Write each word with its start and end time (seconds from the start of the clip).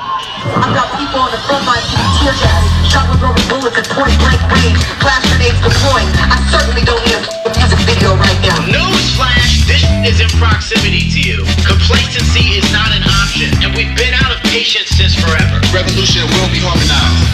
I've 0.00 0.72
got 0.72 0.88
people 0.96 1.20
on 1.20 1.28
the 1.28 1.40
front 1.44 1.60
lines 1.68 1.84
getting 1.92 2.08
tear 2.16 2.32
gas, 2.40 2.64
shot 2.88 3.04
with 3.12 3.20
rubber 3.20 3.44
bullets 3.52 3.76
at 3.76 3.84
point 3.92 4.16
blank 4.16 4.40
range, 4.48 4.80
flash 5.04 5.20
grenades 5.28 5.60
deploying. 5.60 6.08
I 6.16 6.40
certainly 6.48 6.88
don't 6.88 7.04
need 7.04 7.20
a 7.20 7.52
music 7.52 7.80
video 7.84 8.16
right 8.16 8.40
now. 8.40 8.56
Newsflash, 8.64 9.68
this 9.68 9.84
is 10.08 10.24
in 10.24 10.32
proximity 10.40 11.04
to 11.12 11.20
you. 11.20 11.44
Complacency 11.68 12.56
is 12.56 12.64
not 12.72 12.88
an 12.96 13.04
option, 13.04 13.52
and 13.60 13.76
we've 13.76 13.92
been 13.92 14.16
out 14.16 14.32
of 14.32 14.40
patience 14.48 14.88
since 14.88 15.12
forever. 15.20 15.60
Revolution 15.68 16.24
will 16.32 16.48
be 16.48 16.64
harmonized. 16.64 17.28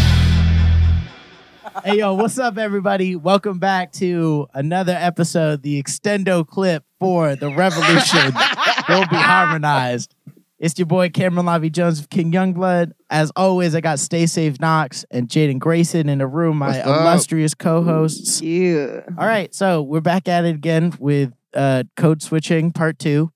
Hey 1.85 1.98
yo, 1.98 2.14
what's 2.14 2.39
up, 2.39 2.59
everybody? 2.59 3.14
Welcome 3.14 3.61
back 3.61 3.93
to 4.03 4.48
another 4.55 4.96
episode, 4.98 5.62
the 5.62 5.80
extendo 5.80 6.45
clip 6.45 6.83
for 6.98 7.37
the 7.37 7.55
revolution 7.55 8.35
will 8.89 9.07
be 9.07 9.23
harmonized. 9.23 10.16
It's 10.59 10.79
your 10.79 10.86
boy 10.86 11.11
Cameron 11.11 11.45
Lavi 11.45 11.70
Jones 11.70 12.00
of 12.00 12.09
King 12.09 12.32
Youngblood. 12.32 12.93
As 13.11 13.30
always, 13.36 13.74
I 13.74 13.83
got 13.83 13.98
Stay 13.98 14.24
Safe 14.24 14.59
Knox 14.59 15.05
and 15.10 15.29
Jaiden 15.29 15.59
Grayson 15.59 16.09
in 16.09 16.19
the 16.19 16.27
room, 16.27 16.59
my 16.59 16.82
illustrious 16.82 17.52
co-hosts. 17.52 18.41
Yeah. 18.41 19.02
All 19.19 19.27
right, 19.27 19.55
so 19.55 19.82
we're 19.82 20.01
back 20.01 20.29
at 20.29 20.46
it 20.46 20.55
again 20.55 20.95
with 20.98 21.32
uh, 21.52 21.84
code 21.96 22.23
switching 22.23 22.73
part 22.73 22.98
two. 22.98 23.30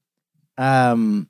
Um, 0.57 1.29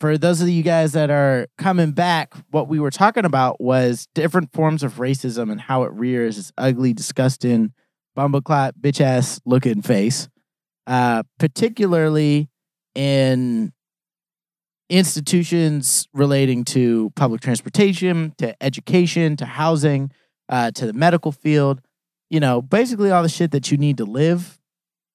for 0.00 0.18
those 0.18 0.40
of 0.40 0.48
you 0.48 0.62
guys 0.62 0.92
that 0.92 1.10
are 1.10 1.46
coming 1.56 1.92
back, 1.92 2.34
what 2.50 2.68
we 2.68 2.80
were 2.80 2.90
talking 2.90 3.24
about 3.24 3.60
was 3.60 4.08
different 4.14 4.52
forms 4.52 4.82
of 4.82 4.94
racism 4.94 5.52
and 5.52 5.60
how 5.60 5.84
it 5.84 5.92
rears 5.92 6.38
its 6.38 6.52
ugly, 6.58 6.92
disgusting, 6.92 7.72
bumbleclot, 8.16 8.72
bitch 8.80 9.00
ass 9.00 9.40
looking 9.44 9.82
face, 9.82 10.28
uh, 10.88 11.22
particularly 11.38 12.48
in 12.94 13.72
institutions 14.88 16.08
relating 16.12 16.64
to 16.64 17.10
public 17.16 17.40
transportation, 17.40 18.34
to 18.38 18.60
education, 18.62 19.36
to 19.36 19.46
housing, 19.46 20.10
uh, 20.48 20.70
to 20.72 20.86
the 20.86 20.92
medical 20.92 21.32
field 21.32 21.82
you 22.30 22.40
know, 22.40 22.60
basically 22.60 23.10
all 23.10 23.22
the 23.22 23.28
shit 23.28 23.52
that 23.52 23.70
you 23.70 23.78
need 23.78 23.98
to 23.98 24.04
live. 24.04 24.58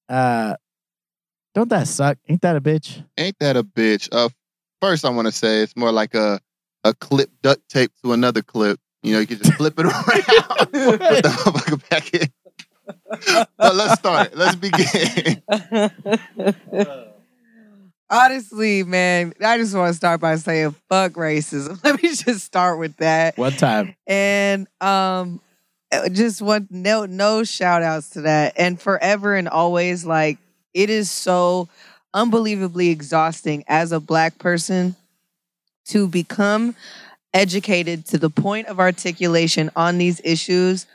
Uh 0.09 0.55
don't 1.53 1.69
that 1.69 1.87
suck? 1.87 2.17
Ain't 2.27 2.41
that 2.41 2.55
a 2.55 2.61
bitch? 2.61 3.05
Ain't 3.17 3.37
that 3.39 3.55
a 3.55 3.63
bitch? 3.63 4.09
Uh, 4.11 4.29
first, 4.81 5.05
I 5.05 5.09
want 5.09 5.27
to 5.27 5.31
say 5.31 5.59
it's 5.61 5.75
more 5.75 5.91
like 5.91 6.15
a 6.15 6.39
a 6.83 6.93
clip 6.95 7.29
duct 7.41 7.69
tape 7.69 7.91
to 8.03 8.13
another 8.13 8.41
clip. 8.41 8.79
You 9.03 9.13
know, 9.13 9.19
you 9.19 9.27
can 9.27 9.37
just 9.37 9.53
flip 9.53 9.77
it 9.77 9.85
around, 9.85 9.93
put 10.71 10.71
the 10.71 11.29
motherfucker 11.29 11.89
back 11.89 12.13
in. 12.13 12.27
but 13.57 13.75
let's 13.75 13.99
start. 13.99 14.35
Let's 14.35 14.55
begin. 14.55 15.43
Honestly, 18.09 18.83
man, 18.83 19.33
I 19.43 19.57
just 19.57 19.75
want 19.75 19.89
to 19.89 19.93
start 19.93 20.21
by 20.21 20.35
saying 20.35 20.75
fuck 20.89 21.13
racism. 21.13 21.81
Let 21.83 22.01
me 22.01 22.09
just 22.15 22.45
start 22.45 22.79
with 22.79 22.95
that. 22.97 23.37
One 23.37 23.53
time. 23.53 23.95
And 24.05 24.67
um 24.81 25.41
uh, 25.91 26.09
just 26.09 26.41
want 26.41 26.71
no 26.71 27.05
no 27.05 27.43
shout 27.43 27.81
outs 27.81 28.11
to 28.11 28.21
that. 28.21 28.53
And 28.57 28.79
forever 28.79 29.35
and 29.35 29.47
always, 29.47 30.05
like 30.05 30.37
it 30.73 30.89
is 30.89 31.09
so 31.09 31.69
unbelievably 32.13 32.89
exhausting 32.89 33.63
as 33.67 33.91
a 33.91 33.99
black 33.99 34.37
person 34.37 34.95
to 35.85 36.07
become 36.07 36.75
educated 37.33 38.05
to 38.05 38.17
the 38.17 38.29
point 38.29 38.67
of 38.67 38.79
articulation 38.79 39.71
on 39.75 39.97
these 39.97 40.21
issues 40.23 40.85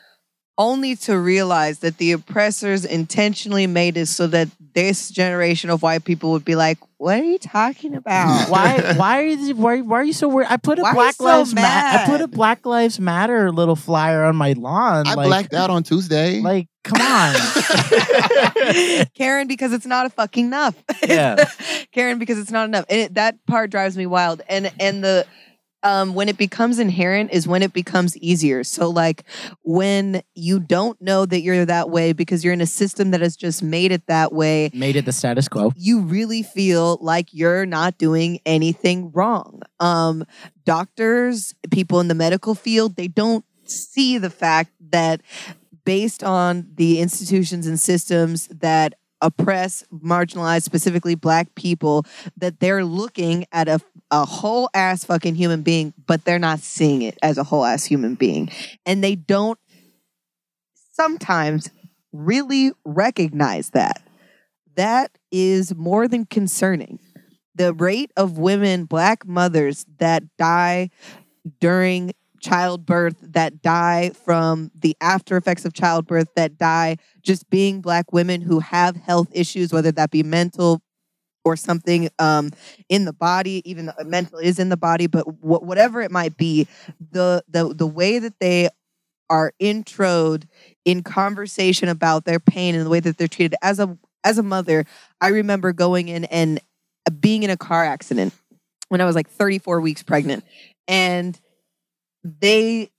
only 0.59 0.97
to 0.97 1.19
realize 1.19 1.79
that 1.79 1.99
the 1.99 2.13
oppressors 2.13 2.85
intentionally 2.85 3.69
made 3.69 3.97
it 3.97 4.07
so 4.07 4.27
that 4.27 4.49
this 4.75 5.09
generation 5.11 5.71
of 5.71 5.83
white 5.83 6.05
people 6.05 6.33
would 6.33 6.45
be 6.45 6.57
like, 6.57 6.79
"What 6.99 7.21
are 7.21 7.25
you 7.25 7.39
talking 7.39 7.95
about?" 7.95 8.49
Why 8.51 8.95
why 8.97 9.21
are 9.21 9.27
you 9.27 9.55
why, 9.55 9.81
why 9.81 10.01
are 10.01 10.05
you 10.05 10.13
so 10.13 10.29
worried? 10.29 10.49
I 10.51 10.57
put 10.57 10.79
a 10.79 10.83
Why 10.83 10.93
Black 10.95 11.15
so 11.15 11.25
Lives 11.25 11.55
Matter 11.55 11.99
I 11.99 12.07
put 12.07 12.21
a? 12.21 12.29
Black 12.29 12.67
Lives 12.67 13.01
Matter 13.01 13.51
little 13.53 13.77
flyer 13.77 14.25
on 14.25 14.37
my 14.37 14.53
lawn. 14.53 15.07
I 15.07 15.15
like, 15.15 15.27
blacked 15.27 15.55
out 15.55 15.71
on 15.71 15.85
Tuesday. 15.85 16.41
Like, 16.41 16.69
come 16.85 17.01
on. 17.01 17.35
Karen, 19.15 19.47
because 19.47 19.73
it's 19.73 19.87
not 19.87 20.07
a 20.07 20.11
fucking 20.11 20.47
enough. 20.47 20.75
Yeah. 21.07 21.45
Karen, 21.93 22.19
because 22.19 22.39
it's 22.39 22.51
not 22.51 22.69
enough, 22.69 22.85
and 22.89 23.01
it, 23.01 23.15
that 23.15 23.45
part 23.47 23.71
drives 23.71 23.97
me 23.97 24.07
wild. 24.07 24.43
And 24.49 24.73
and 24.81 25.03
the 25.03 25.27
um 25.83 26.15
when 26.15 26.29
it 26.29 26.37
becomes 26.37 26.79
inherent 26.79 27.33
is 27.33 27.47
when 27.47 27.63
it 27.63 27.73
becomes 27.73 28.17
easier. 28.19 28.65
So 28.65 28.89
like 28.89 29.25
when 29.63 30.23
you 30.35 30.61
don't 30.61 31.01
know 31.01 31.27
that 31.27 31.41
you're 31.41 31.65
that 31.65 31.91
way 31.91 32.13
because 32.13 32.45
you're 32.45 32.53
in 32.53 32.61
a 32.61 32.67
system 32.67 33.11
that 33.13 33.21
has 33.21 33.37
just 33.37 33.63
made 33.63 33.93
it 33.93 34.07
that 34.07 34.33
way. 34.33 34.71
Made 34.75 34.97
it 34.97 35.05
the 35.05 35.13
status 35.13 35.49
quo. 35.49 35.73
You 35.77 36.01
really 36.01 36.43
feel 36.43 36.99
like 37.01 37.29
you're 37.33 37.67
not 37.67 37.99
doing 37.99 38.41
anything 38.45 39.11
wrong. 39.13 39.63
Um, 39.81 40.25
doctors, 40.65 41.55
people 41.71 42.01
in 42.01 42.09
the 42.09 42.15
medical 42.15 42.55
field, 42.55 42.97
they 42.97 43.09
don't 43.09 43.45
see 43.65 44.19
the 44.19 44.31
fact 44.31 44.73
that 44.91 45.23
based 45.85 46.23
on 46.23 46.69
the 46.75 47.01
institutions 47.01 47.67
and 47.67 47.81
systems 47.81 48.47
that 48.49 48.95
oppress 49.21 49.85
marginalized 49.93 50.63
specifically 50.63 51.15
black 51.15 51.55
people 51.55 52.05
that 52.37 52.61
they're 52.61 52.85
looking 52.85 53.45
at 53.53 53.69
a, 53.69 53.81
a 54.11 54.25
whole 54.25 54.71
ass 54.75 55.05
fucking 55.05 55.35
human 55.35 55.63
being 55.63 55.93
but 56.07 56.25
they're 56.25 56.39
not 56.39 56.61
seeing 56.61 57.03
it 57.03 57.19
as 57.23 57.39
a 57.39 57.45
whole 57.45 57.65
ass 57.65 57.85
human 57.85 58.15
being. 58.15 58.51
And 58.87 59.03
they 59.03 59.15
don't 59.15 59.59
sometimes 60.93 61.71
really 62.13 62.73
recognize 62.85 63.71
that. 63.71 64.03
That 64.77 65.11
is 65.31 65.75
more 65.75 66.09
than 66.09 66.27
concerning. 66.27 66.99
The 67.55 67.75
rate 67.75 68.13
of 68.17 68.39
women 68.39 68.85
black 68.85 69.27
mothers 69.27 69.85
that 69.99 70.23
die 70.37 70.91
during 71.61 72.13
childbirth 72.41 73.17
that 73.21 73.63
die 73.63 74.11
from 74.11 74.71
the 74.75 74.97
after 75.01 75.37
effects 75.37 75.65
of 75.65 75.73
childbirth 75.73 76.29
that 76.37 76.59
die. 76.59 76.97
Just 77.23 77.49
being 77.51 77.81
black 77.81 78.13
women 78.13 78.41
who 78.41 78.61
have 78.61 78.97
health 78.97 79.29
issues 79.33 79.73
whether 79.73 79.93
that 79.93 80.11
be 80.11 80.23
mental 80.23 80.83
or 81.45 81.57
something 81.57 82.11
um, 82.19 82.51
in 82.89 83.05
the 83.05 83.13
body 83.13 83.63
even 83.65 83.87
though 83.87 83.93
mental 84.05 84.39
is 84.39 84.59
in 84.59 84.69
the 84.69 84.77
body 84.77 85.07
but 85.07 85.23
wh- 85.23 85.63
whatever 85.63 86.01
it 86.01 86.11
might 86.11 86.37
be 86.37 86.67
the 87.13 87.43
the 87.49 87.73
the 87.75 87.87
way 87.87 88.19
that 88.19 88.39
they 88.41 88.69
are 89.31 89.53
introed 89.61 90.45
in 90.85 91.03
conversation 91.03 91.89
about 91.89 92.25
their 92.25 92.41
pain 92.41 92.75
and 92.75 92.85
the 92.85 92.91
way 92.91 93.01
that 93.01 93.17
they're 93.19 93.29
treated 93.29 93.57
as 93.63 93.79
a 93.79 93.97
as 94.25 94.37
a 94.37 94.43
mother 94.43 94.85
i 95.21 95.29
remember 95.29 95.73
going 95.73 96.09
in 96.09 96.25
and 96.27 96.61
being 97.21 97.43
in 97.43 97.51
a 97.51 97.57
car 97.57 97.85
accident 97.85 98.35
when 98.89 99.01
i 99.01 99.05
was 99.05 99.15
like 99.15 99.29
34 99.29 99.81
weeks 99.81 100.03
pregnant. 100.03 100.45
And 100.87 101.39
they 102.23 102.91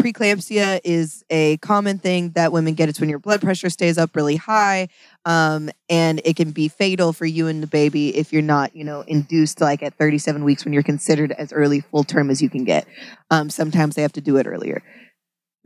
preeclampsia 0.00 0.80
is 0.84 1.24
a 1.30 1.56
common 1.58 1.98
thing 1.98 2.30
that 2.30 2.52
women 2.52 2.74
get. 2.74 2.88
It's 2.88 3.00
when 3.00 3.08
your 3.08 3.18
blood 3.18 3.40
pressure 3.40 3.70
stays 3.70 3.98
up 3.98 4.14
really 4.16 4.36
high 4.36 4.88
um, 5.24 5.70
and 5.88 6.20
it 6.24 6.36
can 6.36 6.50
be 6.52 6.68
fatal 6.68 7.12
for 7.12 7.26
you 7.26 7.46
and 7.46 7.62
the 7.62 7.66
baby 7.66 8.16
if 8.16 8.32
you're 8.32 8.42
not 8.42 8.74
you 8.74 8.84
know 8.84 9.02
induced 9.02 9.60
like 9.60 9.82
at 9.82 9.94
37 9.94 10.44
weeks 10.44 10.64
when 10.64 10.72
you're 10.72 10.82
considered 10.82 11.32
as 11.32 11.52
early 11.52 11.80
full 11.80 12.04
term 12.04 12.30
as 12.30 12.40
you 12.40 12.50
can 12.50 12.64
get. 12.64 12.86
Um, 13.30 13.50
sometimes 13.50 13.94
they 13.94 14.02
have 14.02 14.12
to 14.12 14.20
do 14.20 14.36
it 14.36 14.46
earlier. 14.46 14.82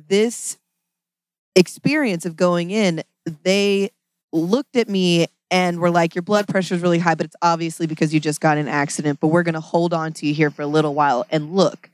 This 0.08 0.56
experience 1.56 2.24
of 2.24 2.36
going 2.36 2.70
in 2.70 3.02
they 3.42 3.90
looked 4.32 4.76
at 4.76 4.88
me 4.88 5.26
and 5.50 5.80
were 5.80 5.90
like 5.90 6.14
your 6.14 6.22
blood 6.22 6.46
pressure 6.46 6.76
is 6.76 6.80
really 6.80 7.00
high 7.00 7.16
but 7.16 7.26
it's 7.26 7.36
obviously 7.42 7.88
because 7.88 8.14
you 8.14 8.20
just 8.20 8.40
got 8.40 8.56
an 8.56 8.68
accident 8.68 9.18
but 9.18 9.26
we're 9.28 9.42
going 9.42 9.54
to 9.54 9.60
hold 9.60 9.92
on 9.92 10.12
to 10.12 10.26
you 10.26 10.32
here 10.32 10.48
for 10.48 10.62
a 10.62 10.66
little 10.66 10.94
while 10.94 11.26
and 11.28 11.52
look 11.52 11.89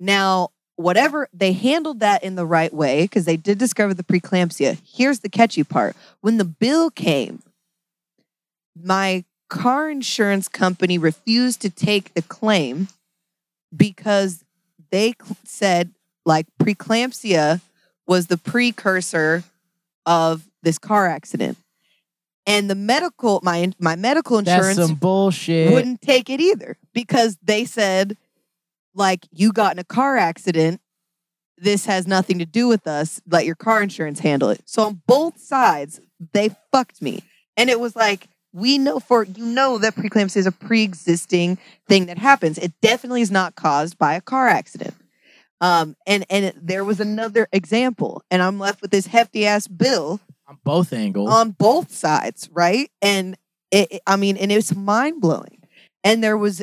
now, 0.00 0.50
whatever 0.76 1.28
they 1.32 1.52
handled 1.52 2.00
that 2.00 2.22
in 2.22 2.36
the 2.36 2.46
right 2.46 2.72
way 2.72 3.02
because 3.02 3.24
they 3.24 3.36
did 3.36 3.58
discover 3.58 3.94
the 3.94 4.04
preeclampsia. 4.04 4.78
Here's 4.84 5.20
the 5.20 5.28
catchy 5.28 5.64
part: 5.64 5.96
when 6.20 6.38
the 6.38 6.44
bill 6.44 6.90
came, 6.90 7.42
my 8.80 9.24
car 9.48 9.90
insurance 9.90 10.48
company 10.48 10.98
refused 10.98 11.60
to 11.62 11.70
take 11.70 12.14
the 12.14 12.22
claim 12.22 12.88
because 13.74 14.44
they 14.90 15.14
said 15.44 15.90
like 16.24 16.46
preeclampsia 16.60 17.60
was 18.06 18.26
the 18.26 18.36
precursor 18.36 19.42
of 20.06 20.48
this 20.62 20.78
car 20.78 21.06
accident. 21.06 21.58
And 22.46 22.70
the 22.70 22.74
medical 22.74 23.40
my 23.42 23.72
my 23.78 23.96
medical 23.96 24.38
insurance 24.38 24.76
That's 24.76 24.88
some 24.88 24.96
bullshit. 24.96 25.72
wouldn't 25.72 26.00
take 26.00 26.30
it 26.30 26.40
either 26.40 26.76
because 26.94 27.36
they 27.42 27.64
said 27.64 28.16
like 28.98 29.26
you 29.30 29.52
got 29.52 29.72
in 29.72 29.78
a 29.78 29.84
car 29.84 30.16
accident 30.16 30.80
this 31.56 31.86
has 31.86 32.06
nothing 32.06 32.38
to 32.38 32.44
do 32.46 32.68
with 32.68 32.86
us 32.86 33.20
let 33.28 33.46
your 33.46 33.54
car 33.54 33.82
insurance 33.82 34.20
handle 34.20 34.50
it 34.50 34.60
so 34.64 34.82
on 34.82 35.02
both 35.06 35.38
sides 35.40 36.00
they 36.32 36.50
fucked 36.72 37.00
me 37.00 37.22
and 37.56 37.70
it 37.70 37.80
was 37.80 37.96
like 37.96 38.28
we 38.52 38.78
know 38.78 38.98
for 39.00 39.24
you 39.24 39.44
know 39.44 39.78
that 39.78 39.94
preeclampsia 39.94 40.36
is 40.36 40.46
a 40.46 40.52
pre-existing 40.52 41.56
thing 41.88 42.06
that 42.06 42.18
happens 42.18 42.58
it 42.58 42.72
definitely 42.82 43.22
is 43.22 43.30
not 43.30 43.54
caused 43.54 43.96
by 43.98 44.14
a 44.14 44.20
car 44.20 44.48
accident 44.48 44.94
um 45.60 45.96
and 46.06 46.24
and 46.30 46.44
it, 46.44 46.66
there 46.66 46.84
was 46.84 47.00
another 47.00 47.48
example 47.52 48.22
and 48.30 48.42
i'm 48.42 48.58
left 48.58 48.82
with 48.82 48.90
this 48.90 49.06
hefty 49.06 49.46
ass 49.46 49.66
bill 49.66 50.20
on 50.48 50.58
both 50.64 50.92
angles. 50.92 51.28
on 51.30 51.50
both 51.50 51.92
sides, 51.92 52.48
right? 52.52 52.90
And 53.02 53.36
it, 53.70 53.92
it- 53.92 54.02
I 54.06 54.16
mean, 54.16 54.36
and 54.38 54.50
it's 54.50 54.74
mind 54.74 55.20
blowing. 55.20 55.62
And 56.02 56.24
there 56.24 56.38
was 56.38 56.62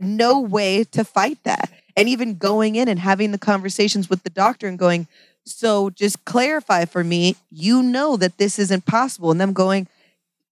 no 0.00 0.40
way 0.40 0.84
to 0.84 1.04
fight 1.04 1.38
that. 1.44 1.70
And 1.96 2.08
even 2.08 2.36
going 2.36 2.76
in 2.76 2.88
and 2.88 2.98
having 3.00 3.32
the 3.32 3.38
conversations 3.38 4.10
with 4.10 4.22
the 4.22 4.30
doctor 4.30 4.68
and 4.68 4.78
going, 4.78 5.06
so 5.44 5.90
just 5.90 6.24
clarify 6.24 6.84
for 6.84 7.02
me, 7.02 7.36
you 7.50 7.82
know 7.82 8.16
that 8.16 8.36
this 8.36 8.58
isn't 8.58 8.84
possible. 8.84 9.30
And 9.30 9.40
them 9.40 9.52
going, 9.54 9.88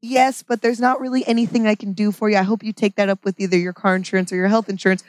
yes, 0.00 0.42
but 0.42 0.62
there's 0.62 0.80
not 0.80 1.00
really 1.00 1.26
anything 1.26 1.66
I 1.66 1.74
can 1.74 1.92
do 1.92 2.12
for 2.12 2.30
you. 2.30 2.36
I 2.38 2.42
hope 2.42 2.62
you 2.62 2.72
take 2.72 2.94
that 2.96 3.08
up 3.08 3.24
with 3.24 3.38
either 3.38 3.58
your 3.58 3.72
car 3.72 3.94
insurance 3.96 4.32
or 4.32 4.36
your 4.36 4.48
health 4.48 4.68
insurance. 4.70 5.02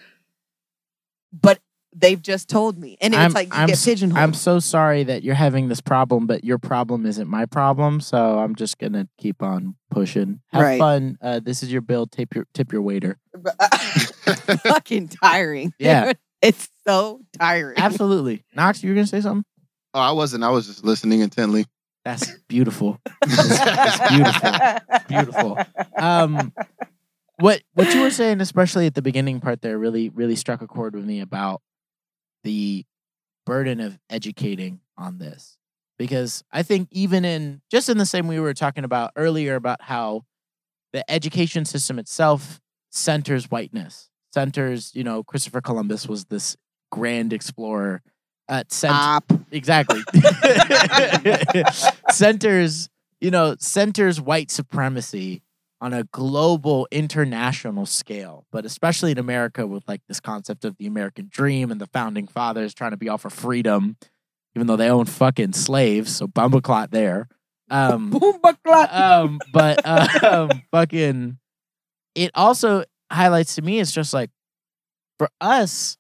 But 1.32 1.60
they've 1.96 2.22
just 2.22 2.50
told 2.50 2.78
me. 2.78 2.98
And 3.00 3.14
it's 3.14 3.20
I'm- 3.22 3.32
like 3.34 3.48
you 3.48 3.54
I'm 3.54 3.68
get 3.68 3.80
pigeonholed. 3.82 4.22
I'm 4.22 4.34
so 4.34 4.60
sorry 4.60 5.04
that 5.04 5.24
you're 5.24 5.36
having 5.36 5.70
this 5.70 5.80
problem, 5.80 6.28
but 6.28 6.44
your 6.44 6.58
problem 6.58 7.06
isn't 7.06 7.30
my 7.30 7.46
problem. 7.46 8.02
So 8.02 8.40
I'm 8.40 8.56
just 8.56 8.78
gonna 8.80 9.08
keep 9.18 9.42
on 9.42 9.76
pushing. 9.92 10.42
Have 10.52 10.62
Right. 10.64 10.80
fun. 10.80 11.18
Uh, 11.22 11.40
this 11.40 11.64
is 11.64 11.72
your 11.72 11.82
bill. 11.82 12.08
Tip 12.08 12.36
your 12.36 12.48
tip 12.54 12.74
your 12.74 12.82
waiter. 12.82 13.18
fucking 14.63 15.10
tiring. 15.10 15.74
Yeah. 15.80 16.13
it's 16.42 16.69
so 16.88 17.22
tiring. 17.39 17.77
Absolutely. 17.77 18.44
Knox, 18.56 18.83
you 18.83 18.89
were 18.89 18.95
gonna 18.95 19.07
say 19.07 19.22
something? 19.22 19.45
Oh, 19.94 20.00
I 20.00 20.12
wasn't. 20.12 20.44
I 20.44 20.50
was 20.50 20.68
just 20.68 20.83
listening 20.83 21.22
intently. 21.22 21.66
That's 22.04 22.31
beautiful. 22.48 23.00
That's 23.22 24.10
beautiful. 24.10 24.51
Beautiful. 25.07 25.57
Um, 25.98 26.54
what 27.39 27.63
what 27.74 27.94
you 27.94 28.01
were 28.01 28.12
saying, 28.12 28.42
especially 28.42 28.86
at 28.86 28.94
the 28.94 29.01
beginning 29.01 29.42
part 29.42 29.62
there, 29.62 29.77
really 29.77 30.10
really 30.10 30.36
struck 30.36 30.62
a 30.62 30.68
chord 30.68 30.95
with 30.95 31.06
me 31.06 31.19
about 31.19 31.62
the 32.44 32.86
burden 33.45 33.80
of 33.80 33.98
educating 34.10 34.81
on 34.98 35.18
this, 35.18 35.57
because 35.98 36.44
I 36.51 36.62
think 36.63 36.89
even 36.92 37.25
in 37.25 37.62
just 37.72 37.89
in 37.89 37.98
the 37.98 38.06
same 38.06 38.27
way 38.27 38.36
we 38.36 38.42
were 38.42 38.54
talking 38.54 38.83
about 38.83 39.12
earlier 39.16 39.56
about 39.56 39.81
how 39.81 40.25
the 40.94 41.10
education 41.12 41.66
system 41.66 41.98
itself 42.00 42.62
centers 42.92 43.50
whiteness, 43.50 44.10
centers 44.36 44.92
you 44.94 45.04
know 45.04 45.24
Christopher 45.24 45.62
Columbus 45.62 46.08
was 46.08 46.26
this 46.26 46.58
grand 46.92 47.34
explorer. 47.34 48.02
Uh, 48.48 48.64
cent- 48.70 48.94
Stop. 48.94 49.34
exactly 49.50 50.02
centers 52.12 52.90
you 53.20 53.32
know 53.32 53.56
centers 53.58 54.22
white 54.22 54.52
supremacy 54.52 55.42
on 55.82 55.94
a 55.94 56.04
global 56.04 56.88
international 56.92 57.88
scale 57.88 58.46
but 58.52 58.64
especially 58.66 59.10
in 59.10 59.18
america 59.18 59.66
with 59.66 59.84
like 59.88 60.02
this 60.08 60.20
concept 60.20 60.64
of 60.64 60.78
the 60.78 60.86
american 60.86 61.28
dream 61.28 61.72
and 61.72 61.82
the 61.82 61.88
founding 61.88 62.28
fathers 62.28 62.76
trying 62.76 62.92
to 62.92 62.98
be 62.98 63.10
all 63.10 63.18
for 63.18 63.32
freedom 63.32 63.98
even 64.56 64.68
though 64.68 64.76
they 64.76 64.92
own 64.92 65.06
fucking 65.06 65.54
slaves 65.54 66.16
so 66.16 66.28
bumbleclot 66.28 66.92
there 66.92 67.28
um 67.72 68.12
um, 68.92 69.40
but 69.52 69.82
uh, 69.84 70.08
um, 70.52 70.62
fucking, 70.72 71.40
it 72.14 72.30
also 72.36 72.84
highlights 73.12 73.56
to 73.56 73.62
me. 73.62 73.80
is 73.80 73.92
just 73.92 74.13
like 74.13 74.30
for 75.18 75.30
us, 75.40 75.98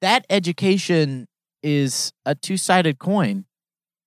that 0.00 0.26
education 0.28 1.26
is 1.62 2.12
a 2.26 2.34
two 2.34 2.56
sided 2.56 2.98
coin. 2.98 3.46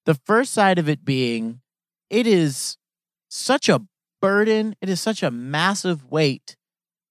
The 0.05 0.13
first 0.13 0.53
side 0.53 0.79
of 0.79 0.87
it 0.87 1.03
being, 1.03 1.61
it 2.09 2.27
is 2.27 2.77
such 3.29 3.67
a 3.67 3.81
burden. 4.21 4.75
It 4.81 4.89
is 4.89 5.01
such 5.01 5.23
a 5.23 5.31
massive 5.31 6.05
weight 6.05 6.55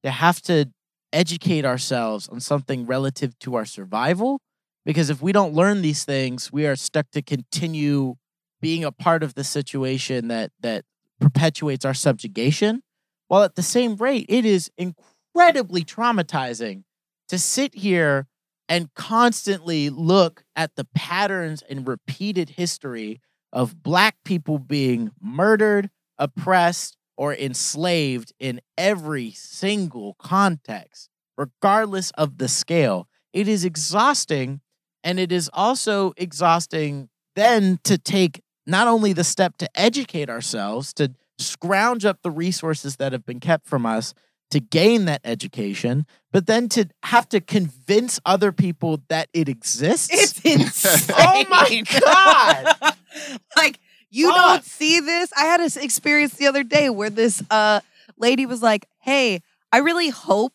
to 0.03 0.11
have 0.11 0.41
to 0.43 0.71
educate 1.13 1.65
ourselves 1.65 2.29
on 2.29 2.41
something 2.41 2.87
relative 2.87 3.39
to 3.41 3.55
our 3.55 3.65
survival. 3.65 4.41
Because 4.85 5.11
if 5.11 5.21
we 5.21 5.33
don't 5.33 5.53
learn 5.53 5.83
these 5.83 6.05
things, 6.05 6.53
we 6.53 6.67
are 6.67 6.77
stuck 6.77 7.11
to 7.11 7.23
continue 7.23 8.15
being 8.61 8.85
a 8.85 8.93
part 8.93 9.23
of 9.23 9.35
the 9.35 9.45
situation 9.45 10.29
that 10.29 10.53
that 10.61 10.85
perpetuates 11.21 11.85
our 11.85 11.95
subjugation 11.95 12.83
while 13.29 13.43
at 13.43 13.55
the 13.55 13.63
same 13.63 13.97
rate 13.97 14.27
it 14.29 14.45
is 14.45 14.71
incredibly 14.77 15.83
traumatizing 15.83 16.83
to 17.29 17.39
sit 17.39 17.75
here 17.75 18.27
and 18.69 18.93
constantly 18.95 19.91
look 19.91 20.45
at 20.57 20.75
the 20.77 20.87
patterns 20.95 21.63
and 21.69 21.87
repeated 21.87 22.51
history 22.51 23.21
of 23.53 23.83
black 23.83 24.17
people 24.25 24.59
being 24.59 25.11
murdered 25.21 25.91
oppressed 26.19 26.97
or 27.17 27.35
enslaved 27.35 28.33
in 28.39 28.61
every 28.77 29.31
single 29.31 30.15
context 30.19 31.09
regardless 31.37 32.11
of 32.13 32.39
the 32.39 32.49
scale. 32.49 33.09
It 33.33 33.49
is 33.49 33.65
exhausting 33.65 34.61
and 35.05 35.21
it 35.21 35.31
is 35.31 35.51
also 35.53 36.13
exhausting 36.17 37.09
then 37.37 37.79
to 37.85 37.99
take 37.99 38.43
not 38.67 38.89
only 38.89 39.13
the 39.13 39.25
step 39.25 39.57
to 39.59 39.69
educate 39.79 40.29
ourselves, 40.29 40.93
to 40.95 41.13
scrounge 41.39 42.05
up 42.05 42.23
the 42.23 42.31
resources 42.31 42.97
that 42.97 43.13
have 43.13 43.25
been 43.27 43.41
kept 43.41 43.67
from 43.67 43.87
us 43.87 44.15
to 44.51 44.61
gain 44.61 45.07
that 45.07 45.21
education, 45.25 46.07
but 46.33 46.47
then 46.47 46.69
to 46.69 46.89
have 47.05 47.29
to 47.29 47.41
convince 47.41 48.21
other 48.25 48.53
people 48.53 49.03
that 49.09 49.29
it 49.33 49.49
exists. 49.49 50.09
It's 50.13 50.41
insane. 50.45 51.17
oh 51.19 51.45
my 51.49 51.83
God. 52.01 52.97
like 53.57 53.79
you 54.11 54.29
Fuck. 54.29 54.37
don't 54.37 54.65
see 54.65 55.01
this. 55.01 55.33
I 55.37 55.47
had 55.47 55.61
an 55.61 55.71
experience 55.81 56.35
the 56.35 56.47
other 56.47 56.63
day 56.63 56.91
where 56.91 57.11
this 57.11 57.43
uh 57.51 57.81
lady 58.17 58.47
was 58.47 58.63
like, 58.63 58.87
"Hey, 59.01 59.43
I 59.73 59.79
really 59.79 60.11
hope 60.11 60.55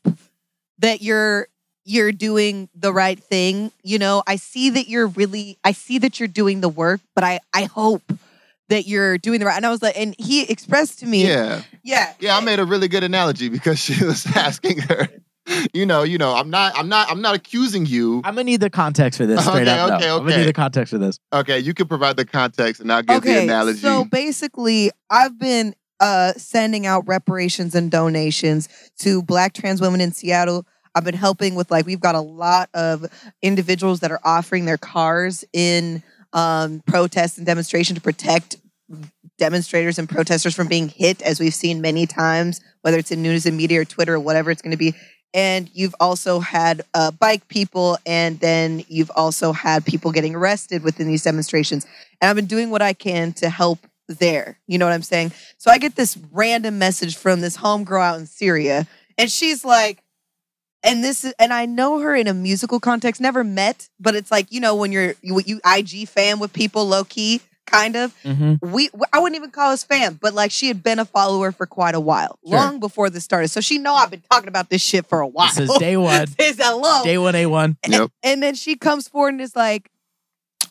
that 0.80 1.02
you're 1.02 1.48
you're 1.84 2.12
doing 2.12 2.70
the 2.76 2.94
right 2.94 3.20
thing. 3.20 3.72
You 3.84 4.00
know, 4.00 4.24
I 4.28 4.36
see 4.38 4.70
that 4.72 4.88
you're 4.88 5.08
really 5.08 5.58
I 5.64 5.72
see 5.72 5.98
that 6.00 6.20
you're 6.20 6.28
doing 6.28 6.62
the 6.62 6.70
work, 6.70 7.02
but 7.16 7.24
I 7.24 7.40
I 7.54 7.66
hope 7.66 8.04
that 8.72 8.88
you're 8.88 9.18
doing 9.18 9.40
the 9.40 9.46
right." 9.46 9.56
And 9.56 9.66
I 9.66 9.70
was 9.70 9.82
like, 9.82 9.98
and 9.98 10.16
he 10.18 10.44
expressed 10.44 11.00
to 11.00 11.06
me, 11.06 11.26
Yeah. 11.28 11.62
yeah, 11.84 12.14
Yeah, 12.20 12.36
I 12.38 12.42
made 12.42 12.60
a 12.60 12.66
really 12.66 12.88
good 12.88 13.04
analogy 13.04 13.48
because 13.50 13.80
she 13.80 14.04
was 14.06 14.26
asking 14.36 14.80
her, 14.80 15.08
you 15.74 15.86
know, 15.86 16.04
you 16.04 16.18
know, 16.18 16.34
I'm 16.34 16.50
not, 16.50 16.74
I'm 16.78 16.88
not, 16.90 17.10
I'm 17.12 17.22
not 17.22 17.36
accusing 17.36 17.86
you. 17.86 18.18
I'm 18.24 18.34
gonna 18.36 18.44
need 18.46 18.62
the 18.62 18.70
context 18.70 19.18
for 19.18 19.26
this 19.26 19.44
straight 19.46 19.68
Okay, 19.68 19.72
up. 19.80 19.90
though. 19.90 19.96
okay, 19.98 20.10
I'm 20.10 20.20
gonna 20.24 20.38
need 20.38 20.44
the 20.48 20.54
context 20.54 20.92
for 20.92 20.98
this. 20.98 21.20
Okay, 21.34 21.60
you 21.60 21.74
can 21.74 21.88
provide 21.88 22.18
the 22.18 22.26
context 22.26 22.82
and 22.82 22.92
I'll 22.92 23.02
give 23.04 23.22
the 23.24 23.44
analogy. 23.44 23.80
So 23.80 24.06
basically, 24.06 24.92
I've 25.10 25.38
been 25.40 25.76
uh, 26.00 26.34
sending 26.34 26.86
out 26.88 27.04
reparations 27.08 27.76
and 27.76 27.92
donations 27.92 28.70
to 29.00 29.22
Black 29.24 29.54
trans 29.54 29.82
women 29.82 30.02
in 30.02 30.12
Seattle. 30.12 30.66
I've 30.96 31.04
been 31.06 31.16
helping 31.16 31.56
with 31.56 31.70
like 31.72 31.86
we've 31.86 32.00
got 32.00 32.16
a 32.16 32.22
lot 32.22 32.70
of 32.74 33.06
individuals 33.42 34.00
that 34.02 34.12
are 34.12 34.20
offering 34.24 34.66
their 34.66 34.78
cars 34.78 35.44
in 35.54 36.04
um, 36.34 36.82
protests 36.86 37.38
and 37.38 37.46
demonstration 37.46 37.96
to 37.96 38.02
protect 38.02 38.56
demonstrators 39.42 39.98
and 39.98 40.08
protesters 40.08 40.54
from 40.54 40.68
being 40.68 40.88
hit, 40.88 41.20
as 41.24 41.40
we've 41.40 41.56
seen 41.56 41.82
many 41.82 42.06
times, 42.06 42.62
whether 42.84 43.00
it's 43.00 43.10
in 43.10 43.24
news 43.24 43.48
and 43.48 43.58
media 43.58 43.82
or 43.82 43.86
Twitter 43.86 44.14
or 44.14 44.20
whatever 44.20 44.52
it's 44.52 44.62
going 44.62 44.70
to 44.72 44.78
be. 44.78 44.94
And 45.34 45.68
you've 45.74 45.96
also 46.00 46.42
had 46.42 46.84
uh, 46.94 47.10
bike 47.10 47.48
people, 47.48 47.98
and 48.06 48.40
then 48.40 48.86
you've 48.88 49.10
also 49.16 49.52
had 49.52 49.84
people 49.84 50.12
getting 50.12 50.36
arrested 50.36 50.84
within 50.84 51.08
these 51.08 51.24
demonstrations. 51.24 51.88
And 52.22 52.30
I've 52.30 52.36
been 52.36 52.46
doing 52.46 52.70
what 52.70 52.84
I 52.84 52.94
can 52.94 53.34
to 53.34 53.50
help 53.50 53.80
there. 54.08 54.60
You 54.68 54.78
know 54.78 54.86
what 54.86 54.94
I'm 54.94 55.02
saying? 55.02 55.32
So 55.58 55.72
I 55.72 55.80
get 55.80 55.96
this 55.96 56.20
random 56.32 56.78
message 56.78 57.18
from 57.18 57.42
this 57.42 57.58
homegirl 57.58 58.04
out 58.04 58.20
in 58.20 58.28
Syria, 58.28 58.86
and 59.18 59.32
she's 59.32 59.66
like, 59.66 60.04
and 60.84 61.04
this 61.04 61.24
is, 61.24 61.34
and 61.40 61.52
I 61.52 61.66
know 61.66 62.00
her 62.00 62.16
in 62.16 62.28
a 62.28 62.34
musical 62.34 62.80
context, 62.80 63.20
never 63.20 63.44
met, 63.44 63.90
but 64.00 64.14
it's 64.16 64.30
like, 64.30 64.52
you 64.52 64.60
know, 64.60 64.76
when 64.76 64.92
you're, 64.92 65.16
you, 65.24 65.42
you 65.46 65.62
IG 65.66 66.08
fan 66.08 66.38
with 66.38 66.54
people 66.54 66.88
low 66.88 67.04
key, 67.04 67.42
kind 67.72 67.96
of 67.96 68.14
Mm-hmm. 68.24 68.72
we 68.72 68.90
I 69.14 69.20
wouldn't 69.20 69.36
even 69.38 69.52
call 69.52 69.72
us 69.72 69.84
fam, 69.84 70.20
but 70.22 70.34
like 70.34 70.52
she 70.52 70.68
had 70.68 70.84
been 70.84 71.00
a 71.00 71.06
follower 71.06 71.52
for 71.52 71.66
quite 71.66 71.96
a 71.96 72.00
while, 72.00 72.38
Sure. 72.46 72.56
long 72.58 72.80
before 72.80 73.10
this 73.10 73.24
started. 73.24 73.48
So 73.50 73.62
she 73.62 73.78
know 73.78 73.94
I've 73.96 74.12
been 74.12 74.24
talking 74.30 74.48
about 74.50 74.70
this 74.70 74.82
shit 74.82 75.06
for 75.06 75.20
a 75.22 75.28
while. 75.28 75.48
This 75.56 75.70
is 75.70 75.78
day 75.78 75.98
one. 75.98 76.28
Since 76.40 76.58
hello. 76.62 77.04
Day 77.04 77.18
one, 77.18 77.36
A 77.36 77.46
one. 77.48 77.78
Yep. 77.88 78.12
And 78.24 78.44
then 78.44 78.56
she 78.56 78.76
comes 78.76 79.08
forward 79.08 79.30
and 79.34 79.42
is 79.42 79.56
like, 79.56 79.90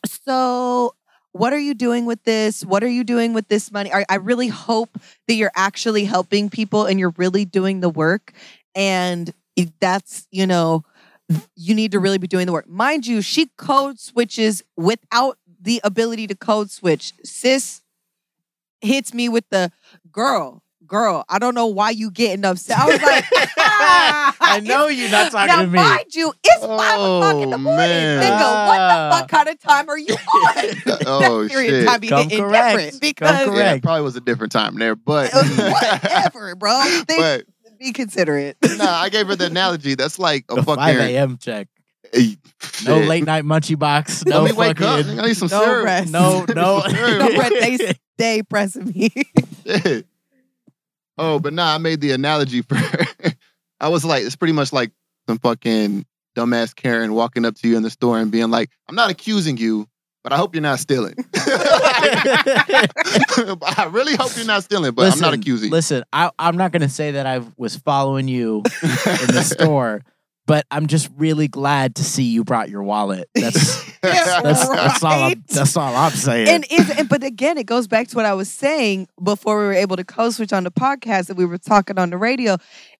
"So, 0.06 0.94
what 1.32 1.52
are 1.52 1.58
you 1.58 1.74
doing 1.74 2.06
with 2.06 2.22
this? 2.24 2.64
What 2.64 2.82
are 2.82 2.88
you 2.88 3.04
doing 3.04 3.32
with 3.34 3.48
this 3.48 3.70
money? 3.72 3.92
I, 3.92 4.04
I 4.08 4.16
really 4.16 4.48
hope 4.48 4.98
that 5.28 5.34
you're 5.34 5.52
actually 5.56 6.04
helping 6.04 6.50
people 6.50 6.86
and 6.86 6.98
you're 6.98 7.14
really 7.16 7.44
doing 7.44 7.80
the 7.80 7.90
work. 7.90 8.32
And 8.74 9.32
that's 9.80 10.26
you 10.30 10.46
know." 10.46 10.84
You 11.54 11.76
need 11.76 11.92
to 11.92 12.00
really 12.00 12.18
be 12.18 12.26
doing 12.26 12.46
the 12.46 12.52
work. 12.52 12.68
Mind 12.68 13.06
you, 13.06 13.22
she 13.22 13.46
code 13.56 14.00
switches 14.00 14.64
without 14.76 15.38
the 15.60 15.80
ability 15.84 16.26
to 16.28 16.34
code 16.34 16.70
switch. 16.70 17.12
Sis 17.24 17.82
hits 18.80 19.12
me 19.12 19.28
with 19.28 19.44
the 19.50 19.70
girl, 20.10 20.62
girl. 20.86 21.24
I 21.28 21.38
don't 21.38 21.54
know 21.54 21.66
why 21.66 21.90
you 21.90 22.10
getting 22.10 22.44
upset. 22.44 22.78
I 22.78 22.86
was 22.86 23.02
like, 23.02 23.24
ah, 23.58 24.36
I 24.40 24.60
know 24.60 24.88
you're 24.88 25.10
not 25.10 25.30
talking 25.32 25.48
now, 25.48 25.60
to 25.62 25.66
me. 25.66 25.78
mind 25.78 26.14
you, 26.14 26.32
it's 26.42 26.64
five 26.64 26.98
o'clock 26.98 27.36
in 27.42 27.50
the 27.50 27.56
Oh, 27.56 27.58
morning. 27.58 27.86
man. 27.88 28.22
Nigga, 28.22 28.66
what 28.66 28.80
Ah. 28.80 29.10
the 29.10 29.16
fuck 29.18 29.28
kind 29.28 29.48
of 29.48 29.58
time 29.60 29.88
are 29.90 29.98
you 29.98 30.14
on? 30.14 30.64
Oh, 31.06 31.42
that 31.42 31.50
period 31.50 31.70
shit. 31.70 31.86
time 31.88 32.00
be 32.00 32.08
getting 32.08 32.38
correct. 32.38 32.76
different 32.78 33.00
because 33.02 33.46
yeah, 33.56 33.74
it 33.74 33.82
probably 33.82 34.02
was 34.02 34.16
a 34.16 34.20
different 34.20 34.52
time 34.52 34.76
there, 34.78 34.96
but 34.96 35.30
whatever, 35.32 36.54
bro. 36.58 36.82
Think, 37.06 37.06
but 37.20 37.44
be 37.78 37.92
considerate. 37.92 38.56
no, 38.78 38.84
I 38.88 39.08
gave 39.10 39.26
her 39.26 39.36
the 39.36 39.46
analogy. 39.46 39.94
That's 39.94 40.18
like 40.18 40.44
a 40.48 40.56
The 40.56 40.62
fucking 40.62 40.76
5 40.82 40.96
a.m. 40.96 41.38
check. 41.38 41.68
Hey, 42.12 42.36
No 42.86 42.98
late 42.98 43.24
night 43.24 43.44
munchie 43.44 43.78
box. 43.78 44.24
No 44.26 44.42
Let 44.42 44.52
me 44.52 44.56
wake 44.58 44.80
up. 44.80 45.04
fucking. 45.04 45.20
I 45.20 45.26
need 45.26 45.36
some 45.36 45.48
No 45.48 45.62
syrup. 45.64 45.84
rest. 45.84 46.12
No, 46.12 46.44
no. 46.54 46.80
Some 46.80 46.92
no, 46.92 47.28
but 47.36 47.50
they 47.50 47.78
stay 48.18 48.42
pressing 48.42 48.86
me. 48.94 49.10
Shit. 49.66 50.06
Oh, 51.18 51.38
but 51.38 51.52
nah, 51.52 51.74
I 51.74 51.78
made 51.78 52.00
the 52.00 52.12
analogy 52.12 52.62
for 52.62 52.76
I 53.80 53.88
was 53.88 54.04
like, 54.04 54.24
it's 54.24 54.36
pretty 54.36 54.52
much 54.52 54.72
like 54.72 54.90
some 55.28 55.38
fucking 55.38 56.04
dumbass 56.36 56.74
Karen 56.74 57.12
walking 57.12 57.44
up 57.44 57.54
to 57.56 57.68
you 57.68 57.76
in 57.76 57.82
the 57.82 57.90
store 57.90 58.18
and 58.18 58.30
being 58.30 58.50
like, 58.50 58.70
I'm 58.88 58.94
not 58.94 59.10
accusing 59.10 59.56
you, 59.58 59.86
but 60.24 60.32
I 60.32 60.36
hope 60.36 60.54
you're 60.54 60.62
not 60.62 60.78
stealing. 60.80 61.14
I 62.42 63.88
really 63.90 64.16
hope 64.16 64.36
you're 64.36 64.46
not 64.46 64.64
stealing, 64.64 64.92
but 64.92 65.12
I'm 65.12 65.18
not 65.20 65.34
accusing 65.34 65.68
you. 65.68 65.72
Listen, 65.72 66.04
I, 66.12 66.30
I'm 66.38 66.56
not 66.56 66.72
going 66.72 66.82
to 66.82 66.88
say 66.88 67.12
that 67.12 67.26
I 67.26 67.40
was 67.56 67.76
following 67.76 68.28
you 68.28 68.58
in 68.82 69.26
the 69.34 69.42
store, 69.42 70.02
but 70.46 70.66
I'm 70.70 70.86
just 70.86 71.08
really 71.16 71.48
glad 71.48 71.94
to 71.96 72.04
see 72.04 72.24
you 72.24 72.44
brought 72.44 72.68
your 72.70 72.82
wallet. 72.82 73.28
That's 73.34 73.88
Yeah, 74.02 74.40
that's, 74.42 74.66
that's 74.68 75.04
all 75.04 75.22
I'm, 75.24 75.44
that's 75.48 75.76
all 75.76 75.94
I'm 75.94 76.12
saying. 76.12 76.48
and 76.48 76.66
is 76.70 76.90
and 76.90 77.08
but 77.08 77.22
again, 77.22 77.58
it 77.58 77.66
goes 77.66 77.86
back 77.86 78.08
to 78.08 78.16
what 78.16 78.24
I 78.24 78.32
was 78.32 78.50
saying 78.50 79.08
before 79.22 79.58
we 79.58 79.64
were 79.66 79.72
able 79.74 79.96
to 79.96 80.04
code 80.04 80.32
switch 80.34 80.52
on 80.54 80.64
the 80.64 80.70
podcast 80.70 81.26
that 81.26 81.36
we 81.36 81.44
were 81.44 81.58
talking 81.58 81.98
on 81.98 82.08
the 82.10 82.16
radio. 82.16 82.56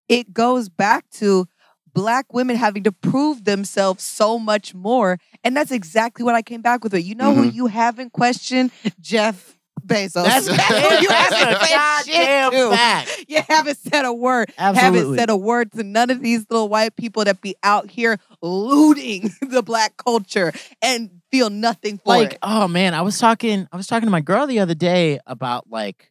It 0.09 0.35
goes 0.35 0.69
back 0.69 1.09
to 1.13 1.47
black 1.95 2.33
women 2.35 2.55
having 2.57 2.83
to 2.85 2.93
prove 2.93 3.45
themselves 3.45 4.05
so 4.05 4.39
much 4.39 4.75
more, 4.75 5.19
and 5.43 5.57
that's 5.57 5.71
exactly 5.73 6.25
what 6.25 6.35
I 6.35 6.43
came 6.43 6.61
back 6.61 6.85
with. 6.85 6.93
It. 6.95 7.05
You 7.05 7.15
know 7.15 7.35
who 7.35 7.51
Mhm. 7.51 7.55
you 7.55 7.67
haven't 7.69 8.13
questioned? 8.13 8.71
Jeff 9.01 9.57
Bezos. 9.87 10.25
that's, 10.25 10.47
who 10.47 10.55
you 10.55 11.09
haven't 11.11 11.39
said 11.39 12.05
shit 12.05 12.17
goddamn 12.17 12.53
to. 12.53 12.71
fact. 12.71 13.25
You 13.29 13.43
haven't 13.49 13.79
said 13.79 14.05
a 14.05 14.13
word. 14.13 14.53
Absolutely. 14.59 14.99
Haven't 15.01 15.19
said 15.19 15.31
a 15.31 15.37
word 15.37 15.73
to 15.73 15.83
none 15.83 16.11
of 16.11 16.21
these 16.23 16.47
little 16.51 16.69
white 16.69 16.97
people 16.97 17.25
that 17.25 17.41
be 17.41 17.55
out 17.63 17.91
here 17.91 18.19
looting 18.43 19.31
the 19.43 19.63
black 19.63 19.97
culture 19.97 20.53
and 20.83 21.11
feel 21.31 21.51
nothing 21.51 21.99
for 21.99 22.09
like 22.09 22.33
it. 22.33 22.39
oh 22.43 22.67
man 22.67 22.95
i 22.95 23.03
was 23.03 23.19
talking 23.19 23.69
i 23.71 23.77
was 23.77 23.87
talking 23.87 24.07
to 24.07 24.11
my 24.11 24.21
girl 24.21 24.47
the 24.47 24.59
other 24.59 24.75
day 24.75 25.21
about 25.27 25.71
like 25.71 26.11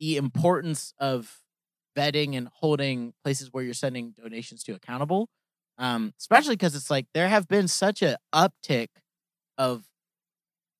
the 0.00 0.16
importance 0.16 0.92
of 0.98 1.38
vetting 1.96 2.36
and 2.36 2.48
holding 2.52 3.12
places 3.24 3.48
where 3.52 3.62
you're 3.64 3.72
sending 3.72 4.12
donations 4.20 4.62
to 4.62 4.74
accountable 4.74 5.28
um 5.78 6.12
especially 6.18 6.54
because 6.54 6.74
it's 6.74 6.90
like 6.90 7.06
there 7.14 7.28
have 7.28 7.48
been 7.48 7.68
such 7.68 8.02
a 8.02 8.18
uptick 8.34 8.88
of 9.56 9.84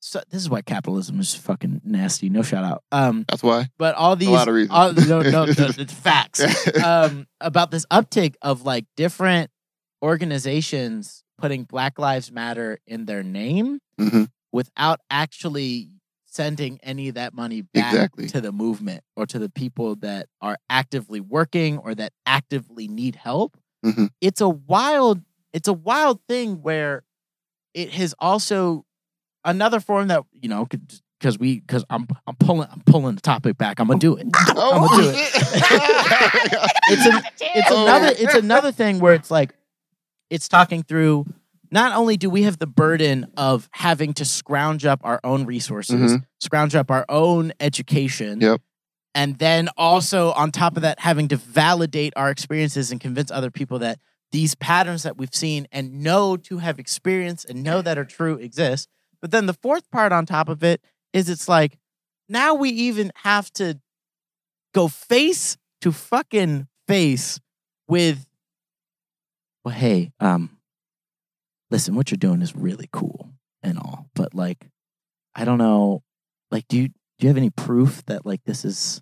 so, 0.04 0.20
this 0.30 0.42
is 0.42 0.50
why 0.50 0.60
capitalism 0.62 1.20
is 1.20 1.32
fucking 1.34 1.80
nasty 1.84 2.28
no 2.28 2.42
shout 2.42 2.64
out 2.64 2.82
um 2.90 3.24
That's 3.28 3.42
why. 3.42 3.68
but 3.78 3.94
all 3.94 4.16
these 4.16 4.28
lot 4.28 4.48
of 4.48 4.54
reasons. 4.54 4.70
all, 4.72 4.92
no, 4.92 5.22
no, 5.22 5.44
no, 5.46 5.52
it's 5.78 5.92
facts 5.92 6.42
um, 6.84 7.26
about 7.40 7.70
this 7.70 7.86
uptick 7.86 8.34
of 8.42 8.62
like 8.62 8.84
different 8.96 9.50
organizations 10.02 11.22
putting 11.38 11.64
Black 11.64 11.98
Lives 11.98 12.30
Matter 12.32 12.78
in 12.86 13.04
their 13.06 13.22
name 13.22 13.78
Mhm. 13.98 14.28
without 14.52 15.00
actually 15.10 15.88
sending 16.26 16.78
any 16.82 17.08
of 17.08 17.14
that 17.16 17.34
money 17.34 17.60
back 17.62 17.92
Exactly. 17.92 18.26
to 18.28 18.40
the 18.40 18.52
movement 18.52 19.02
or 19.16 19.26
to 19.26 19.38
the 19.38 19.50
people 19.50 19.96
that 19.96 20.26
are 20.40 20.56
actively 20.70 21.20
working 21.20 21.78
or 21.78 21.94
that 21.94 22.12
actively 22.26 22.88
need 22.88 23.16
help. 23.16 23.56
Mhm. 23.84 24.08
It's 24.20 24.40
a 24.40 24.48
wild, 24.48 25.22
it's 25.52 25.68
a 25.68 25.72
wild 25.74 26.20
thing 26.28 26.62
where 26.62 27.02
it 27.74 27.90
has 27.92 28.14
also 28.18 28.84
another 29.44 29.80
form 29.80 30.08
that 30.08 30.24
you 30.40 30.48
know 30.48 30.66
because 31.18 31.38
we 31.38 31.60
because 31.60 31.84
I'm 31.90 32.06
I'm 32.26 32.36
pulling 32.36 32.68
I'm 32.70 32.82
pulling 32.86 33.14
the 33.14 33.20
topic 33.20 33.56
back. 33.58 33.78
I'm 33.80 33.86
gonna 33.86 33.98
do 33.98 34.16
it. 34.16 34.26
Oh, 34.56 34.72
I'm 34.74 34.80
gonna 34.88 35.02
do 35.02 35.08
it. 35.10 35.16
it's 36.88 37.06
an, 37.06 37.22
it's 37.40 37.70
Oh. 37.70 37.82
another 37.84 38.14
it's 38.18 38.34
another 38.34 38.72
thing 38.72 38.98
where 39.00 39.14
it's 39.14 39.30
like 39.30 39.54
it's 40.30 40.48
talking 40.48 40.82
through 40.82 41.26
not 41.70 41.94
only 41.96 42.16
do 42.16 42.28
we 42.28 42.42
have 42.42 42.58
the 42.58 42.66
burden 42.66 43.26
of 43.36 43.68
having 43.72 44.12
to 44.14 44.24
scrounge 44.24 44.84
up 44.84 45.00
our 45.04 45.20
own 45.24 45.46
resources 45.46 46.12
mm-hmm. 46.12 46.24
scrounge 46.40 46.74
up 46.74 46.90
our 46.90 47.04
own 47.08 47.52
education 47.60 48.40
Yep. 48.40 48.60
and 49.14 49.38
then 49.38 49.68
also 49.76 50.32
on 50.32 50.50
top 50.52 50.76
of 50.76 50.82
that 50.82 51.00
having 51.00 51.28
to 51.28 51.36
validate 51.36 52.12
our 52.16 52.30
experiences 52.30 52.90
and 52.90 53.00
convince 53.00 53.30
other 53.30 53.50
people 53.50 53.78
that 53.80 53.98
these 54.32 54.54
patterns 54.54 55.02
that 55.02 55.16
we've 55.18 55.34
seen 55.34 55.66
and 55.72 56.02
know 56.02 56.36
to 56.38 56.58
have 56.58 56.78
experienced 56.78 57.48
and 57.48 57.62
know 57.62 57.80
that 57.82 57.96
are 57.98 58.04
true 58.04 58.34
exist 58.36 58.88
but 59.22 59.30
then 59.30 59.46
the 59.46 59.54
fourth 59.54 59.90
part 59.90 60.12
on 60.12 60.26
top 60.26 60.48
of 60.48 60.62
it 60.62 60.82
is 61.14 61.30
it's 61.30 61.48
like 61.48 61.78
now 62.28 62.54
we 62.54 62.68
even 62.68 63.10
have 63.22 63.50
to 63.54 63.80
go 64.74 64.88
face 64.88 65.56
to 65.80 65.92
fucking 65.92 66.66
face 66.86 67.40
with 67.88 68.26
well 69.64 69.74
hey 69.74 70.12
um 70.20 70.58
listen 71.70 71.94
what 71.94 72.10
you're 72.10 72.16
doing 72.18 72.42
is 72.42 72.54
really 72.54 72.88
cool 72.92 73.30
and 73.62 73.78
all 73.78 74.06
but 74.14 74.34
like 74.34 74.68
i 75.34 75.44
don't 75.44 75.58
know 75.58 76.02
like 76.50 76.66
do 76.68 76.76
you 76.76 76.88
do 76.88 77.26
you 77.26 77.28
have 77.28 77.36
any 77.36 77.50
proof 77.50 78.04
that 78.06 78.26
like 78.26 78.42
this 78.44 78.64
is 78.64 79.00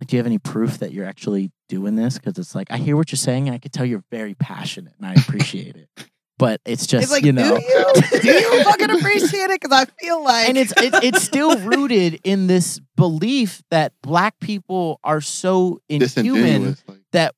like 0.00 0.08
do 0.08 0.16
you 0.16 0.18
have 0.18 0.26
any 0.26 0.38
proof 0.38 0.78
that 0.78 0.92
you're 0.92 1.06
actually 1.06 1.50
doing 1.68 1.96
this? 1.96 2.18
Because 2.18 2.38
it's 2.38 2.54
like 2.54 2.70
i 2.70 2.76
hear 2.76 2.96
what 2.96 3.10
you're 3.10 3.16
saying 3.16 3.48
and 3.48 3.54
i 3.54 3.58
can 3.58 3.70
tell 3.70 3.86
you're 3.86 4.04
very 4.10 4.34
passionate 4.34 4.94
and 4.98 5.06
i 5.06 5.14
appreciate 5.14 5.76
it 5.76 5.88
but 6.38 6.60
it's 6.64 6.86
just 6.86 7.04
It's 7.04 7.12
like, 7.12 7.24
you 7.24 7.32
know 7.32 7.56
do 7.58 7.64
you? 7.64 8.20
Do 8.20 8.28
you 8.32 8.64
fucking 8.64 8.90
appreciate 8.90 9.50
it? 9.50 9.60
Because 9.60 9.72
I 9.72 9.84
feel 10.02 10.22
like, 10.22 10.48
and 10.48 10.58
it's 10.58 10.72
it, 10.72 10.94
it's 11.04 11.22
still 11.22 11.58
rooted 11.58 12.20
in 12.24 12.46
this 12.46 12.80
belief 12.96 13.62
that 13.70 13.92
black 14.02 14.38
people 14.40 15.00
are 15.04 15.20
so 15.20 15.80
inhuman 15.88 16.76
Like, 16.86 16.98
that 17.12 17.34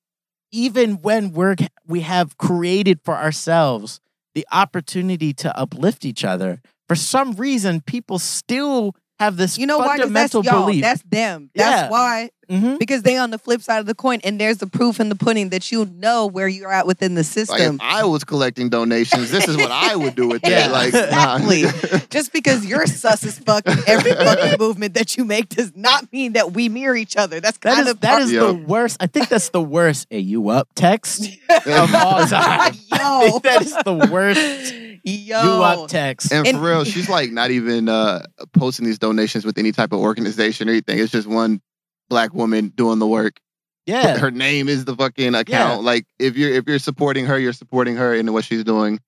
even 0.53 1.03
when 1.03 1.33
we're 1.33 1.57
we 1.87 2.01
have 2.01 2.39
created 2.39 3.01
for 3.05 3.17
ourselves 3.17 4.01
the 4.35 4.47
opportunity 4.53 5.33
to 5.35 5.59
uplift 5.59 6.05
each 6.05 6.25
other 6.25 6.61
for 6.89 6.95
some 6.95 7.33
reason 7.33 7.81
people 7.81 8.19
still 8.19 8.95
have 9.19 9.37
this 9.37 9.57
you 9.59 9.67
know 9.67 9.79
why? 9.79 9.99
'Cause 9.99 10.11
that's 10.13 10.33
fundamental 10.33 10.45
y'all. 10.45 10.67
belief 10.67 10.83
That's 10.83 11.03
them. 11.09 11.51
That's 11.55 11.83
Yeah. 11.83 11.89
why. 11.91 12.31
Mhm. 12.51 12.79
Because 12.79 13.03
they 13.03 13.17
on 13.17 13.31
the 13.31 13.39
flip 13.39 13.61
side 13.61 13.81
of 13.81 13.87
the 13.87 13.95
coin, 13.95 14.21
and 14.23 14.41
there's 14.41 14.59
the 14.59 14.69
proof 14.69 15.01
in 15.01 15.09
the 15.09 15.17
pudding 15.17 15.49
that 15.49 15.73
you 15.73 15.85
know 15.87 16.27
where 16.27 16.47
you're 16.47 16.71
at 16.73 16.87
within 16.87 17.15
the 17.17 17.23
like 17.23 17.27
system. 17.27 17.75
if 17.75 17.81
I 17.81 18.05
was 18.05 18.23
collecting 18.23 18.69
donations, 18.69 19.33
this 19.33 19.49
is 19.49 19.57
what 19.57 19.73
I 19.73 19.97
would 19.97 20.15
do 20.15 20.29
with 20.29 20.43
Yeah. 20.47 20.69
that. 20.69 20.71
Like, 20.71 20.93
nah. 20.93 21.37
Exactly. 21.39 22.01
Just 22.11 22.33
because 22.33 22.65
you're 22.65 22.87
sus 22.87 23.25
as 23.27 23.37
fuck 23.41 23.67
in 23.67 23.77
every 23.89 24.13
fucking 24.13 24.57
movement 24.61 24.95
that 24.95 25.17
you 25.17 25.25
make 25.25 25.49
does 25.49 25.73
not 25.75 26.13
mean 26.13 26.35
that 26.35 26.53
we 26.53 26.69
mirror 26.69 26.95
each 26.95 27.17
other. 27.17 27.41
That's 27.41 27.59
kind 27.59 27.81
is 27.81 27.89
of 27.89 28.01
that 28.03 28.23
is 28.23 28.31
Yeah. 28.31 28.41
the 28.45 28.55
worst 28.55 28.97
i 29.01 29.07
think 29.09 29.29
that's 29.29 29.49
the 29.49 29.61
worst 29.63 30.07
hey 30.11 30.21
you 30.21 30.49
up 30.51 30.69
text 30.77 31.25
of 31.67 31.95
all 31.95 32.21
time 32.27 32.61
I 32.61 32.71
Yo. 33.25 33.31
think 33.31 33.43
that 33.45 33.63
is 33.63 33.73
the 33.85 34.09
worst 34.11 34.75
Yo. 35.05 35.43
you 35.57 35.63
up 35.63 35.89
text 35.89 36.33
And, 36.33 36.47
And- 36.47 36.59
for 36.59 36.65
real, 36.65 36.85
she's 36.85 37.09
like 37.09 37.31
not 37.33 37.51
even 37.51 37.89
uh, 37.89 38.23
posting 38.53 38.85
these 38.87 38.99
donations 38.99 39.45
with 39.45 39.59
any 39.59 39.73
type 39.73 39.93
of 39.93 40.01
organization 40.01 40.69
or 40.69 40.73
anything. 40.73 40.99
It's 40.99 41.13
just 41.13 41.27
one 41.29 41.61
black 42.09 42.35
woman 42.35 42.69
doing 42.75 42.99
the 42.99 43.07
work. 43.07 43.39
yeah 43.87 44.17
Her 44.17 44.31
name 44.31 44.69
is 44.69 44.85
the 44.85 44.97
fucking 44.97 45.35
account. 45.35 45.83
Like 45.85 46.07
if 46.19 46.37
you're 46.37 46.53
if 46.53 46.65
you're 46.67 46.79
supporting 46.79 47.27
her, 47.27 47.39
you're 47.39 47.53
supporting 47.53 47.97
her 47.97 48.15
in 48.15 48.33
what 48.33 48.45
she's 48.45 48.65
doing. 48.65 49.01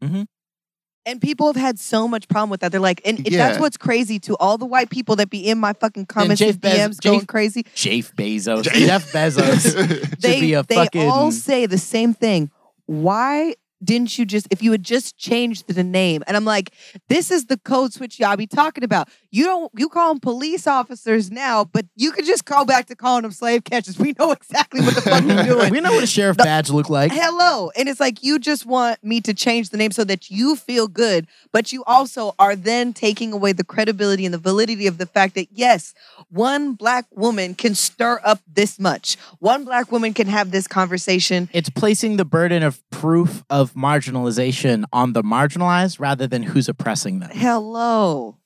And 1.07 1.23
people 1.23 1.47
have 1.47 1.57
had 1.57 1.79
so 1.79 2.07
much 2.07 2.29
problem 2.29 2.51
with 2.51 2.61
that. 2.61 2.71
They're 2.71 2.81
like, 2.83 3.01
and 3.07 3.27
if 3.27 3.33
that's 3.33 3.59
what's 3.59 3.79
crazy 3.79 4.19
to 4.21 4.37
all 4.37 4.59
the 4.59 4.67
white 4.67 4.91
people 4.91 5.17
that 5.17 5.31
be 5.31 5.49
in 5.49 5.57
my 5.57 5.73
fucking 5.73 6.05
comments 6.05 6.39
Jeff 6.41 6.51
and 6.57 6.61
Bez- 6.61 7.01
going 7.01 7.21
Jeff- 7.21 7.27
crazy. 7.27 7.65
Jeff 7.75 8.15
Bezos 8.15 8.65
Jeff- 8.65 8.75
Jeff 8.75 9.13
Bezos 9.13 9.73
should 10.11 10.21
They 10.21 10.41
be 10.41 10.53
a 10.53 10.63
they 10.65 10.75
fucking 10.75 11.09
all 11.09 11.33
say 11.33 11.65
the 11.65 11.79
same 11.79 12.13
thing. 12.13 12.51
Why 12.85 13.55
didn't 13.83 14.19
you 14.19 14.25
just 14.25 14.49
if 14.51 14.63
you 14.63 14.73
had 14.73 14.83
just 14.83 15.17
changed 15.17 15.69
the 15.69 15.85
name? 15.85 16.23
And 16.27 16.37
I'm 16.37 16.45
like, 16.45 16.75
this 17.09 17.31
is 17.31 17.47
the 17.47 17.57
code 17.59 17.93
switch 17.93 18.19
y'all 18.19 18.37
be 18.37 18.47
talking 18.47 18.85
about. 18.85 19.09
You 19.31 19.45
don't 19.45 19.71
you 19.77 19.89
call 19.91 20.09
them 20.15 20.21
police 20.21 20.67
officers 20.67 21.31
now, 21.31 21.65
but 21.65 21.85
you 21.97 22.13
could 22.13 22.25
just 22.25 22.45
go 22.47 22.65
back 22.65 22.87
to 22.87 22.97
calling 22.97 23.23
them 23.23 23.31
slave 23.31 23.63
catchers. 23.65 23.99
We 23.99 24.15
know 24.19 24.33
exactly 24.33 24.81
what 24.81 24.95
the 24.95 25.03
fuck 25.03 25.23
you're 25.25 25.43
doing. 25.59 25.71
we 25.71 25.81
know 25.81 25.93
what 25.93 26.03
a 26.05 26.07
sheriff 26.07 26.39
The- 26.39 26.45
badge 26.45 26.71
look 26.71 26.89
like 26.89 27.13
Hello. 27.13 27.71
And 27.77 27.89
it's 27.91 28.01
like 28.01 28.23
you 28.23 28.39
just 28.39 28.65
want 28.65 29.05
me 29.05 29.21
to 29.21 29.35
change 29.35 29.69
the 29.69 29.77
name 29.77 29.91
so 29.91 30.03
that 30.05 30.31
you 30.31 30.57
feel 30.57 30.89
good, 30.89 31.27
but 31.53 31.73
you 31.73 31.85
also 31.85 32.35
are 32.39 32.57
then 32.57 32.95
taking 32.95 33.35
away 33.35 33.53
the 33.53 33.65
credibility 33.65 34.25
and 34.25 34.33
the 34.33 34.39
validity 34.39 34.87
of 34.87 34.97
the 34.97 35.05
fact 35.07 35.35
that 35.35 35.49
yes, 35.53 35.93
one 36.31 36.73
black 36.73 37.05
woman 37.15 37.55
can 37.55 37.75
stir 37.75 38.21
up 38.25 38.41
this 38.51 38.79
much. 38.81 39.19
One 39.41 39.65
black 39.67 39.93
woman 39.93 40.15
can 40.15 40.27
have 40.29 40.53
this 40.53 40.67
conversation. 40.67 41.51
it's 41.53 41.69
placing 41.69 42.17
the 42.17 42.25
burden 42.25 42.63
of 42.63 42.81
proof 42.89 43.45
of 43.51 43.75
marginalization 43.75 44.85
on 44.91 45.13
the 45.13 45.23
marginalized 45.23 46.01
rather 46.01 46.27
than 46.27 46.43
who's 46.45 46.67
oppressing 46.69 47.19
them. 47.19 47.31
Hello. 47.35 48.38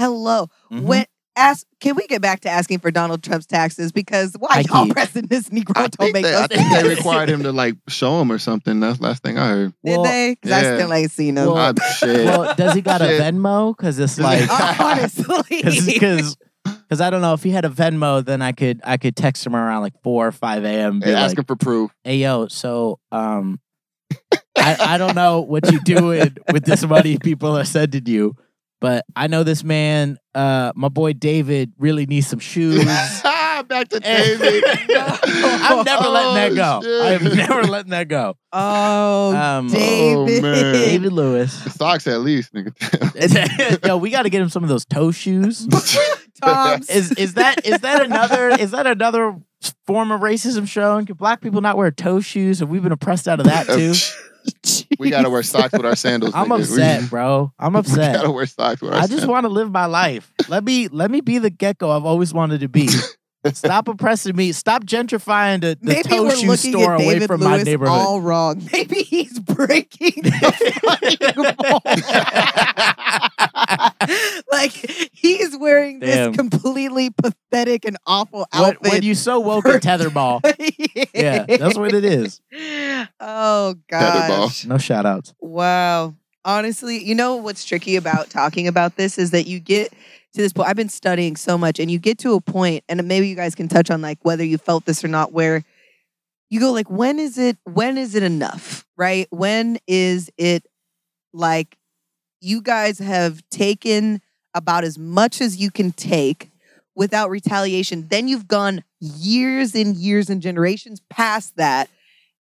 Hello. 0.00 0.48
Mhm. 0.72 0.82
When 0.82 1.04
ask 1.36 1.64
can 1.80 1.94
we 1.94 2.06
get 2.08 2.20
back 2.20 2.40
to 2.40 2.50
asking 2.50 2.78
for 2.80 2.90
Donald 2.90 3.22
Trump's 3.22 3.46
taxes? 3.46 3.92
Because 3.92 4.34
why 4.38 4.48
I 4.50 4.60
y'all 4.68 4.84
keep- 4.84 4.94
pressing 4.94 5.26
this 5.26 5.48
Negro 5.50 5.72
I 5.76 5.86
don't 5.88 6.12
make 6.12 6.24
they, 6.24 6.32
no 6.32 6.40
I 6.42 6.46
think 6.48 6.72
they 6.72 6.88
required 6.88 7.28
him 7.28 7.42
to 7.44 7.52
like 7.52 7.76
show 7.88 8.20
him 8.20 8.32
or 8.32 8.38
something. 8.38 8.80
That's 8.80 8.98
the 8.98 9.04
last 9.04 9.22
thing 9.22 9.38
I 9.38 9.48
heard. 9.48 9.74
Did 9.84 9.90
Well, 9.96 10.02
they? 10.04 10.36
Because 10.40 10.52
I 10.52 10.62
yeah. 10.62 10.76
still 10.76 10.92
ain't 10.92 11.10
seen 11.12 11.34
them. 11.36 11.52
Well, 11.52 11.74
shit. 11.98 12.24
Well, 12.26 12.54
does 12.56 12.74
he 12.74 12.80
got 12.80 13.00
a 13.02 13.04
Venmo? 13.04 13.76
Because 13.76 13.98
it's 13.98 14.18
like, 14.18 14.48
Honestly. 14.80 15.62
because 15.62 16.36
because 16.64 17.00
I 17.00 17.08
don't 17.10 17.22
know 17.22 17.32
if 17.34 17.42
he 17.42 17.50
had 17.50 17.64
a 17.64 17.70
Venmo, 17.70 18.24
then 18.24 18.42
I 18.42 18.52
could 18.52 18.80
I 18.84 18.96
could 18.96 19.16
text 19.16 19.46
him 19.46 19.54
around 19.54 19.82
like 19.82 19.94
four 20.02 20.26
or 20.26 20.32
five 20.32 20.64
a.m. 20.64 20.94
and 20.96 21.04
Hey, 21.04 21.14
like, 21.14 21.24
ask 21.24 21.38
him 21.38 21.44
for 21.44 21.56
proof. 21.56 21.90
hey 22.04 22.16
yo, 22.16 22.48
so 22.48 22.98
um, 23.12 23.60
I 24.58 24.76
I 24.80 24.98
don't 24.98 25.14
know 25.14 25.40
what 25.40 25.70
you 25.70 25.80
doing 25.80 26.36
with 26.52 26.64
this 26.64 26.84
money 26.84 27.18
people 27.18 27.56
are 27.56 27.64
sending 27.64 28.06
you, 28.06 28.34
but 28.80 29.04
I 29.14 29.26
know 29.26 29.42
this 29.44 29.62
man, 29.62 30.18
uh, 30.34 30.72
my 30.74 30.88
boy 30.88 31.12
David, 31.12 31.72
really 31.78 32.06
needs 32.06 32.26
some 32.26 32.38
shoes. 32.38 32.84
back 33.68 33.88
to 33.90 34.00
Hey. 34.02 34.36
David. 34.38 34.64
I'm 34.96 35.84
never 35.84 36.08
letting 36.08 36.34
that 36.34 36.54
go. 36.54 36.80
Oh, 36.82 37.06
I'm 37.14 37.36
never 37.36 37.62
letting 37.64 37.90
that 37.90 38.08
go. 38.08 38.34
Oh, 38.52 39.36
Um, 39.36 39.68
David. 39.68 40.42
man. 40.42 40.74
David 40.74 41.12
Lewis. 41.12 41.52
Socks 41.74 42.06
at 42.06 42.20
least, 42.20 42.52
nigga. 42.54 43.86
Yo, 43.86 43.96
we 43.98 44.10
got 44.10 44.22
to 44.22 44.30
get 44.30 44.40
him 44.40 44.48
some 44.48 44.62
of 44.62 44.68
those 44.70 44.84
toe 44.86 45.10
shoes. 45.10 45.66
Tom's. 46.42 46.88
Is 46.88 47.12
is 47.12 47.34
that 47.34 47.66
is 47.66 47.80
that 47.80 48.02
another 48.02 48.48
is 48.48 48.70
that 48.70 48.86
another 48.86 49.36
form 49.86 50.10
of 50.10 50.22
racism 50.22 50.66
showing? 50.66 51.04
Can 51.04 51.16
black 51.16 51.42
people 51.42 51.60
not 51.60 51.76
wear 51.76 51.90
toe 51.90 52.20
shoes? 52.20 52.60
Have 52.60 52.70
we 52.70 52.78
been 52.80 52.92
oppressed 52.92 53.28
out 53.28 53.40
of 53.40 53.46
that 53.46 53.66
too? 53.66 53.92
We 54.98 55.10
gotta 55.10 55.30
wear 55.30 55.42
socks 55.42 55.72
with 55.72 55.84
our 55.86 55.96
sandals. 55.96 56.34
I'm 56.34 56.46
nigga. 56.48 56.56
We- 56.56 56.62
upset, 56.62 57.10
bro. 57.10 57.52
I'm 57.58 57.72
We 57.74 57.78
upset. 57.80 58.14
gotta 58.16 58.30
wear 58.30 58.46
socks 58.46 58.80
with 58.80 58.90
our 58.92 58.96
I 58.98 59.00
just 59.02 59.10
sandals. 59.10 59.28
want 59.30 59.44
to 59.44 59.48
live 59.50 59.70
my 59.70 59.86
life. 59.86 60.32
Let 60.48 60.64
me 60.64 60.88
let 60.88 61.10
me 61.10 61.20
be 61.20 61.38
the 61.38 61.50
gecko 61.50 61.90
I've 61.90 62.04
always 62.04 62.32
wanted 62.34 62.60
to 62.60 62.68
be. 62.68 62.88
Stop 63.54 63.88
oppressing 63.88 64.36
me. 64.36 64.52
Stop 64.52 64.84
gentrifying 64.84 65.62
the, 65.62 65.78
the 65.80 65.94
Maybe 65.94 66.02
toe 66.10 66.24
we're 66.24 66.36
shoe 66.36 66.46
looking 66.48 66.72
store 66.72 66.92
at 66.96 67.00
away 67.00 67.14
David 67.14 67.26
from 67.28 67.40
Lewis 67.40 67.50
my 67.58 67.62
neighborhood. 67.62 67.96
all 67.98 68.20
wrong. 68.20 68.62
Maybe 68.72 68.96
he's 69.02 69.38
breaking 69.40 70.24
the 70.24 70.30
fucking 70.82 71.54
mold. 71.70 71.82
like 74.52 74.72
he's 75.12 75.56
wearing 75.56 76.00
Damn. 76.00 76.32
this 76.32 76.36
completely 76.36 77.08
pathetic 77.10 77.86
and 77.86 77.96
awful 78.06 78.46
when, 78.52 78.62
outfit. 78.62 78.92
when 78.92 79.02
you 79.02 79.14
so 79.14 79.40
woke 79.40 79.66
at 79.66 79.82
tetherball. 79.82 80.40
Yeah, 81.14 81.46
that's 81.46 81.78
what 81.78 81.94
it 81.94 82.04
is. 82.04 82.42
Oh 83.20 83.74
Tetherball. 83.90 84.28
gosh. 84.28 84.64
No 84.64 84.78
shout 84.78 85.06
outs. 85.06 85.34
Wow. 85.40 86.14
Honestly, 86.44 87.04
you 87.04 87.14
know 87.14 87.36
what's 87.36 87.64
tricky 87.64 87.96
about 87.96 88.30
talking 88.30 88.66
about 88.66 88.96
this 88.96 89.18
is 89.18 89.30
that 89.32 89.46
you 89.46 89.60
get 89.60 89.90
to 89.90 90.40
this 90.40 90.52
point. 90.52 90.68
I've 90.68 90.76
been 90.76 90.88
studying 90.88 91.36
so 91.36 91.58
much, 91.58 91.78
and 91.78 91.90
you 91.90 91.98
get 91.98 92.18
to 92.18 92.34
a 92.34 92.40
point, 92.40 92.82
and 92.88 93.06
maybe 93.06 93.28
you 93.28 93.36
guys 93.36 93.54
can 93.54 93.68
touch 93.68 93.90
on 93.90 94.00
like 94.00 94.18
whether 94.22 94.44
you 94.44 94.56
felt 94.56 94.86
this 94.86 95.04
or 95.04 95.08
not, 95.08 95.32
where 95.32 95.62
you 96.48 96.60
go 96.60 96.72
like, 96.72 96.90
when 96.90 97.18
is 97.18 97.36
it? 97.36 97.58
When 97.64 97.98
is 97.98 98.14
it 98.14 98.22
enough? 98.22 98.86
Right? 98.96 99.26
When 99.30 99.78
is 99.86 100.30
it 100.38 100.64
like 101.32 101.76
you 102.40 102.62
guys 102.62 102.98
have 102.98 103.42
taken 103.50 104.22
about 104.54 104.82
as 104.84 104.98
much 104.98 105.40
as 105.42 105.58
you 105.58 105.70
can 105.70 105.92
take 105.92 106.50
without 106.94 107.28
retaliation? 107.28 108.08
Then 108.08 108.28
you've 108.28 108.48
gone 108.48 108.82
years 108.98 109.74
and 109.74 109.94
years 109.94 110.30
and 110.30 110.40
generations 110.40 111.02
past 111.10 111.56
that, 111.56 111.90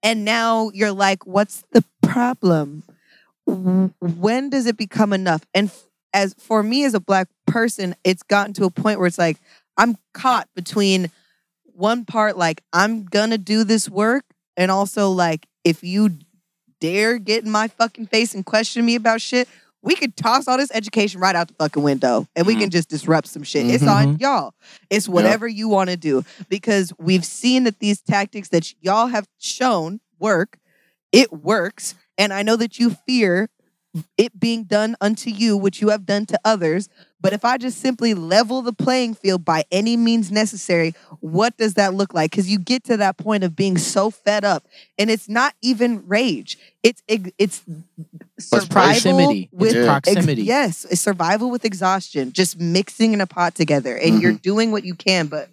and 0.04 0.26
now 0.26 0.72
you're 0.74 0.92
like, 0.92 1.26
what's 1.26 1.64
the 1.72 1.84
problem? 2.02 2.84
when 3.46 4.50
does 4.50 4.66
it 4.66 4.78
become 4.78 5.14
enough? 5.14 5.46
And 5.54 5.72
as 6.14 6.34
for 6.38 6.64
me 6.64 6.84
as 6.86 6.94
a 6.94 7.00
black 7.00 7.28
person, 7.48 7.96
it's 8.04 8.24
gotten 8.24 8.54
to 8.54 8.66
a 8.66 8.70
point 8.70 9.00
where 9.00 9.08
it's 9.08 9.18
like 9.18 9.38
I'm 9.78 9.98
caught 10.14 10.48
between 10.56 11.10
one 11.74 12.06
part 12.06 12.38
like 12.38 12.62
I'm 12.74 13.04
gonna 13.06 13.38
do 13.38 13.64
this 13.64 13.90
work, 13.90 14.24
and 14.56 14.72
also 14.72 15.10
like 15.10 15.48
if 15.64 15.84
you 15.84 16.12
dare 16.80 17.18
get 17.18 17.44
in 17.44 17.52
my 17.52 17.68
fucking 17.68 18.08
face 18.08 18.34
and 18.34 18.46
question 18.46 18.86
me 18.86 18.96
about 18.96 19.22
shit, 19.22 19.48
we 19.82 19.96
could 19.96 20.16
toss 20.16 20.48
all 20.48 20.58
this 20.58 20.72
education 20.74 21.20
right 21.20 21.36
out 21.36 21.48
the 21.48 21.54
fucking 21.56 21.84
window 21.84 22.28
and 22.36 22.46
we 22.46 22.54
can 22.54 22.64
mm-hmm. 22.64 22.70
just 22.70 22.90
disrupt 22.90 23.28
some 23.28 23.44
shit. 23.44 23.66
It's 23.66 23.86
on 23.86 24.14
mm-hmm. 24.14 24.22
y'all. 24.22 24.54
It's 24.90 25.10
whatever 25.10 25.48
you 25.48 25.68
want 25.68 25.90
to 25.90 25.98
do 25.98 26.24
because 26.50 26.94
we've 27.00 27.26
seen 27.26 27.64
that 27.64 27.80
these 27.80 28.02
tactics 28.02 28.50
that 28.50 28.74
y'all 28.82 29.08
have 29.08 29.28
shown 29.40 30.00
work. 30.20 30.58
It 31.12 31.32
works. 31.34 31.96
And 32.18 32.32
I 32.32 32.44
know 32.44 32.56
that 32.58 32.80
you 32.80 32.92
fear 33.08 33.50
it 34.18 34.40
being 34.40 34.64
done 34.64 34.96
unto 35.02 35.30
you, 35.30 35.58
which 35.58 35.82
you 35.82 35.90
have 35.90 36.06
done 36.06 36.26
to 36.28 36.40
others. 36.46 36.88
But 37.20 37.34
if 37.34 37.46
I 37.46 37.58
just 37.58 37.80
simply 37.80 38.14
level 38.14 38.62
the 38.62 38.74
playing 38.74 39.14
field 39.14 39.46
by 39.46 39.64
any 39.72 39.96
means 39.96 40.32
necessary, 40.32 40.96
what 41.20 41.56
does 41.58 41.76
that 41.76 41.94
look 41.94 42.14
like? 42.14 42.32
Because 42.32 42.50
you 42.50 42.58
get 42.58 42.84
to 42.86 42.98
that 42.98 43.18
point 43.18 43.44
of 43.44 43.56
being 43.56 43.78
so 43.78 44.10
fed 44.10 44.44
up, 44.44 44.66
and 44.98 45.12
it's 45.12 45.30
not 45.30 45.54
even 45.62 46.08
rage. 46.08 46.58
It's 46.82 47.04
it's 47.08 47.64
survival 48.40 48.68
proximity. 48.70 49.50
It's 49.52 49.54
with 49.54 49.76
Yeah. 49.76 49.96
ex- 49.96 50.10
proximity. 50.10 50.44
yes, 50.44 50.86
it's 50.90 51.02
survival 51.02 51.52
with 51.52 51.64
exhaustion, 51.64 52.32
just 52.32 52.60
mixing 52.60 53.14
in 53.14 53.22
a 53.22 53.28
pot 53.28 53.54
together, 53.54 53.96
and 53.96 54.22
you're 54.22 54.32
mm-hmm. 54.32 54.42
doing 54.42 54.72
what 54.72 54.84
you 54.84 54.96
can. 54.96 55.28
But 55.28 55.50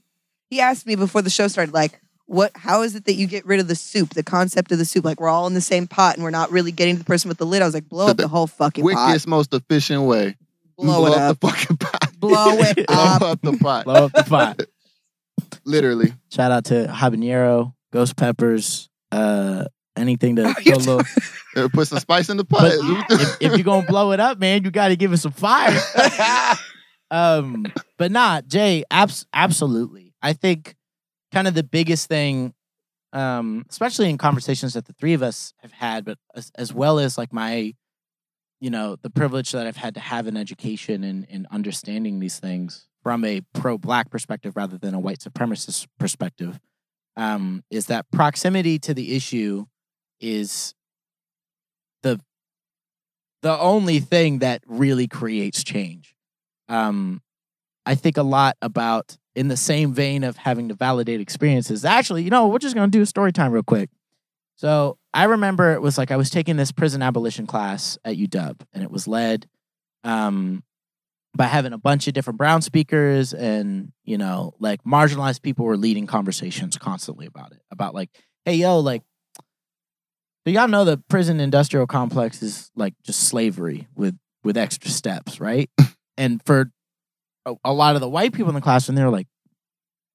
he 0.48 0.60
asked 0.60 0.86
me 0.86 0.94
before 0.94 1.20
the 1.20 1.30
show 1.30 1.48
started, 1.48 1.74
like, 1.74 2.00
what? 2.28 2.52
How 2.54 2.82
is 2.82 2.94
it 2.94 3.04
that 3.06 3.14
you 3.14 3.26
get 3.26 3.44
rid 3.44 3.58
of 3.58 3.66
the 3.68 3.74
soup? 3.74 4.10
The 4.10 4.22
concept 4.22 4.70
of 4.70 4.78
the 4.78 4.84
soup, 4.84 5.04
like 5.04 5.18
we're 5.20 5.28
all 5.28 5.46
in 5.46 5.54
the 5.54 5.60
same 5.60 5.86
pot, 5.88 6.14
and 6.14 6.22
we're 6.22 6.30
not 6.30 6.50
really 6.52 6.70
getting 6.72 6.94
to 6.94 6.98
the 7.00 7.04
person 7.04 7.28
with 7.28 7.38
the 7.38 7.46
lid. 7.46 7.62
I 7.62 7.64
was 7.64 7.74
like, 7.74 7.88
blow 7.88 8.04
So 8.06 8.10
up 8.12 8.16
the 8.18 8.22
the 8.24 8.28
whole 8.28 8.46
fucking 8.46 8.84
pot, 8.84 9.06
Quickest, 9.06 9.26
most 9.26 9.52
efficient 9.54 10.02
way. 10.02 10.36
blow, 10.76 11.06
it 11.06 11.14
up, 11.18 11.40
the 11.40 11.48
fucking 11.48 11.76
pot. 11.78 12.12
blow 12.20 12.48
it 12.58 12.86
Blow 12.86 12.96
up. 12.96 13.22
up 13.22 13.40
the 13.42 13.52
pot. 13.56 13.84
Blow 13.84 14.04
up 14.06 14.12
the 14.12 14.22
pot. 14.24 14.60
Literally. 15.64 16.12
Shout 16.30 16.50
out 16.52 16.66
to 16.66 16.86
habanero, 16.88 17.74
ghost 17.92 18.16
peppers, 18.16 18.88
uh, 19.12 19.64
anything 19.96 20.36
to 20.36 20.42
a 20.66 20.76
little. 20.76 21.02
Uh, 21.56 21.68
Put 21.72 21.88
some 21.88 21.98
spice 21.98 22.28
in 22.28 22.36
the 22.36 22.44
pot. 22.44 22.70
If, 22.72 23.36
if 23.40 23.52
you're 23.56 23.64
gonna 23.64 23.86
blow 23.86 24.12
it 24.12 24.20
up, 24.20 24.38
man, 24.38 24.64
you 24.64 24.70
got 24.70 24.88
to 24.88 24.96
give 24.96 25.12
it 25.12 25.16
some 25.18 25.32
fire. 25.32 25.78
um, 27.10 27.66
but 27.96 28.10
not 28.12 28.46
Jay. 28.46 28.84
Abs- 28.90 29.26
absolutely. 29.32 30.12
I 30.22 30.32
think 30.34 30.74
kind 31.32 31.48
of 31.48 31.54
the 31.54 31.62
biggest 31.62 32.08
thing, 32.08 32.54
um, 33.12 33.64
especially 33.70 34.10
in 34.10 34.18
conversations 34.18 34.74
that 34.74 34.86
the 34.86 34.92
three 34.94 35.14
of 35.14 35.22
us 35.22 35.52
have 35.58 35.72
had, 35.72 36.04
but 36.04 36.18
as, 36.34 36.50
as 36.54 36.72
well 36.72 36.98
as 36.98 37.18
like 37.18 37.32
my, 37.32 37.74
you 38.60 38.70
know, 38.70 38.96
the 39.02 39.10
privilege 39.10 39.52
that 39.52 39.66
I've 39.66 39.76
had 39.76 39.94
to 39.94 40.00
have 40.00 40.26
in 40.26 40.36
education 40.36 41.04
and 41.04 41.24
in 41.26 41.46
understanding 41.50 42.18
these 42.18 42.38
things 42.38 42.86
from 43.02 43.24
a 43.24 43.42
pro-black 43.54 44.10
perspective 44.10 44.56
rather 44.56 44.76
than 44.76 44.94
a 44.94 45.00
white 45.00 45.20
supremacist 45.20 45.86
perspective, 45.98 46.58
um, 47.16 47.62
is 47.70 47.86
that 47.86 48.10
proximity 48.10 48.78
to 48.80 48.94
the 48.94 49.14
issue 49.14 49.66
is 50.20 50.74
the 52.02 52.20
the 53.42 53.58
only 53.58 54.00
thing 54.00 54.40
that 54.40 54.62
really 54.66 55.06
creates 55.06 55.62
change. 55.62 56.14
Um, 56.68 57.22
I 57.86 57.94
think 57.94 58.16
a 58.16 58.22
lot 58.22 58.56
about 58.60 59.16
in 59.38 59.46
the 59.46 59.56
same 59.56 59.92
vein 59.92 60.24
of 60.24 60.36
having 60.36 60.68
to 60.68 60.74
validate 60.74 61.20
experiences. 61.20 61.84
Actually, 61.84 62.24
you 62.24 62.30
know, 62.30 62.48
we're 62.48 62.58
just 62.58 62.74
gonna 62.74 62.88
do 62.88 63.02
a 63.02 63.06
story 63.06 63.32
time 63.32 63.52
real 63.52 63.62
quick. 63.62 63.88
So 64.56 64.98
I 65.14 65.24
remember 65.24 65.72
it 65.72 65.80
was 65.80 65.96
like 65.96 66.10
I 66.10 66.16
was 66.16 66.28
taking 66.28 66.56
this 66.56 66.72
prison 66.72 67.02
abolition 67.02 67.46
class 67.46 67.96
at 68.04 68.16
UW, 68.16 68.60
and 68.72 68.82
it 68.82 68.90
was 68.90 69.06
led 69.06 69.48
um, 70.02 70.64
by 71.36 71.44
having 71.44 71.72
a 71.72 71.78
bunch 71.78 72.08
of 72.08 72.14
different 72.14 72.36
brown 72.36 72.62
speakers, 72.62 73.32
and 73.32 73.92
you 74.04 74.18
know, 74.18 74.54
like 74.58 74.82
marginalized 74.82 75.42
people 75.42 75.64
were 75.64 75.76
leading 75.76 76.08
conversations 76.08 76.76
constantly 76.76 77.26
about 77.26 77.52
it, 77.52 77.60
about 77.70 77.94
like, 77.94 78.10
hey, 78.44 78.54
yo, 78.54 78.80
like 78.80 79.04
so 80.44 80.52
y'all 80.52 80.66
know 80.66 80.84
the 80.84 80.98
prison 81.08 81.38
industrial 81.38 81.86
complex 81.86 82.42
is 82.42 82.72
like 82.74 82.94
just 83.04 83.20
slavery 83.20 83.86
with 83.94 84.18
with 84.42 84.56
extra 84.56 84.90
steps, 84.90 85.38
right? 85.38 85.70
and 86.16 86.42
for 86.44 86.72
a, 87.48 87.54
a 87.64 87.72
lot 87.72 87.94
of 87.94 88.00
the 88.00 88.08
white 88.08 88.32
people 88.32 88.48
in 88.50 88.54
the 88.54 88.60
classroom, 88.60 88.96
they 88.96 89.04
were 89.04 89.10
like, 89.10 89.26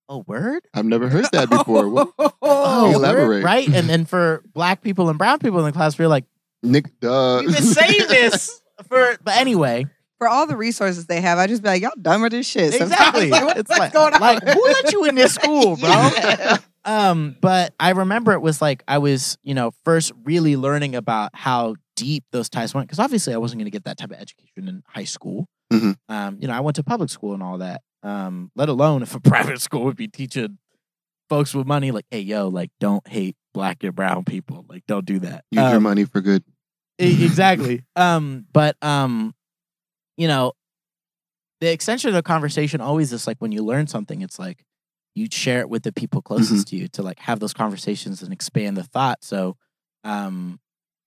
"Oh, 0.09 0.23
word." 0.27 0.63
I've 0.73 0.85
never 0.85 1.09
heard 1.09 1.25
that 1.33 1.49
before. 1.49 1.89
What? 1.89 2.11
Oh, 2.41 2.85
word, 2.87 2.93
elaborate. 2.95 3.43
right? 3.43 3.67
And 3.67 3.89
then 3.89 4.05
for 4.05 4.43
black 4.53 4.81
people 4.81 5.09
and 5.09 5.17
brown 5.17 5.39
people 5.39 5.59
in 5.59 5.65
the 5.65 5.71
class, 5.71 5.97
we 5.97 6.05
are 6.05 6.09
like, 6.09 6.25
Nick, 6.61 6.99
duh. 6.99 7.41
"We've 7.45 7.53
been 7.53 7.63
saying 7.63 8.07
this 8.07 8.61
for." 8.89 9.17
But 9.23 9.37
anyway, 9.37 9.85
For 10.19 10.27
all 10.27 10.47
the 10.47 10.55
resources 10.57 11.05
they 11.07 11.21
have, 11.21 11.37
I 11.37 11.47
just 11.47 11.63
be 11.63 11.69
like, 11.69 11.81
y'all 11.81 11.91
done 12.01 12.21
with 12.21 12.31
this 12.31 12.47
shit. 12.47 12.73
Sometimes, 12.73 12.91
exactly. 12.93 13.29
like, 13.29 13.43
what- 13.45 13.57
it's 13.57 13.69
what's 13.69 13.79
like, 13.79 13.93
going 13.93 14.13
on? 14.13 14.21
like, 14.21 14.43
who 14.47 14.63
let 14.63 14.91
you 14.91 15.05
in 15.05 15.15
this 15.15 15.33
school, 15.35 15.75
bro? 15.77 15.89
Yeah. 15.89 16.57
Um, 16.85 17.37
but 17.39 17.73
I 17.79 17.91
remember 17.91 18.33
it 18.33 18.41
was 18.41 18.61
like 18.61 18.83
I 18.89 18.97
was, 18.97 19.37
you 19.41 19.53
know, 19.53 19.71
first 19.85 20.11
really 20.25 20.57
learning 20.57 20.95
about 20.95 21.31
how 21.33 21.75
deep 21.95 22.25
those 22.31 22.49
ties 22.49 22.73
went 22.73 22.87
because 22.87 22.99
obviously 22.99 23.33
I 23.33 23.37
wasn't 23.37 23.59
going 23.59 23.67
to 23.67 23.71
get 23.71 23.85
that 23.85 23.97
type 23.97 24.11
of 24.11 24.17
education 24.19 24.67
in 24.67 24.83
high 24.87 25.03
school. 25.05 25.47
Mhm. 25.71 25.95
Um, 26.09 26.37
you 26.41 26.47
know, 26.47 26.53
I 26.53 26.59
went 26.59 26.75
to 26.75 26.83
public 26.83 27.09
school 27.09 27.33
and 27.33 27.41
all 27.43 27.57
that. 27.59 27.81
Um, 28.03 28.51
let 28.55 28.69
alone 28.69 29.01
if 29.01 29.15
a 29.15 29.19
private 29.55 29.61
school 29.61 29.85
would 29.85 29.95
be 29.95 30.07
teaching 30.07 30.57
folks 31.29 31.53
with 31.53 31.65
money 31.65 31.91
like, 31.91 32.05
hey, 32.11 32.19
yo, 32.19 32.47
like, 32.49 32.69
don't 32.79 33.07
hate 33.07 33.35
black 33.53 33.83
and 33.83 33.95
brown 33.95 34.23
people, 34.25 34.65
like, 34.67 34.83
don't 34.87 35.05
do 35.05 35.19
that. 35.19 35.45
Use 35.51 35.61
your 35.63 35.75
Um, 35.77 35.83
money 35.83 36.05
for 36.05 36.21
good. 36.21 36.43
Exactly. 36.99 37.83
um, 37.95 38.45
but 38.53 38.75
um, 38.83 39.33
you 40.17 40.27
know, 40.27 40.53
the 41.59 41.71
extension 41.71 42.09
of 42.09 42.13
the 42.13 42.23
conversation 42.23 42.81
always 42.81 43.11
is 43.13 43.25
like 43.25 43.37
when 43.39 43.51
you 43.51 43.63
learn 43.63 43.87
something, 43.87 44.21
it's 44.21 44.37
like 44.37 44.63
you 45.15 45.27
share 45.31 45.59
it 45.61 45.69
with 45.69 45.83
the 45.83 45.91
people 45.91 46.21
closest 46.21 46.67
to 46.67 46.75
you 46.75 46.87
to 46.89 47.01
like 47.03 47.19
have 47.19 47.39
those 47.39 47.53
conversations 47.53 48.21
and 48.21 48.33
expand 48.33 48.77
the 48.77 48.83
thought. 48.83 49.19
So, 49.23 49.57
um, 50.03 50.59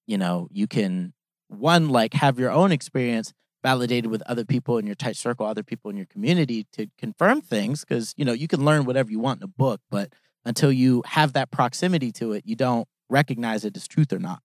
you 0.06 0.16
know, 0.18 0.48
you 0.50 0.66
can 0.66 1.12
one 1.48 1.88
like 1.88 2.14
have 2.14 2.38
your 2.38 2.50
own 2.50 2.72
experience 2.72 3.32
validated 3.66 4.10
with 4.10 4.22
other 4.26 4.44
people 4.44 4.78
in 4.78 4.86
your 4.86 4.94
tight 4.94 5.16
circle, 5.16 5.44
other 5.44 5.64
people 5.64 5.90
in 5.90 5.96
your 5.96 6.06
community 6.06 6.66
to 6.72 6.86
confirm 6.98 7.40
things 7.40 7.84
because 7.84 8.14
you 8.16 8.24
know 8.24 8.32
you 8.32 8.46
can 8.46 8.64
learn 8.64 8.84
whatever 8.84 9.10
you 9.10 9.18
want 9.18 9.40
in 9.40 9.44
a 9.44 9.48
book, 9.48 9.80
but 9.90 10.12
until 10.44 10.70
you 10.70 11.02
have 11.06 11.32
that 11.32 11.50
proximity 11.50 12.12
to 12.12 12.32
it, 12.32 12.44
you 12.46 12.54
don't 12.54 12.86
recognize 13.10 13.64
it 13.64 13.76
as 13.76 13.88
truth 13.88 14.12
or 14.12 14.18
not 14.18 14.40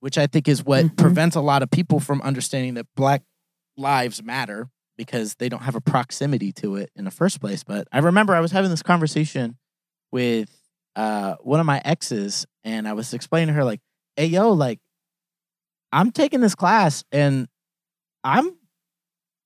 which 0.00 0.16
I 0.16 0.28
think 0.28 0.46
is 0.46 0.64
what 0.64 0.84
Mhm. 0.84 0.96
prevents 0.96 1.34
a 1.34 1.40
lot 1.40 1.62
of 1.64 1.70
people 1.72 1.98
from 1.98 2.22
understanding 2.22 2.74
that 2.74 2.86
Black 2.94 3.24
lives 3.76 4.22
matter 4.22 4.70
because 4.96 5.34
they 5.40 5.48
don't 5.48 5.62
have 5.62 5.74
a 5.74 5.80
proximity 5.80 6.52
to 6.52 6.76
it 6.76 6.90
in 6.94 7.04
the 7.04 7.10
first 7.10 7.40
place. 7.40 7.64
But 7.64 7.88
I 7.90 7.98
remember 7.98 8.32
I 8.34 8.40
was 8.40 8.52
having 8.52 8.70
this 8.70 8.82
conversation 8.82 9.58
with 10.12 10.50
uh, 10.96 11.34
one 11.40 11.58
of 11.60 11.66
my 11.66 11.80
exes, 11.84 12.46
and 12.62 12.86
I 12.88 12.92
was 12.92 13.12
explaining 13.12 13.48
to 13.48 13.52
her 13.54 13.64
like, 13.64 13.80
"Hey, 14.16 14.26
yo, 14.26 14.52
like, 14.52 14.80
I'm 15.92 16.10
taking 16.10 16.40
this 16.40 16.54
class, 16.54 17.04
and 17.12 17.48
I'm 18.28 18.56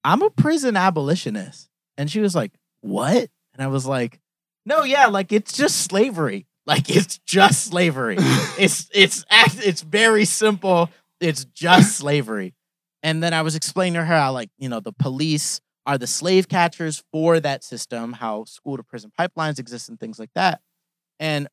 I'm 0.05 0.23
a 0.23 0.31
prison 0.31 0.77
abolitionist," 0.77 1.69
and 1.97 2.11
she 2.11 2.21
was 2.21 2.35
like, 2.35 2.53
"What?" 2.81 3.29
And 3.55 3.61
I 3.63 3.69
was 3.69 3.87
like, 3.87 4.21
"No, 4.67 4.83
yeah, 4.83 5.07
like 5.07 5.33
it's 5.33 5.53
just 5.53 5.83
slavery." 5.83 6.47
Like 6.67 6.89
it's 6.89 7.19
just 7.27 7.65
slavery. 7.65 8.17
it's 8.59 8.89
it's 8.95 9.25
it's 9.31 9.83
very 9.83 10.25
simple. 10.25 10.91
It's 11.21 11.45
just 11.45 11.97
slavery. 11.97 12.55
And 13.03 13.23
then 13.23 13.35
I 13.35 13.43
was 13.43 13.57
explaining 13.57 13.95
to 13.95 14.05
her 14.05 14.17
how 14.17 14.33
like, 14.33 14.51
you 14.59 14.69
know, 14.69 14.81
the 14.81 14.93
police 14.93 15.61
are 15.87 15.99
the 15.99 16.07
slave 16.07 16.49
catchers 16.49 17.03
for 17.13 17.41
that 17.41 17.65
system, 17.65 18.13
how 18.13 18.45
school 18.45 18.77
to 18.77 18.85
prison 18.85 19.11
pipelines 19.19 19.59
exist 19.59 19.89
and 19.89 19.99
things 19.99 20.19
like 20.19 20.31
that. 20.35 20.61
And 21.19 21.49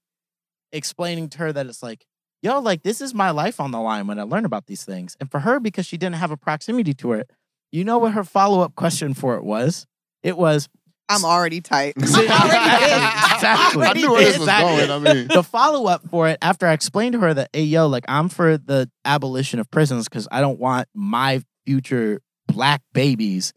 explaining 0.72 1.30
to 1.30 1.38
her 1.40 1.52
that 1.52 1.66
it's 1.66 1.82
like, 1.82 2.06
yo, 2.42 2.60
like 2.60 2.84
this 2.84 3.02
is 3.02 3.14
my 3.14 3.32
life 3.32 3.60
on 3.60 3.72
the 3.72 3.80
line 3.80 4.08
when 4.08 4.20
I 4.20 4.24
learn 4.24 4.46
about 4.46 4.68
these 4.68 4.84
things. 4.84 5.16
And 5.20 5.30
for 5.30 5.40
her, 5.40 5.60
because 5.60 5.86
she 5.86 5.98
didn't 5.98 6.16
have 6.16 6.32
a 6.32 6.38
proximity 6.38 6.94
to 6.96 7.14
it, 7.14 7.30
you 7.72 7.84
know 7.84 7.98
what 8.00 8.14
her 8.14 8.24
follow-up 8.24 8.76
question 8.76 9.14
for 9.14 9.36
it 9.36 9.44
was? 9.44 9.86
It 10.24 10.38
was, 10.38 10.68
I'm 11.08 11.24
already 11.26 11.62
tight. 11.62 11.94
See, 12.06 12.24
exactly. 12.24 13.86
I 13.86 13.94
knew 13.94 14.12
where 14.12 14.22
this 14.22 14.38
was 14.38 14.48
Exactly. 14.48 14.88
going. 14.88 15.08
I 15.08 15.14
mean, 15.14 15.28
the 15.28 15.44
follow 15.44 15.88
up 15.88 16.08
for 16.10 16.28
it 16.30 16.38
after 16.42 16.68
I 16.68 16.74
explained 16.74 17.14
to 17.14 17.20
her 17.20 17.34
that, 17.34 17.50
hey, 17.54 17.64
yo, 17.64 17.88
like 17.88 18.06
I'm 18.08 18.30
for 18.30 18.58
the 18.58 18.90
abolition 19.06 19.60
of 19.60 19.70
prisons 19.72 20.08
because 20.08 20.28
I 20.32 20.42
don't 20.42 20.60
want 20.60 20.88
my 20.94 21.42
future 21.66 22.22
black 22.48 22.82
babies 22.94 23.54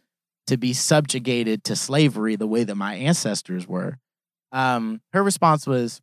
to 0.46 0.56
be 0.56 0.72
subjugated 0.72 1.64
to 1.64 1.76
slavery 1.76 2.36
the 2.36 2.46
way 2.46 2.64
that 2.64 2.74
my 2.74 2.94
ancestors 2.96 3.66
were. 3.66 3.98
Um, 4.50 5.00
her 5.12 5.22
response 5.22 5.66
was, 5.66 6.00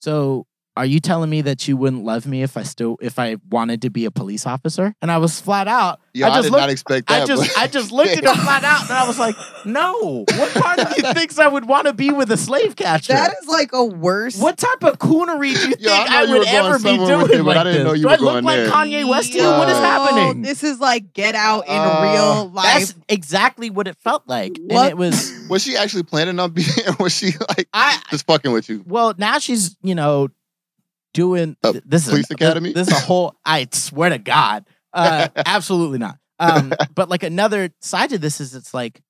so 0.00 0.46
are 0.80 0.86
you 0.86 0.98
telling 0.98 1.28
me 1.28 1.42
that 1.42 1.68
you 1.68 1.76
wouldn't 1.76 2.04
love 2.04 2.24
me 2.26 2.42
if 2.42 2.56
I 2.56 2.62
still 2.62 2.96
if 3.02 3.18
I 3.18 3.36
wanted 3.50 3.82
to 3.82 3.90
be 3.90 4.06
a 4.06 4.10
police 4.10 4.46
officer? 4.46 4.94
And 5.02 5.10
I 5.12 5.18
was 5.18 5.38
flat 5.38 5.68
out. 5.68 6.00
yo, 6.14 6.26
I 6.26 6.30
I, 6.30 6.32
just 6.36 6.44
did 6.44 6.52
looked, 6.52 6.60
not 6.62 6.70
expect 6.70 7.08
that. 7.08 7.22
I 7.22 7.26
just 7.26 7.58
I 7.58 7.66
just 7.66 7.92
looked 7.92 8.12
at 8.16 8.24
her 8.24 8.34
flat 8.42 8.64
out 8.64 8.82
and 8.84 8.92
I 8.92 9.06
was 9.06 9.18
like, 9.18 9.36
no. 9.66 10.24
What 10.26 10.54
part 10.54 10.78
of 10.78 10.96
you 10.96 11.02
thinks 11.12 11.38
I 11.38 11.48
would 11.48 11.66
want 11.66 11.86
to 11.86 11.92
be 11.92 12.10
with 12.10 12.30
a 12.30 12.38
slave 12.38 12.76
catcher? 12.76 13.12
that 13.12 13.34
is 13.42 13.46
like 13.46 13.74
a 13.74 13.84
worse. 13.84 14.40
What 14.40 14.56
type 14.56 14.82
of 14.84 14.98
coonery 14.98 15.52
do 15.54 15.60
you 15.68 15.74
think 15.74 15.80
Yo, 15.82 15.90
I 15.92 16.06
I, 16.26 16.32
would 16.32 16.48
ever 16.48 16.78
be 16.78 16.96
doing 16.96 17.18
with 17.22 17.30
it, 17.32 17.36
but 17.38 17.44
like 17.44 17.56
I 17.58 17.64
didn't 17.64 17.78
this? 17.78 17.84
know 17.84 17.92
you 17.92 18.02
do 18.02 18.08
were 18.08 18.12
I 18.14 18.16
look 18.36 18.44
like 18.44 18.56
there. 18.56 18.70
Kanye 18.70 19.06
West 19.08 19.32
to 19.32 19.38
you? 19.38 19.44
What 19.44 19.68
is 19.68 19.76
happening? 19.76 20.40
This 20.40 20.64
is 20.64 20.80
like 20.80 21.12
Get 21.12 21.34
Out 21.34 21.66
in 21.68 21.74
Uh, 21.76 22.00
real 22.14 22.48
life. 22.52 22.64
That's 22.78 22.94
exactly 23.08 23.68
what 23.68 23.86
it 23.86 23.96
felt 23.98 24.22
like, 24.26 24.56
What? 24.58 24.80
and 24.84 24.90
it 24.92 24.96
was. 24.96 25.30
was 25.50 25.62
she 25.62 25.76
actually 25.76 26.04
planning 26.04 26.38
on 26.40 26.52
being? 26.52 26.66
Or 26.88 27.04
was 27.04 27.14
she 27.14 27.32
like 27.56 27.68
I 27.74 28.00
just 28.10 28.26
fucking 28.26 28.50
with 28.52 28.68
you? 28.70 28.82
well 28.86 29.12
now 29.18 29.38
she's 29.38 29.76
you 29.82 29.94
know 29.94 30.28
doing 31.14 31.56
Uh, 31.62 31.72
th- 31.72 31.84
this 31.86 32.04
is 32.04 32.10
Police 32.10 32.30
a, 32.30 32.34
Academy? 32.34 32.72
This 32.72 32.88
is 32.88 32.94
a 32.94 33.00
whole. 33.00 33.34
I 33.44 33.66
swear 33.72 34.10
to 34.10 34.18
God, 34.18 34.66
uh, 34.92 35.28
absolutely 35.36 35.98
not. 35.98 36.18
Um, 36.38 36.72
but 36.94 37.08
like 37.08 37.22
another 37.22 37.70
side 37.80 38.10
to 38.10 38.18
this 38.18 38.40
is 38.40 38.54
it's 38.54 38.74
like, 38.74 39.00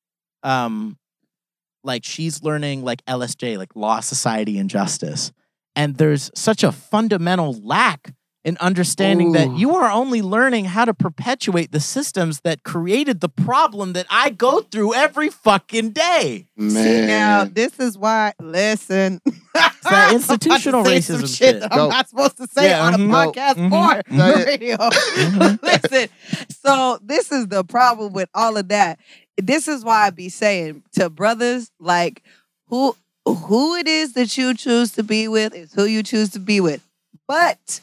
um, 0.43 0.99
like 1.85 2.05
she's 2.05 2.43
learning 2.43 2.85
like 2.85 3.05
LSJ, 3.07 3.57
like 3.59 3.75
law, 3.75 4.01
society, 4.01 4.59
and 4.59 4.69
justice, 4.69 5.33
and 5.77 5.97
there's 5.97 6.31
such 6.35 6.63
a 6.65 6.73
fundamental 6.73 7.55
lack 7.63 8.13
in 8.45 8.57
understanding 8.59 9.33
that 9.33 9.51
you 9.59 9.75
are 9.77 9.91
only 9.91 10.23
learning 10.23 10.65
how 10.65 10.85
to 10.87 10.95
perpetuate 10.95 11.73
the 11.73 11.81
systems 11.81 12.41
that 12.41 12.63
created 12.63 13.21
the 13.21 13.29
problem 13.29 13.93
that 13.93 14.07
I 14.11 14.31
go 14.31 14.63
through 14.63 14.95
every 14.95 15.29
fucking 15.29 15.91
day. 15.91 16.47
Man, 16.57 16.71
See 16.71 17.07
now, 17.07 17.45
this 17.45 17.79
is 17.79 17.99
why. 17.99 18.33
Listen, 18.41 19.21
it's 19.27 19.81
that 19.83 20.13
institutional 20.15 20.83
racism 20.85 21.21
shit 21.21 21.29
shit. 21.31 21.61
that 21.61 21.73
I'm 21.75 21.91
not 21.91 22.09
supposed 22.09 22.39
to 22.39 22.47
say 22.47 22.71
Yeah, 22.71 22.83
on 22.87 22.95
a 22.95 22.99
mhm. 22.99 23.11
podcast 23.11 23.57
Mhm. 23.57 23.73
or 23.73 24.45
radio. 24.47 24.77
Mhm. 24.79 25.63
Listen, 25.63 26.09
so 26.63 26.99
this 27.03 27.31
is 27.31 27.49
the 27.49 27.63
problem 27.63 28.13
with 28.15 28.31
all 28.35 28.57
of 28.57 28.69
that. 28.69 28.99
This 29.37 29.69
is 29.69 29.85
why 29.85 30.07
I 30.07 30.11
be 30.11 30.29
saying 30.31 30.83
to 30.93 31.11
brothers 31.11 31.71
like 31.79 32.23
who 32.69 32.97
who 33.27 33.75
it 33.75 33.87
is 33.87 34.15
that 34.15 34.39
you 34.39 34.55
choose 34.55 34.93
to 34.93 35.03
be 35.03 35.29
with 35.29 35.55
is 35.55 35.75
who 35.75 35.85
you 35.85 36.03
choose 36.03 36.31
to 36.31 36.39
be 36.41 36.61
with. 36.61 36.83
But 37.29 37.81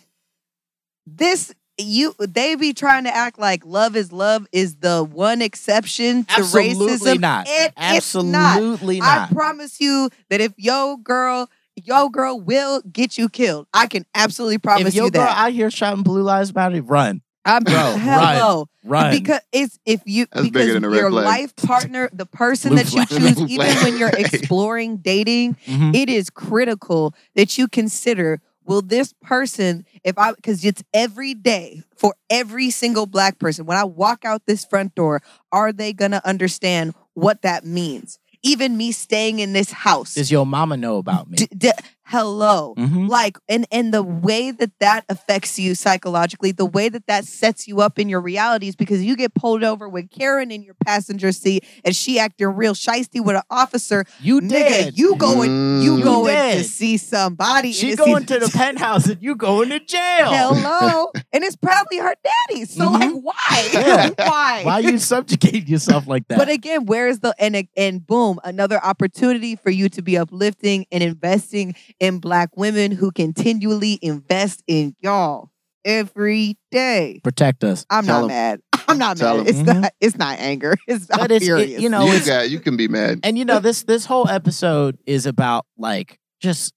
this 1.07 1.53
you 1.79 2.13
they 2.19 2.55
be 2.55 2.73
trying 2.73 3.03
to 3.05 3.15
act 3.15 3.37
like 3.39 3.63
love 3.65 3.95
is 3.95 4.11
love 4.11 4.47
is 4.51 4.77
the 4.77 5.03
one 5.03 5.41
exception 5.41 6.23
to 6.25 6.41
racism. 6.41 6.69
Absolutely 6.71 6.87
racism. 7.13 7.19
not. 7.21 7.45
It- 7.47 7.73
it's 7.77 8.15
not. 8.15 8.57
Absolutely 8.57 9.01
I 9.01 9.27
promise 9.31 9.79
you 9.79 10.09
that 10.29 10.41
if 10.41 10.53
yo 10.57 10.97
girl, 10.97 11.49
yo 11.75 12.09
girl 12.09 12.39
will 12.39 12.81
get 12.91 13.17
you 13.19 13.29
killed. 13.29 13.67
I 13.73 13.85
can 13.87 14.05
absolutely 14.15 14.57
promise 14.57 14.87
if 14.89 14.95
your 14.95 15.05
you 15.05 15.11
girl 15.11 15.23
that. 15.25 15.37
out 15.37 15.53
here 15.53 15.69
shouting 15.69 16.03
blue 16.03 16.23
lives 16.23 16.53
matter, 16.53 16.81
run, 16.81 17.21
I'm 17.45 17.63
Bro, 17.63 17.73
run. 17.75 17.99
hello. 17.99 18.67
run. 18.83 19.11
Because 19.11 19.41
it's 19.51 19.77
if 19.85 20.01
you 20.05 20.25
That's 20.33 20.47
because 20.49 20.73
than 20.73 20.83
a 20.83 20.89
red 20.89 20.97
your 20.97 21.11
flag. 21.11 21.25
life 21.25 21.55
partner, 21.57 22.09
the 22.11 22.25
person 22.25 22.69
Blue 22.71 22.77
that 22.83 22.91
you 22.93 23.05
flag. 23.05 23.21
choose, 23.21 23.39
even 23.51 23.67
flag. 23.67 23.83
when 23.83 23.97
you're 23.99 24.09
exploring 24.09 24.97
dating, 24.97 25.55
Mhm. 25.67 25.93
it 25.95 26.09
is 26.09 26.31
critical 26.31 27.13
that 27.35 27.55
you 27.59 27.67
consider 27.67 28.41
will 28.67 28.81
this 28.81 29.13
person 29.23 29.85
if 30.03 30.17
i 30.17 30.33
because 30.33 30.63
it's 30.63 30.83
every 30.93 31.33
day 31.33 31.81
for 31.95 32.13
every 32.29 32.69
single 32.69 33.05
black 33.05 33.39
person 33.39 33.65
when 33.65 33.77
i 33.77 33.83
walk 33.83 34.25
out 34.25 34.41
this 34.45 34.65
front 34.65 34.93
door 34.95 35.21
are 35.51 35.73
they 35.73 35.93
gonna 35.93 36.21
understand 36.23 36.93
what 37.13 37.41
that 37.41 37.65
means 37.65 38.19
even 38.43 38.77
me 38.77 38.91
staying 38.91 39.39
in 39.39 39.53
this 39.53 39.71
house 39.71 40.13
Does 40.13 40.31
your 40.31 40.45
mama 40.45 40.77
know 40.77 40.97
about 40.97 41.29
me? 41.29 41.37
D- 41.37 41.47
d- 41.57 41.71
hello 42.07 42.73
Mhm. 42.77 43.09
like 43.09 43.37
and 43.49 43.65
and 43.71 43.93
the 43.93 44.01
way 44.01 44.51
that 44.51 44.71
that 44.79 45.03
affects 45.09 45.59
you 45.59 45.75
psychologically 45.75 46.51
the 46.53 46.65
way 46.65 46.87
that 46.87 47.05
that 47.07 47.25
sets 47.25 47.67
you 47.67 47.81
up 47.81 47.99
in 47.99 48.07
your 48.07 48.21
realities 48.21 48.75
because 48.77 49.03
you 49.03 49.15
get 49.17 49.33
pulled 49.33 49.63
over 49.63 49.89
with 49.89 50.09
karen 50.09 50.49
in 50.49 50.63
your 50.63 50.75
passenger 50.85 51.31
seat 51.33 51.65
and 51.83 51.93
she 51.95 52.17
acting 52.17 52.47
real 52.47 52.73
shisty 52.73 53.23
with 53.23 53.35
an 53.35 53.41
officer 53.49 54.05
You 54.21 54.39
nigga 54.39 54.85
did. 54.85 54.97
you 54.97 55.15
going 55.17 55.81
you 55.81 55.97
Mm. 55.97 56.03
going 56.03 56.35
You 56.57 56.63
to 56.63 56.63
see 56.63 56.95
somebody 56.97 57.71
She 57.73 57.89
and 57.89 57.97
to 57.97 58.03
see 58.05 58.09
going 58.11 58.25
to 58.25 58.39
the 58.39 58.49
penthouse 58.49 59.07
and 59.07 59.21
you 59.21 59.35
going 59.35 59.69
to 59.69 59.79
jail. 59.79 60.31
hello 60.31 61.11
and 61.33 61.43
it's 61.43 61.55
probably 61.57 61.97
her 61.97 62.15
daddy 62.23 62.63
so 62.65 62.89
like 62.89 63.09
Mhm. 63.11 63.21
why 63.21 63.69
Yeah. 63.73 64.09
why 64.17 64.61
Why 64.63 64.79
you 64.79 64.97
subjugate 64.97 65.67
yourself 65.67 66.07
like 66.07 66.27
that? 66.29 66.37
But 66.37 66.49
again, 66.49 66.85
where 66.85 67.07
is 67.07 67.19
the 67.19 67.35
and 67.39 67.67
and 67.75 68.05
boom, 68.07 68.39
another 68.45 68.83
opportunity 68.83 69.55
for 69.55 69.69
you 69.69 69.89
to 69.89 70.01
be 70.01 70.17
uplifting 70.17 70.85
and 70.91 71.03
investing 71.03 71.75
in 71.99 72.19
black 72.19 72.49
women 72.55 72.91
who 72.91 73.11
continually 73.11 73.97
invest 74.01 74.63
in 74.67 74.95
y'all 74.99 75.49
every 75.85 76.57
day. 76.71 77.19
Protect 77.23 77.63
us. 77.63 77.85
I'm 77.89 78.05
Tell 78.05 78.21
not 78.21 78.23
'em. 78.23 78.27
mad. 78.27 78.61
I'm 78.89 78.97
not 78.97 79.17
Tell 79.17 79.37
mad. 79.37 79.41
'em. 79.41 79.47
It's 79.47 79.59
Mhm. 79.69 79.81
not. 79.81 79.93
It's 79.99 80.17
not 80.17 80.39
anger. 80.39 80.75
It's 80.87 81.07
I'm 81.11 81.19
But 81.19 81.31
it's- 81.31 81.41
it- 81.41 81.45
furious. 81.45 81.81
you 81.81 81.89
know, 81.89 82.05
you 82.11 82.25
got 82.25 82.49
you 82.49 82.59
can 82.59 82.77
be 82.77 82.87
mad. 82.87 83.19
And 83.23 83.37
you 83.37 83.45
know 83.45 83.59
this 83.59 83.83
this 83.83 84.05
whole 84.05 84.27
episode 84.29 84.97
is 85.05 85.25
about 85.25 85.65
like 85.77 86.19
just 86.41 86.73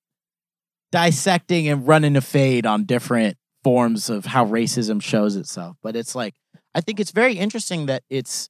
dissecting 0.93 1.69
and 1.69 1.87
running 1.87 2.17
a 2.17 2.21
fade 2.21 2.67
on 2.67 2.85
different 2.85 3.37
forms 3.63 4.11
of 4.11 4.25
how 4.27 4.47
racism 4.47 5.01
shows 5.03 5.37
itself. 5.37 5.77
But 5.83 5.97
it's 5.97 6.15
like 6.15 6.35
I 6.75 6.81
think 6.81 7.01
it's 7.01 7.11
very 7.13 7.35
interesting 7.35 7.87
that 7.87 8.03
it's 8.11 8.49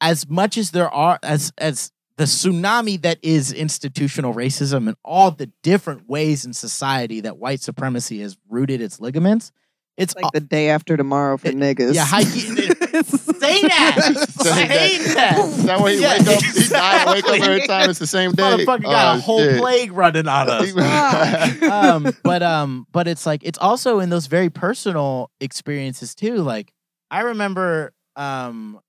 as 0.00 0.28
much 0.28 0.56
as 0.56 0.70
there 0.70 0.88
are 0.90 1.18
as 1.22 1.52
as 1.58 1.90
the 2.18 2.24
tsunami 2.24 3.00
that 3.02 3.18
is 3.22 3.52
institutional 3.52 4.34
racism 4.34 4.88
and 4.88 4.96
all 5.04 5.30
the 5.30 5.50
different 5.62 6.06
ways 6.08 6.44
in 6.44 6.52
society 6.52 7.20
that 7.22 7.38
white 7.38 7.60
supremacy 7.60 8.20
has 8.20 8.36
rooted 8.50 8.80
its 8.82 9.00
ligaments. 9.00 9.50
It's 9.96 10.14
like 10.14 10.26
the 10.32 10.40
day 10.40 10.68
after 10.70 10.96
tomorrow 10.96 11.36
for 11.38 11.48
niggas. 11.50 11.94
yeah, 11.94 12.04
how 12.04 12.18
you, 12.18 12.24
say 13.02 13.62
that. 13.62 14.26
Say 14.30 14.98
that. 15.14 15.38
Is 15.38 15.64
that 15.64 15.80
why 15.80 15.92
he 15.94 16.00
Yeah, 16.02 16.18
wake 16.18 16.28
up? 16.28 16.42
He 16.44 16.68
die 16.68 17.00
and 17.02 17.10
wake 17.10 17.24
up 17.24 17.40
every 17.48 17.66
time. 17.66 17.90
It's 17.90 17.98
the 17.98 18.06
same 18.06 18.30
day. 18.32 18.42
Motherfucker 18.42 18.82
got 18.82 19.16
a 19.16 19.18
Oh, 19.18 19.20
whole 19.22 19.38
shit. 19.40 19.58
plague 19.60 19.92
running 19.92 20.28
on 20.28 20.48
us. 20.50 21.62
um, 21.62 22.16
but 22.22 22.42
um, 22.44 22.86
but 22.92 23.08
it's 23.08 23.26
like 23.26 23.42
it's 23.44 23.58
also 23.58 23.98
in 24.00 24.08
those 24.10 24.26
very 24.26 24.50
personal 24.50 25.30
experiences 25.40 26.14
too. 26.14 26.36
Like 26.36 26.72
I 27.10 27.22
remember, 27.22 27.92
um, 28.16 28.80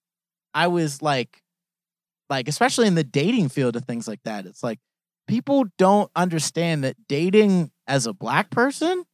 I 0.53 0.67
was 0.67 1.01
like, 1.01 1.41
like 2.29 2.47
especially 2.47 2.87
in 2.87 2.95
the 2.95 3.03
dating 3.03 3.49
field 3.49 3.75
of 3.75 3.85
things 3.85 4.07
like 4.07 4.21
that. 4.23 4.45
It's 4.45 4.63
like 4.63 4.79
people 5.27 5.65
don't 5.77 6.11
understand 6.15 6.83
that 6.83 6.95
dating 7.07 7.71
as 7.87 8.05
a 8.07 8.13
black 8.13 8.49
person 8.49 9.05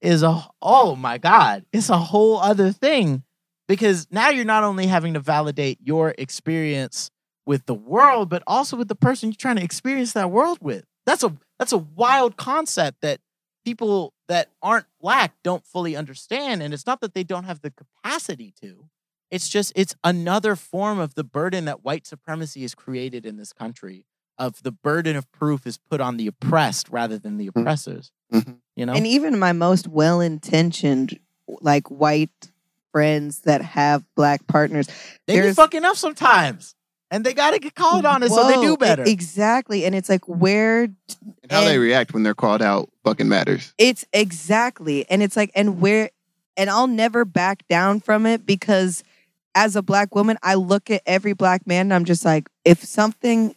is 0.00 0.22
a 0.22 0.46
oh 0.60 0.96
my 0.96 1.18
god, 1.18 1.64
it's 1.72 1.90
a 1.90 1.98
whole 1.98 2.38
other 2.38 2.72
thing 2.72 3.22
because 3.68 4.06
now 4.10 4.28
you're 4.28 4.44
not 4.44 4.64
only 4.64 4.86
having 4.86 5.14
to 5.14 5.20
validate 5.20 5.78
your 5.82 6.14
experience 6.18 7.10
with 7.46 7.66
the 7.66 7.74
world, 7.74 8.28
but 8.28 8.42
also 8.46 8.76
with 8.76 8.88
the 8.88 8.94
person 8.94 9.30
you're 9.30 9.36
trying 9.36 9.56
to 9.56 9.64
experience 9.64 10.12
that 10.12 10.30
world 10.30 10.58
with. 10.60 10.84
That's 11.06 11.22
a 11.22 11.36
that's 11.58 11.72
a 11.72 11.78
wild 11.78 12.36
concept 12.36 13.00
that 13.02 13.20
people 13.64 14.12
that 14.28 14.50
aren't 14.62 14.86
black 15.00 15.34
don't 15.42 15.64
fully 15.66 15.96
understand. 15.96 16.62
And 16.62 16.74
it's 16.74 16.86
not 16.86 17.00
that 17.00 17.14
they 17.14 17.24
don't 17.24 17.44
have 17.44 17.60
the 17.60 17.70
capacity 17.70 18.52
to. 18.62 18.88
It's 19.34 19.48
just 19.48 19.72
it's 19.74 19.96
another 20.04 20.54
form 20.54 21.00
of 21.00 21.14
the 21.14 21.24
burden 21.24 21.64
that 21.64 21.84
white 21.84 22.06
supremacy 22.06 22.62
has 22.62 22.74
created 22.74 23.26
in 23.26 23.36
this 23.36 23.52
country. 23.52 24.06
Of 24.38 24.62
the 24.62 24.72
burden 24.72 25.16
of 25.16 25.30
proof 25.32 25.66
is 25.66 25.76
put 25.76 26.00
on 26.00 26.16
the 26.16 26.26
oppressed 26.26 26.88
rather 26.88 27.18
than 27.18 27.36
the 27.36 27.48
oppressors. 27.48 28.10
Mhm. 28.32 28.58
You 28.76 28.86
know, 28.86 28.92
And 28.92 29.06
even 29.06 29.38
my 29.38 29.52
most 29.52 29.86
well 29.86 30.20
intentioned, 30.20 31.18
like 31.46 31.88
white 31.88 32.50
friends 32.90 33.40
that 33.40 33.62
have 33.62 34.04
black 34.16 34.46
partners, 34.46 34.88
they 35.26 35.40
be 35.40 35.52
fucking 35.52 35.84
up 35.84 35.96
sometimes, 35.96 36.74
and 37.12 37.24
they 37.24 37.32
got 37.32 37.52
to 37.52 37.58
get 37.60 37.74
called 37.76 38.04
on 38.06 38.22
it 38.24 38.30
so 38.30 38.46
they 38.48 38.60
do 38.60 38.76
better. 38.76 39.04
Exactly. 39.04 39.84
And 39.84 39.94
it's 39.94 40.08
like, 40.08 40.24
where 40.26 40.82
And 40.84 41.50
how 41.50 41.62
they 41.62 41.78
react 41.78 42.12
when 42.12 42.22
they're 42.24 42.34
called 42.34 42.62
out 42.62 42.88
fucking 43.04 43.28
matters. 43.28 43.72
It's 43.78 44.04
exactly. 44.12 45.08
And 45.08 45.22
it's 45.22 45.36
like, 45.36 45.52
and 45.54 45.80
where, 45.80 46.10
and 46.56 46.68
I'll 46.70 46.88
never 46.88 47.24
back 47.24 47.66
down 47.68 48.00
from 48.00 48.26
it 48.26 48.46
because 48.46 49.04
as 49.54 49.76
a 49.76 49.82
black 49.82 50.14
woman, 50.14 50.36
I 50.42 50.54
look 50.54 50.90
at 50.90 51.02
every 51.06 51.32
black 51.32 51.66
man 51.66 51.86
and 51.86 51.94
I'm 51.94 52.04
just 52.04 52.24
like, 52.24 52.48
if 52.64 52.82
something, 52.82 53.54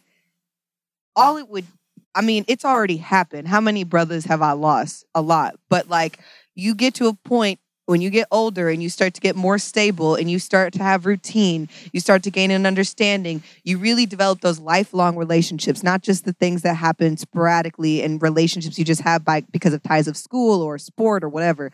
all 1.16 1.36
it 1.36 1.48
would, 1.48 1.66
I 2.14 2.20
mean, 2.20 2.44
it's 2.48 2.64
already 2.64 2.96
happened. 2.96 3.48
How 3.48 3.60
many 3.60 3.84
brothers 3.84 4.24
have 4.26 4.42
I 4.42 4.52
lost? 4.52 5.04
A 5.14 5.20
lot. 5.20 5.56
But 5.68 5.88
like, 5.88 6.18
you 6.54 6.74
get 6.74 6.94
to 6.94 7.08
a 7.08 7.14
point 7.14 7.60
when 7.88 8.02
you 8.02 8.10
get 8.10 8.28
older 8.30 8.68
and 8.68 8.82
you 8.82 8.90
start 8.90 9.14
to 9.14 9.20
get 9.20 9.34
more 9.34 9.56
stable 9.56 10.14
and 10.14 10.30
you 10.30 10.38
start 10.38 10.74
to 10.74 10.82
have 10.82 11.06
routine, 11.06 11.70
you 11.90 12.00
start 12.00 12.22
to 12.22 12.30
gain 12.30 12.50
an 12.50 12.66
understanding, 12.66 13.42
you 13.64 13.78
really 13.78 14.04
develop 14.04 14.42
those 14.42 14.58
lifelong 14.58 15.16
relationships, 15.16 15.82
not 15.82 16.02
just 16.02 16.26
the 16.26 16.34
things 16.34 16.60
that 16.62 16.74
happen 16.74 17.16
sporadically 17.16 18.02
and 18.02 18.20
relationships 18.20 18.78
you 18.78 18.84
just 18.84 19.00
have 19.00 19.24
by 19.24 19.40
because 19.50 19.72
of 19.72 19.82
ties 19.82 20.06
of 20.06 20.18
school 20.18 20.60
or 20.60 20.76
sport 20.76 21.24
or 21.24 21.30
whatever. 21.30 21.72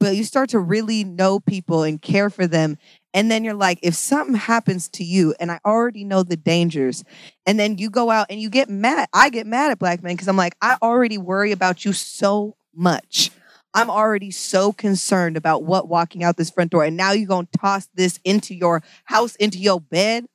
But 0.00 0.16
you 0.16 0.24
start 0.24 0.50
to 0.50 0.58
really 0.58 1.04
know 1.04 1.38
people 1.38 1.82
and 1.84 2.00
care 2.00 2.30
for 2.30 2.46
them. 2.46 2.78
And 3.12 3.30
then 3.30 3.44
you're 3.44 3.54
like, 3.54 3.78
if 3.82 3.94
something 3.94 4.34
happens 4.34 4.88
to 4.90 5.04
you, 5.04 5.34
and 5.38 5.52
I 5.52 5.60
already 5.64 6.04
know 6.04 6.22
the 6.22 6.36
dangers, 6.36 7.04
and 7.46 7.60
then 7.60 7.78
you 7.78 7.90
go 7.90 8.10
out 8.10 8.26
and 8.30 8.40
you 8.40 8.48
get 8.50 8.70
mad. 8.70 9.08
I 9.12 9.30
get 9.30 9.46
mad 9.46 9.70
at 9.70 9.78
black 9.78 10.02
men 10.02 10.14
because 10.14 10.28
I'm 10.28 10.36
like, 10.36 10.56
I 10.62 10.78
already 10.82 11.18
worry 11.18 11.52
about 11.52 11.84
you 11.84 11.92
so 11.92 12.56
much. 12.74 13.30
I'm 13.74 13.90
already 13.90 14.30
so 14.30 14.72
concerned 14.72 15.36
about 15.36 15.64
what 15.64 15.88
walking 15.88 16.24
out 16.24 16.36
this 16.36 16.50
front 16.50 16.70
door. 16.70 16.84
And 16.84 16.96
now 16.96 17.12
you're 17.12 17.28
going 17.28 17.46
to 17.52 17.58
toss 17.58 17.88
this 17.94 18.18
into 18.24 18.54
your 18.54 18.82
house, 19.04 19.36
into 19.36 19.58
your 19.58 19.80
bed, 19.80 20.26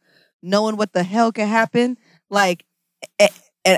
knowing 0.41 0.77
what 0.77 0.93
the 0.93 1.03
hell 1.03 1.31
could 1.31 1.47
happen. 1.47 1.97
Like, 2.29 2.65
eh, 3.19 3.27
eh, 3.65 3.77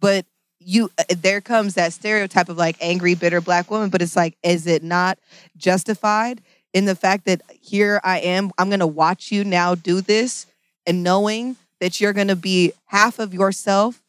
but 0.00 0.26
you, 0.64 0.90
eh, 0.98 1.14
there 1.16 1.40
comes 1.40 1.74
that 1.74 1.92
stereotype 1.92 2.48
of 2.48 2.56
like 2.56 2.76
angry, 2.80 3.14
bitter 3.14 3.40
black 3.40 3.70
woman. 3.70 3.90
But 3.90 4.02
it's 4.02 4.16
like, 4.16 4.36
is 4.42 4.66
it 4.66 4.82
not 4.82 5.18
justified 5.56 6.40
in 6.72 6.84
the 6.86 6.96
fact 6.96 7.24
that 7.26 7.42
here 7.60 8.00
I 8.02 8.18
am, 8.20 8.50
I'm 8.58 8.68
going 8.68 8.80
to 8.80 8.86
watch 8.86 9.30
you 9.30 9.44
now 9.44 9.74
do 9.74 10.00
this 10.00 10.46
and 10.86 11.02
knowing 11.02 11.56
that 11.80 12.00
you're 12.00 12.12
going 12.12 12.28
to 12.28 12.36
be 12.36 12.72
half 12.86 13.18
of 13.18 13.32
yourself 13.32 14.02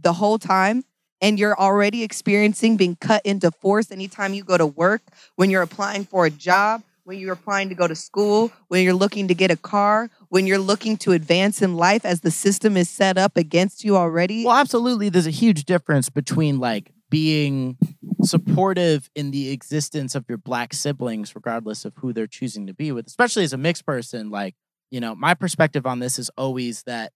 the 0.00 0.14
whole 0.14 0.38
time 0.38 0.84
and 1.20 1.38
you're 1.38 1.58
already 1.58 2.02
experiencing 2.02 2.76
being 2.76 2.96
cut 2.96 3.24
into 3.24 3.50
force 3.50 3.90
anytime 3.90 4.34
you 4.34 4.44
go 4.44 4.56
to 4.56 4.66
work, 4.66 5.02
when 5.36 5.50
you're 5.50 5.62
applying 5.62 6.04
for 6.04 6.26
a 6.26 6.30
job, 6.30 6.82
when 7.04 7.18
you're 7.18 7.32
applying 7.32 7.68
to 7.70 7.74
go 7.74 7.88
to 7.88 7.94
school, 7.94 8.52
when 8.68 8.84
you're 8.84 8.94
looking 8.94 9.28
to 9.28 9.34
get 9.34 9.50
a 9.50 9.56
car, 9.56 10.10
when 10.28 10.46
you're 10.46 10.58
looking 10.58 10.96
to 10.98 11.12
advance 11.12 11.62
in 11.62 11.74
life 11.76 12.04
as 12.04 12.20
the 12.20 12.30
system 12.30 12.76
is 12.76 12.88
set 12.88 13.16
up 13.16 13.36
against 13.36 13.84
you 13.84 13.96
already. 13.96 14.44
Well, 14.44 14.56
absolutely. 14.56 15.08
There's 15.08 15.26
a 15.26 15.30
huge 15.30 15.64
difference 15.64 16.10
between 16.10 16.58
like 16.58 16.92
being 17.10 17.78
supportive 18.22 19.08
in 19.14 19.30
the 19.30 19.50
existence 19.50 20.14
of 20.14 20.26
your 20.28 20.38
black 20.38 20.74
siblings, 20.74 21.34
regardless 21.34 21.84
of 21.84 21.94
who 21.96 22.12
they're 22.12 22.26
choosing 22.26 22.66
to 22.66 22.74
be 22.74 22.92
with, 22.92 23.06
especially 23.06 23.44
as 23.44 23.52
a 23.52 23.58
mixed 23.58 23.86
person. 23.86 24.30
Like, 24.30 24.54
you 24.90 25.00
know, 25.00 25.14
my 25.14 25.34
perspective 25.34 25.86
on 25.86 26.00
this 26.00 26.18
is 26.18 26.30
always 26.36 26.82
that 26.82 27.12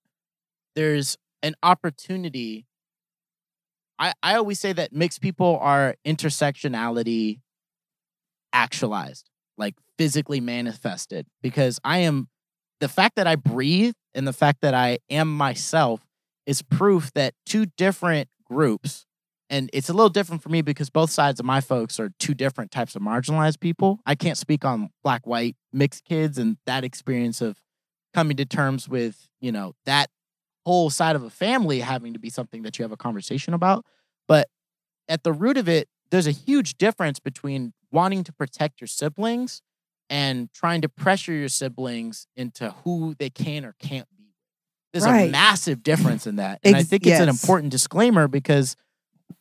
there's 0.75 1.19
an 1.43 1.55
opportunity. 1.63 2.67
I, 3.99 4.15
I 4.23 4.37
always 4.37 4.59
say 4.59 4.73
that 4.73 4.93
mixed 4.93 5.21
people 5.21 5.59
are 5.61 5.97
intersectionality 6.07 7.41
actualized, 8.53 9.29
like 9.59 9.75
physically 9.99 10.41
manifested, 10.41 11.27
because 11.43 11.79
I 11.85 11.99
am 11.99 12.29
the 12.83 12.89
fact 12.89 13.15
that 13.15 13.29
I 13.29 13.37
breathe 13.37 13.95
and 14.13 14.27
the 14.27 14.33
fact 14.33 14.61
that 14.63 14.75
I 14.75 14.99
am 15.09 15.33
myself 15.33 16.05
is 16.47 16.63
proof 16.63 17.13
that 17.15 17.33
two 17.47 17.67
different 17.77 18.29
groups, 18.45 19.07
and 19.49 19.71
it's 19.73 19.89
a 19.89 19.93
little 19.93 20.09
different 20.09 20.43
for 20.43 20.49
me 20.49 20.63
because 20.63 20.91
both 20.91 21.09
sides 21.09 21.39
of 21.39 21.47
my 21.47 21.61
folks 21.61 22.01
are 22.01 22.11
two 22.19 22.35
different 22.35 22.73
types 22.73 22.97
of 22.97 23.03
marginalized 23.03 23.61
people. 23.61 24.01
I 24.05 24.17
can't 24.17 24.37
speak 24.37 24.65
on 24.65 24.91
black, 25.05 25.29
white, 25.29 25.55
mixed 25.73 26.05
kids 26.05 26.39
and 26.39 26.57
that 26.67 26.83
experience 26.83 27.41
of 27.41 27.57
coming 28.15 28.37
to 28.39 28.45
terms 28.45 28.89
with, 28.89 29.29
you 29.41 29.53
know, 29.53 29.75
that 29.87 30.11
whole 30.67 30.91
side 30.91 31.15
of 31.15 31.23
a 31.23 31.31
family 31.31 31.79
having 31.79 32.15
to 32.15 32.19
be 32.19 32.31
something 32.31 32.63
that 32.63 32.81
you 32.81 32.83
have 32.83 32.91
a 32.91 32.97
conversation 32.97 33.55
about. 33.55 33.87
But 34.27 34.49
at 35.09 35.23
the 35.23 35.33
root 35.33 35.57
of 35.57 35.69
it, 35.69 35.89
there's 36.11 36.27
a 36.27 36.33
huge 36.33 36.79
difference 36.79 37.21
between 37.21 37.75
wanting 37.93 38.25
to 38.25 38.33
protect 38.33 38.81
your 38.81 38.89
siblings 38.89 39.63
and 40.13 40.53
trying 40.53 40.83
to 40.83 40.91
pressure 40.91 41.33
your 41.33 41.49
siblings 41.49 42.27
into 42.37 42.71
who 42.85 43.15
they 43.19 43.31
can 43.31 43.65
or 43.65 43.75
can't 43.81 44.07
be. 44.15 44.27
There's 44.93 45.07
a 45.07 45.31
massive 45.31 45.83
difference 45.83 46.27
in 46.27 46.37
that. 46.37 46.61
And 46.63 46.77
I 46.77 46.81
Ex- 46.81 46.89
think 46.91 47.07
it's 47.07 47.19
an 47.19 47.31
important 47.31 47.73
disclaimer 47.73 48.29
because 48.29 48.77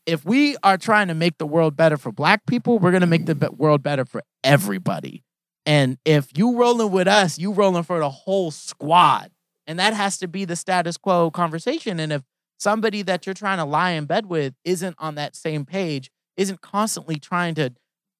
if 0.05 0.23
we 0.23 0.55
are 0.63 0.77
trying 0.77 1.09
to 1.09 1.13
make 1.13 1.37
the 1.37 1.45
world 1.45 1.75
better 1.75 1.97
for 1.97 2.13
black 2.13 2.45
people, 2.45 2.79
we're 2.79 2.91
going 2.91 3.01
to 3.01 3.07
make 3.07 3.25
the 3.25 3.51
world 3.51 3.83
better 3.83 4.05
for 4.05 4.23
everybody. 4.45 5.25
And 5.65 5.97
if 6.05 6.29
you 6.37 6.55
rolling 6.55 6.89
with 6.89 7.07
us, 7.07 7.37
you 7.37 7.51
rolling 7.51 7.83
for 7.83 7.99
the 7.99 8.09
whole 8.09 8.49
squad. 8.49 9.29
And 9.67 9.77
that 9.77 9.93
has 9.93 10.17
to 10.19 10.27
be 10.29 10.45
the 10.45 10.55
status 10.55 10.95
quo 10.95 11.31
conversation. 11.31 11.99
And 11.99 12.13
if 12.13 12.23
somebody 12.57 13.01
that 13.01 13.25
you're 13.25 13.35
trying 13.35 13.57
to 13.57 13.65
lie 13.65 13.91
in 13.91 14.05
bed 14.05 14.27
with 14.27 14.53
isn't 14.63 14.95
on 14.99 15.15
that 15.15 15.35
same 15.35 15.65
page, 15.65 16.09
isn't 16.37 16.61
constantly 16.61 17.19
trying 17.19 17.55
to 17.55 17.73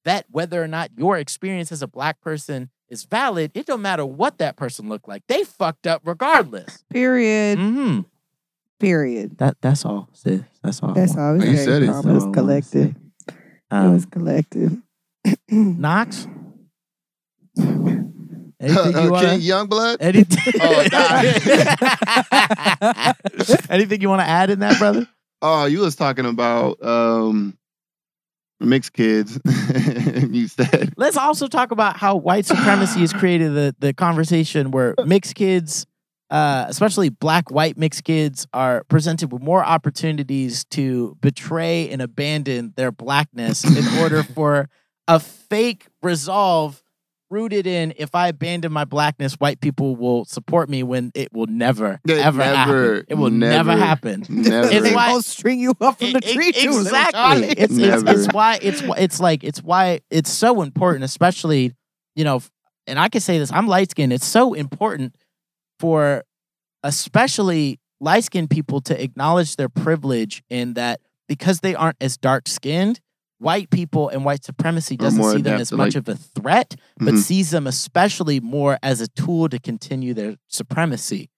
vet 0.04 0.26
whether 0.30 0.62
or 0.62 0.68
not 0.68 0.90
your 0.96 1.18
experience 1.18 1.72
as 1.72 1.82
a 1.82 1.86
black 1.86 2.20
person 2.20 2.70
is 2.88 3.04
valid, 3.04 3.52
it 3.54 3.66
don't 3.66 3.82
matter 3.82 4.04
what 4.04 4.38
that 4.38 4.56
person 4.56 4.88
looked 4.88 5.08
like. 5.08 5.22
They 5.28 5.44
fucked 5.44 5.86
up 5.86 6.02
regardless. 6.04 6.84
Period. 6.90 7.58
Mm-hmm. 7.58 8.00
Period. 8.80 9.38
That 9.38 9.56
that's 9.60 9.84
all, 9.84 10.08
sis. 10.12 10.42
That's 10.62 10.82
all. 10.82 10.92
That's 10.92 11.16
all. 11.16 11.34
It 11.34 11.38
was 11.38 11.48
You 11.48 11.56
said 11.56 11.82
it. 11.82 11.84
It 11.84 11.88
was 11.88 11.96
all 12.04 12.10
I 12.10 12.14
wanted 12.14 12.26
to 12.26 12.32
collected. 12.40 12.94
say. 12.94 13.00
It 13.28 13.34
Um, 13.70 13.92
was 13.94 14.06
collected. 14.06 14.82
Knox. 15.50 16.26
Anything 17.58 18.92
you 18.92 18.98
Uh, 18.98 19.10
wanna? 19.10 19.28
King 19.28 19.40
Youngblood? 19.40 19.96
Anything? 20.00 20.52
Oh, 20.60 20.82
Anything 23.70 24.00
you 24.00 24.08
want 24.08 24.20
to 24.20 24.28
add 24.28 24.50
in 24.50 24.60
that, 24.60 24.78
brother? 24.78 25.06
Oh, 25.40 25.64
you 25.64 25.80
was 25.80 25.96
talking 25.96 26.26
about 26.26 26.82
um 26.84 27.56
mixed 28.62 28.92
kids. 28.92 29.38
you 30.30 30.48
said 30.48 30.92
Let's 30.96 31.16
also 31.16 31.46
talk 31.46 31.70
about 31.70 31.96
how 31.96 32.16
white 32.16 32.46
supremacy 32.46 33.00
has 33.00 33.12
created 33.12 33.54
the 33.54 33.74
the 33.78 33.92
conversation 33.92 34.70
where 34.70 34.94
mixed 35.04 35.34
kids, 35.34 35.86
uh, 36.30 36.66
especially 36.68 37.08
black 37.08 37.50
white 37.50 37.76
mixed 37.76 38.04
kids, 38.04 38.46
are 38.52 38.84
presented 38.84 39.32
with 39.32 39.42
more 39.42 39.64
opportunities 39.64 40.64
to 40.66 41.16
betray 41.20 41.90
and 41.90 42.02
abandon 42.02 42.72
their 42.76 42.92
blackness 42.92 43.64
in 43.64 44.00
order 44.00 44.22
for 44.34 44.68
a 45.08 45.18
fake 45.20 45.86
resolve 46.02 46.82
rooted 47.32 47.66
in 47.66 47.94
if 47.96 48.14
I 48.14 48.28
abandon 48.28 48.70
my 48.72 48.84
blackness, 48.84 49.34
white 49.34 49.60
people 49.60 49.96
will 49.96 50.24
support 50.26 50.68
me 50.68 50.82
when 50.82 51.10
it 51.14 51.32
will 51.32 51.46
never, 51.46 52.00
It 52.06 52.18
ever 52.18 52.38
never- 52.38 52.54
happen. 52.56 53.04
It 53.08 53.14
will 53.14 53.30
never, 53.30 53.70
never- 53.70 53.80
happen. 53.80 54.24
never. 54.28 54.68
It's 54.70 54.82
they 54.82 54.94
why- 54.94 55.08
gonna 55.10 55.22
string 55.22 55.58
you 55.58 55.74
up 55.80 55.98
from 55.98 56.12
the 56.12 56.20
tree 56.20 56.52
too. 56.52 56.68
Exactly. 56.70 57.48
It's, 57.48 57.76
it's 57.76 58.02
it's 58.06 58.32
why 58.34 58.58
it's 58.62 58.82
it's 58.98 59.18
like 59.20 59.42
it's 59.42 59.62
why 59.62 60.00
it's 60.10 60.30
so 60.30 60.62
important, 60.62 61.04
especially 61.04 61.72
you 62.14 62.24
know, 62.24 62.42
and 62.86 62.98
I 62.98 63.08
can 63.08 63.20
say 63.22 63.38
this. 63.38 63.50
I'm 63.50 63.66
light 63.66 63.90
skinned. 63.90 64.12
It's 64.12 64.26
so 64.26 64.52
important 64.54 65.16
for 65.80 66.24
especially 66.84 67.78
light 68.00 68.24
skinned 68.24 68.50
people 68.50 68.80
to 68.82 69.02
acknowledge 69.02 69.56
their 69.56 69.68
privilege 69.68 70.42
in 70.50 70.74
that 70.74 71.00
because 71.28 71.60
they 71.60 71.74
aren't 71.74 71.96
as 72.00 72.16
dark 72.16 72.48
skinned. 72.48 73.00
White 73.42 73.70
people 73.70 74.08
and 74.08 74.24
white 74.24 74.44
supremacy 74.44 74.96
doesn't 74.96 75.20
see 75.22 75.42
them 75.42 75.60
as 75.60 75.70
to, 75.70 75.76
much 75.76 75.94
like- 75.96 76.08
of 76.08 76.08
a 76.08 76.14
threat, 76.16 76.76
but 76.98 77.14
Mhm. 77.14 77.18
sees 77.18 77.50
them 77.50 77.66
especially 77.66 78.38
more 78.38 78.78
as 78.84 79.00
a 79.00 79.08
tool 79.08 79.48
to 79.48 79.58
continue 79.58 80.14
their 80.14 80.36
supremacy. 80.46 81.28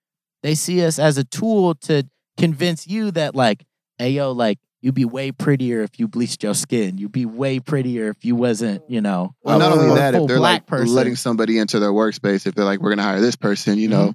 They 0.42 0.54
see 0.54 0.84
us 0.84 0.98
as 0.98 1.16
a 1.16 1.24
tool 1.24 1.74
to 1.76 2.04
convince 2.36 2.86
you 2.86 3.10
that, 3.12 3.34
like, 3.34 3.64
hey, 3.98 4.10
yo, 4.10 4.32
like, 4.32 4.58
you'd 4.82 4.94
be 4.94 5.06
way 5.06 5.32
prettier 5.32 5.80
if 5.82 5.98
you 5.98 6.06
bleached 6.06 6.42
your 6.42 6.52
skin. 6.52 6.98
You'd 6.98 7.10
be 7.12 7.24
way 7.24 7.58
prettier 7.58 8.10
if 8.10 8.22
you 8.22 8.36
wasn't, 8.36 8.82
you 8.86 9.00
know, 9.00 9.34
Well, 9.42 9.58
not 9.58 9.72
only 9.72 9.94
that, 9.94 10.14
if 10.14 10.26
they're 10.26 10.36
black 10.36 10.60
like 10.60 10.66
person. 10.66 10.94
letting 10.94 11.16
somebody 11.16 11.56
into 11.56 11.78
their 11.80 11.92
workspace, 11.92 12.46
if 12.46 12.54
they're 12.54 12.66
like, 12.66 12.80
we're 12.80 12.90
gonna 12.90 13.02
hire 13.02 13.22
this 13.22 13.36
person, 13.36 13.78
you 13.78 13.88
know, 13.88 14.12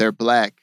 they're 0.00 0.10
black, 0.10 0.54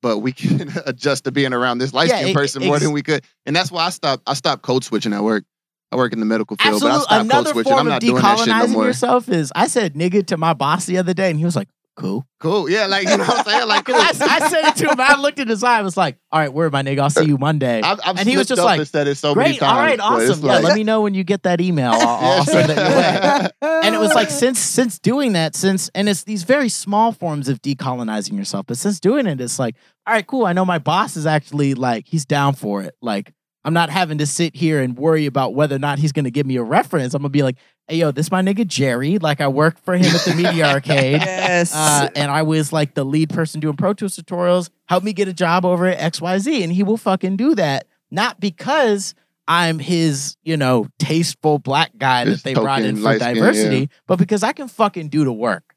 but 0.00 0.20
we 0.20 0.32
can 0.32 0.72
adjust 0.86 1.24
to 1.24 1.30
being 1.32 1.52
around 1.52 1.76
this 1.76 1.92
light 1.92 2.08
skinned 2.08 2.30
e- 2.30 2.32
person 2.34 2.64
more 2.64 2.78
than 2.78 2.92
we 2.92 3.02
could. 3.02 3.22
And 3.44 3.54
that's 3.54 3.70
why 3.70 3.84
I 3.84 3.90
stopped 3.90 4.22
I 4.26 4.32
stopped 4.32 4.62
code 4.62 4.82
switching 4.82 5.12
at 5.12 5.22
work. 5.22 5.44
I 5.92 5.96
work 5.96 6.12
in 6.12 6.20
the 6.20 6.26
medical 6.26 6.56
field, 6.56 6.74
Absolutely. 6.74 6.98
but 6.98 6.98
I 6.98 7.02
stopped 7.04 7.10
code 7.20 7.30
Another 7.30 7.50
switching. 7.52 7.70
form 7.70 7.80
I'm 7.80 7.86
of 7.86 7.90
not 7.92 8.00
doing 8.00 8.14
that 8.22 8.38
shit 8.38 8.46
no 8.48 8.54
decolonizing 8.54 8.72
more. 8.72 8.84
yourself 8.86 9.28
is 9.28 9.52
I 9.54 9.66
said 9.68 9.94
nigga 9.94 10.26
to 10.26 10.36
my 10.36 10.52
boss 10.54 10.86
the 10.86 10.98
other 10.98 11.14
day, 11.14 11.30
and 11.30 11.38
he 11.38 11.44
was 11.44 11.54
like, 11.56 11.68
"Cool." 11.96 12.26
Cool. 12.40 12.68
Yeah, 12.68 12.86
like 12.86 13.08
you 13.08 13.16
know 13.16 13.24
what 13.24 13.38
I'm 13.38 13.44
saying? 13.44 13.68
Like 13.68 13.84
cool. 13.86 13.94
I, 13.94 14.08
I 14.08 14.48
said 14.48 14.64
it 14.68 14.76
to 14.76 14.90
him. 14.90 15.00
I 15.00 15.16
looked 15.18 15.38
at 15.38 15.48
his 15.48 15.62
eye. 15.64 15.78
I 15.78 15.82
was 15.82 15.96
like, 15.96 16.18
"All 16.32 16.40
right, 16.40 16.52
word, 16.52 16.72
my 16.72 16.82
nigga. 16.82 16.98
I'll 17.00 17.10
see 17.10 17.24
you 17.24 17.38
Monday." 17.38 17.80
I've, 17.82 18.00
I've 18.04 18.18
and 18.18 18.28
he 18.28 18.36
was 18.36 18.46
just 18.48 18.60
like, 18.62 18.84
said 18.86 19.06
it 19.08 19.14
so 19.16 19.34
many 19.34 19.50
Great. 19.50 19.60
times. 19.60 19.72
All 19.72 19.78
right. 19.78 20.00
Awesome. 20.28 20.44
Yeah. 20.44 20.54
like- 20.54 20.64
Let 20.64 20.74
me 20.76 20.82
know 20.84 21.00
when 21.02 21.14
you 21.14 21.22
get 21.24 21.44
that 21.44 21.60
email. 21.60 21.92
I'll, 21.92 22.00
I'll 22.38 22.44
send 22.44 22.70
it 22.70 22.76
your 22.76 22.88
way. 22.88 23.48
and 23.84 23.94
it 23.94 23.98
was 23.98 24.12
like 24.14 24.30
since 24.42 24.58
since 24.58 24.98
doing 24.98 25.32
that 25.34 25.54
since 25.54 25.88
and 25.94 26.08
it's 26.08 26.24
these 26.24 26.42
very 26.42 26.68
small 26.68 27.12
forms 27.12 27.48
of 27.48 27.62
decolonizing 27.62 28.36
yourself 28.36 28.66
but 28.66 28.76
since 28.76 28.98
doing 29.00 29.26
it 29.26 29.40
it's 29.40 29.58
like 29.58 29.76
all 30.06 30.14
right 30.14 30.26
cool 30.26 30.44
i 30.46 30.52
know 30.52 30.64
my 30.64 30.78
boss 30.78 31.16
is 31.16 31.26
actually 31.26 31.74
like 31.74 32.06
he's 32.06 32.24
down 32.26 32.54
for 32.54 32.82
it 32.82 32.94
like 33.00 33.32
i'm 33.66 33.74
not 33.74 33.90
having 33.90 34.16
to 34.16 34.24
sit 34.26 34.56
here 34.56 34.80
and 34.80 34.96
worry 34.96 35.26
about 35.26 35.54
whether 35.54 35.76
or 35.76 35.78
not 35.78 35.98
he's 35.98 36.12
going 36.12 36.24
to 36.24 36.30
give 36.30 36.46
me 36.46 36.56
a 36.56 36.62
reference 36.62 37.12
i'm 37.12 37.20
going 37.20 37.30
to 37.30 37.36
be 37.36 37.42
like 37.42 37.56
hey 37.88 37.96
yo 37.96 38.10
this 38.10 38.30
my 38.30 38.40
nigga 38.40 38.66
jerry 38.66 39.18
like 39.18 39.42
i 39.42 39.48
work 39.48 39.78
for 39.84 39.94
him 39.94 40.06
at 40.14 40.22
the 40.22 40.34
media 40.34 40.66
arcade 40.72 41.20
yes. 41.20 41.74
uh, 41.74 42.08
and 42.16 42.30
I 42.30 42.42
was 42.42 42.72
like 42.72 42.94
the 42.94 43.04
lead 43.04 43.30
person 43.30 43.60
doing 43.60 43.76
Pro 43.76 43.92
Tools 43.94 44.16
tutorials. 44.16 44.70
Help 44.86 45.04
me 45.04 45.12
get 45.12 45.28
a 45.28 45.32
job 45.32 45.64
over 45.64 45.86
at 45.86 46.12
XYZ. 46.12 46.62
And 46.62 46.72
he 46.72 46.82
will 46.82 46.96
fucking 46.96 47.36
do 47.36 47.54
that. 47.54 47.86
Not 48.10 48.40
because 48.40 49.14
I'm 49.48 49.78
his, 49.78 50.36
you 50.42 50.56
know, 50.56 50.88
tasteful 50.98 51.58
black 51.58 51.92
guy 51.96 52.24
His 52.24 52.42
that 52.42 52.44
they 52.44 52.54
brought 52.54 52.82
in 52.82 52.96
for 52.96 53.02
light 53.02 53.20
skin, 53.20 53.34
diversity, 53.36 53.78
yeah. 53.78 53.86
but 54.06 54.18
because 54.18 54.42
I 54.42 54.52
can 54.52 54.68
fucking 54.68 55.08
do 55.08 55.24
the 55.24 55.32
work. 55.32 55.74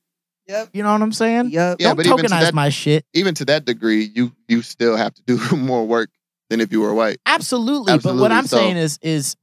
Yep. 0.47 0.69
You 0.73 0.83
know 0.83 0.91
what 0.91 1.01
I'm 1.01 1.11
saying? 1.13 1.51
Yep. 1.51 1.77
Yeah, 1.79 1.87
Don't 1.89 1.97
but 1.97 2.05
even 2.07 2.17
to 2.17 2.23
tokenize 2.23 2.41
that- 2.41 2.53
my 2.55 2.69
shit. 2.69 3.05
even 3.13 3.35
to 3.35 3.45
that 3.45 3.65
degree, 3.65 4.09
you 4.13 4.31
you 4.47 4.61
still 4.63 4.95
have 4.97 5.13
to 5.13 5.21
do 5.21 5.37
more 5.55 5.85
work 5.85 6.09
than 6.49 6.61
if 6.61 6.71
you 6.71 6.81
were 6.81 6.93
white. 6.93 7.19
Absolutely. 7.25 7.97
But 7.97 8.15
what 8.15 8.31
I'm 8.31 8.47
so- 8.47 8.57
saying 8.57 8.77
is 8.77 8.97
is 9.01 9.35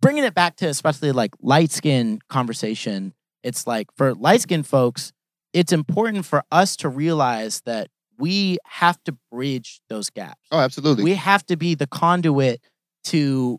bringing 0.00 0.24
it 0.24 0.34
back 0.34 0.56
to 0.56 0.66
especially 0.66 1.12
like 1.12 1.32
light 1.40 1.70
skin 1.70 2.20
conversation. 2.28 3.12
It's 3.42 3.66
like 3.66 3.88
for 3.96 4.14
light 4.14 4.42
skin 4.42 4.62
folks, 4.62 5.12
it's 5.52 5.72
important 5.72 6.24
for 6.26 6.42
us 6.50 6.76
to 6.76 6.88
realize 6.88 7.62
that 7.66 7.88
we 8.18 8.58
have 8.66 9.02
to 9.04 9.16
bridge 9.32 9.80
those 9.88 10.10
gaps. 10.10 10.40
Oh, 10.52 10.58
absolutely. 10.58 11.04
we 11.04 11.14
have 11.14 11.44
to 11.46 11.56
be 11.56 11.74
the 11.74 11.86
conduit 11.86 12.60
to 13.04 13.58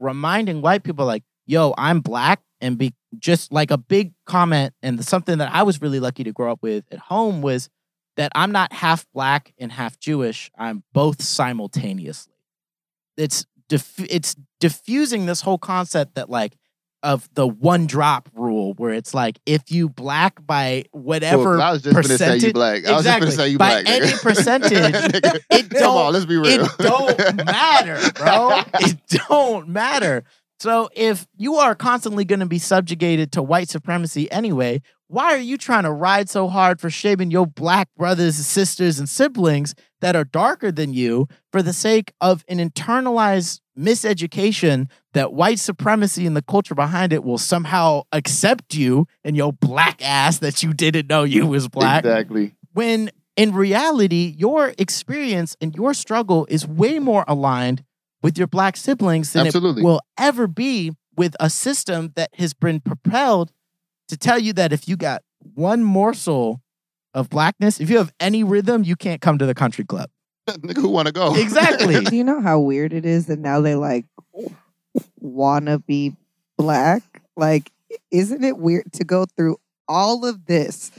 reminding 0.00 0.60
white 0.62 0.84
people 0.84 1.04
like 1.06 1.24
yo 1.46 1.74
i'm 1.76 2.00
black 2.00 2.40
and 2.60 2.78
be 2.78 2.94
just 3.18 3.52
like 3.52 3.70
a 3.70 3.78
big 3.78 4.12
comment 4.26 4.72
and 4.82 5.04
something 5.04 5.38
that 5.38 5.52
i 5.52 5.62
was 5.62 5.80
really 5.82 5.98
lucky 5.98 6.22
to 6.22 6.32
grow 6.32 6.52
up 6.52 6.58
with 6.62 6.84
at 6.92 6.98
home 6.98 7.42
was 7.42 7.68
that 8.18 8.30
i'm 8.34 8.52
not 8.52 8.72
half 8.74 9.06
black 9.14 9.54
and 9.58 9.72
half 9.72 9.98
jewish 9.98 10.50
i'm 10.58 10.82
both 10.92 11.22
simultaneously 11.22 12.34
it's 13.16 13.46
diff- 13.68 14.04
it's 14.10 14.36
diffusing 14.60 15.24
this 15.26 15.40
whole 15.40 15.58
concept 15.58 16.14
that 16.16 16.28
like 16.28 16.56
of 17.04 17.28
the 17.34 17.46
one 17.46 17.86
drop 17.86 18.28
rule 18.34 18.74
where 18.76 18.92
it's 18.92 19.14
like 19.14 19.38
if 19.46 19.70
you 19.70 19.88
black 19.88 20.44
by 20.44 20.84
whatever 20.90 21.50
Well, 21.56 21.62
I 21.62 21.70
was 21.72 21.82
just 21.82 21.94
gonna 21.94 22.18
say 22.18 22.38
you 22.38 22.52
black. 22.52 22.84
I 22.86 22.96
was 22.96 23.04
just 23.04 23.20
gonna 23.20 23.30
say 23.30 23.48
you 23.50 23.58
By 23.58 23.82
black. 23.82 23.84
nigga. 23.84 24.02
any 24.08 24.12
percentage, 24.20 24.72
it 25.48 25.68
don't- 25.70 25.96
on, 25.96 26.12
let's 26.12 26.24
be 26.24 26.36
real. 26.36 26.64
it 26.64 26.70
don't 26.78 27.36
matter, 27.46 28.00
bro. 28.16 28.62
It 28.80 28.98
don't 29.28 29.68
matter. 29.68 30.24
So 30.60 30.88
if 30.92 31.26
you 31.36 31.56
are 31.56 31.74
constantly 31.74 32.24
going 32.24 32.40
to 32.40 32.46
be 32.46 32.58
subjugated 32.58 33.32
to 33.32 33.42
white 33.42 33.68
supremacy 33.68 34.30
anyway, 34.32 34.82
why 35.06 35.34
are 35.34 35.38
you 35.38 35.56
trying 35.56 35.84
to 35.84 35.92
ride 35.92 36.28
so 36.28 36.48
hard 36.48 36.80
for 36.80 36.90
shaving 36.90 37.30
your 37.30 37.46
black 37.46 37.88
brothers 37.96 38.36
and 38.36 38.44
sisters 38.44 38.98
and 38.98 39.08
siblings 39.08 39.74
that 40.00 40.16
are 40.16 40.24
darker 40.24 40.70
than 40.70 40.92
you 40.92 41.28
for 41.50 41.62
the 41.62 41.72
sake 41.72 42.12
of 42.20 42.44
an 42.48 42.58
internalized 42.58 43.60
miseducation 43.78 44.90
that 45.14 45.32
white 45.32 45.58
supremacy 45.58 46.26
and 46.26 46.36
the 46.36 46.42
culture 46.42 46.74
behind 46.74 47.12
it 47.12 47.24
will 47.24 47.38
somehow 47.38 48.02
accept 48.12 48.74
you 48.74 49.06
and 49.24 49.36
your 49.36 49.52
black 49.52 50.04
ass 50.04 50.38
that 50.38 50.62
you 50.62 50.74
didn't 50.74 51.08
know 51.08 51.24
you 51.24 51.46
was 51.46 51.68
black 51.68 52.04
Exactly. 52.04 52.54
when 52.74 53.10
in 53.36 53.54
reality, 53.54 54.34
your 54.36 54.74
experience 54.78 55.56
and 55.60 55.72
your 55.76 55.94
struggle 55.94 56.44
is 56.50 56.66
way 56.66 56.98
more 56.98 57.24
aligned 57.28 57.84
with 58.22 58.38
your 58.38 58.46
black 58.46 58.76
siblings 58.76 59.32
than 59.32 59.46
Absolutely. 59.46 59.82
it 59.82 59.84
will 59.84 60.00
ever 60.18 60.46
be 60.46 60.92
with 61.16 61.34
a 61.40 61.50
system 61.50 62.12
that 62.16 62.30
has 62.34 62.54
been 62.54 62.80
propelled 62.80 63.52
to 64.08 64.16
tell 64.16 64.38
you 64.38 64.52
that 64.54 64.72
if 64.72 64.88
you 64.88 64.96
got 64.96 65.22
one 65.54 65.82
morsel 65.84 66.60
of 67.14 67.28
blackness, 67.28 67.80
if 67.80 67.90
you 67.90 67.98
have 67.98 68.12
any 68.20 68.44
rhythm, 68.44 68.84
you 68.84 68.96
can't 68.96 69.20
come 69.20 69.38
to 69.38 69.46
the 69.46 69.54
country 69.54 69.84
club. 69.84 70.10
Nigga, 70.48 70.76
who 70.76 70.88
want 70.88 71.06
to 71.06 71.12
go? 71.12 71.34
Exactly. 71.34 72.00
Do 72.04 72.16
you 72.16 72.24
know 72.24 72.40
how 72.40 72.58
weird 72.58 72.92
it 72.92 73.04
is 73.04 73.26
that 73.26 73.38
now 73.38 73.60
they 73.60 73.74
like 73.74 74.06
wanna 75.20 75.78
be 75.78 76.16
black? 76.56 77.02
Like, 77.36 77.70
isn't 78.10 78.42
it 78.44 78.58
weird 78.58 78.92
to 78.94 79.04
go 79.04 79.26
through 79.26 79.58
all 79.86 80.24
of 80.24 80.46
this? 80.46 80.90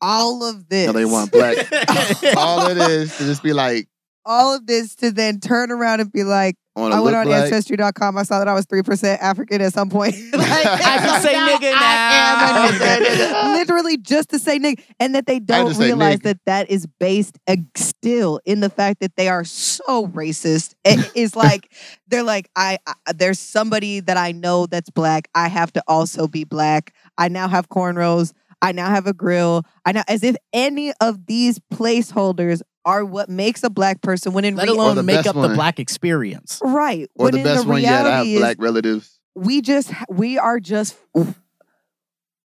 All 0.00 0.48
of 0.48 0.68
this. 0.68 0.86
No, 0.86 0.92
they 0.92 1.04
want 1.04 1.30
black. 1.30 1.58
All 2.36 2.70
it 2.70 2.78
is 2.78 3.14
to 3.18 3.24
just 3.24 3.42
be 3.42 3.52
like, 3.52 3.86
all 4.24 4.54
of 4.54 4.66
this 4.66 4.94
to 4.96 5.10
then 5.10 5.40
turn 5.40 5.70
around 5.70 6.00
and 6.00 6.12
be 6.12 6.24
like, 6.24 6.56
I 6.76 6.82
I 6.82 7.00
went 7.00 7.16
on 7.16 7.28
like. 7.28 7.44
ancestry.com. 7.44 8.16
I 8.16 8.22
saw 8.22 8.38
that 8.38 8.48
I 8.48 8.54
was 8.54 8.64
3% 8.66 9.18
African 9.18 9.60
at 9.60 9.72
some 9.72 9.90
point. 9.90 10.14
like, 10.32 10.48
I 10.66 10.98
can 10.98 11.22
say 11.22 11.34
nigga 11.34 11.72
now. 11.72 11.78
I 11.80 12.68
am 12.68 12.74
a 12.74 12.78
nigga. 12.78 13.52
Literally 13.54 13.96
just 13.98 14.30
to 14.30 14.38
say 14.38 14.58
nigga. 14.58 14.82
And 14.98 15.14
that 15.14 15.26
they 15.26 15.40
don't 15.40 15.76
realize 15.76 16.20
that 16.20 16.38
that 16.46 16.70
is 16.70 16.86
based 16.98 17.38
uh, 17.48 17.56
still 17.76 18.40
in 18.44 18.60
the 18.60 18.70
fact 18.70 19.00
that 19.00 19.16
they 19.16 19.28
are 19.28 19.44
so 19.44 20.06
racist. 20.08 20.74
It 20.84 21.10
is 21.14 21.36
like, 21.36 21.72
they're 22.08 22.22
like, 22.22 22.48
I, 22.56 22.78
I, 22.86 22.94
there's 23.12 23.38
somebody 23.38 24.00
that 24.00 24.16
I 24.16 24.32
know 24.32 24.66
that's 24.66 24.90
black. 24.90 25.28
I 25.34 25.48
have 25.48 25.72
to 25.72 25.82
also 25.86 26.28
be 26.28 26.44
black. 26.44 26.94
I 27.18 27.28
now 27.28 27.48
have 27.48 27.68
cornrows. 27.68 28.32
I 28.62 28.72
now 28.72 28.90
have 28.90 29.06
a 29.06 29.12
grill. 29.12 29.64
I 29.84 29.92
now, 29.92 30.02
as 30.06 30.22
if 30.22 30.36
any 30.52 30.92
of 31.00 31.26
these 31.26 31.58
placeholders 31.72 32.60
are 32.84 33.04
what 33.04 33.28
makes 33.28 33.62
a 33.62 33.70
black 33.70 34.00
person 34.02 34.32
when 34.32 34.44
in 34.44 34.56
Let 34.56 34.68
rea- 34.68 34.74
alone 34.74 34.96
the 34.96 35.02
make 35.02 35.16
best 35.24 35.28
up 35.28 35.34
the 35.36 35.54
black 35.54 35.78
experience. 35.78 36.60
Right. 36.64 37.08
Or 37.16 37.24
when 37.26 37.32
the 37.32 37.38
in 37.38 37.44
best 37.44 37.62
the 37.64 37.68
one 37.68 37.82
yet, 37.82 37.92
I 37.92 37.96
have 37.96 38.04
reality 38.26 38.34
is 38.34 38.40
black 38.40 38.56
relatives. 38.58 39.20
we 39.34 39.60
just 39.60 39.92
we 40.08 40.38
are 40.38 40.58
just 40.60 40.96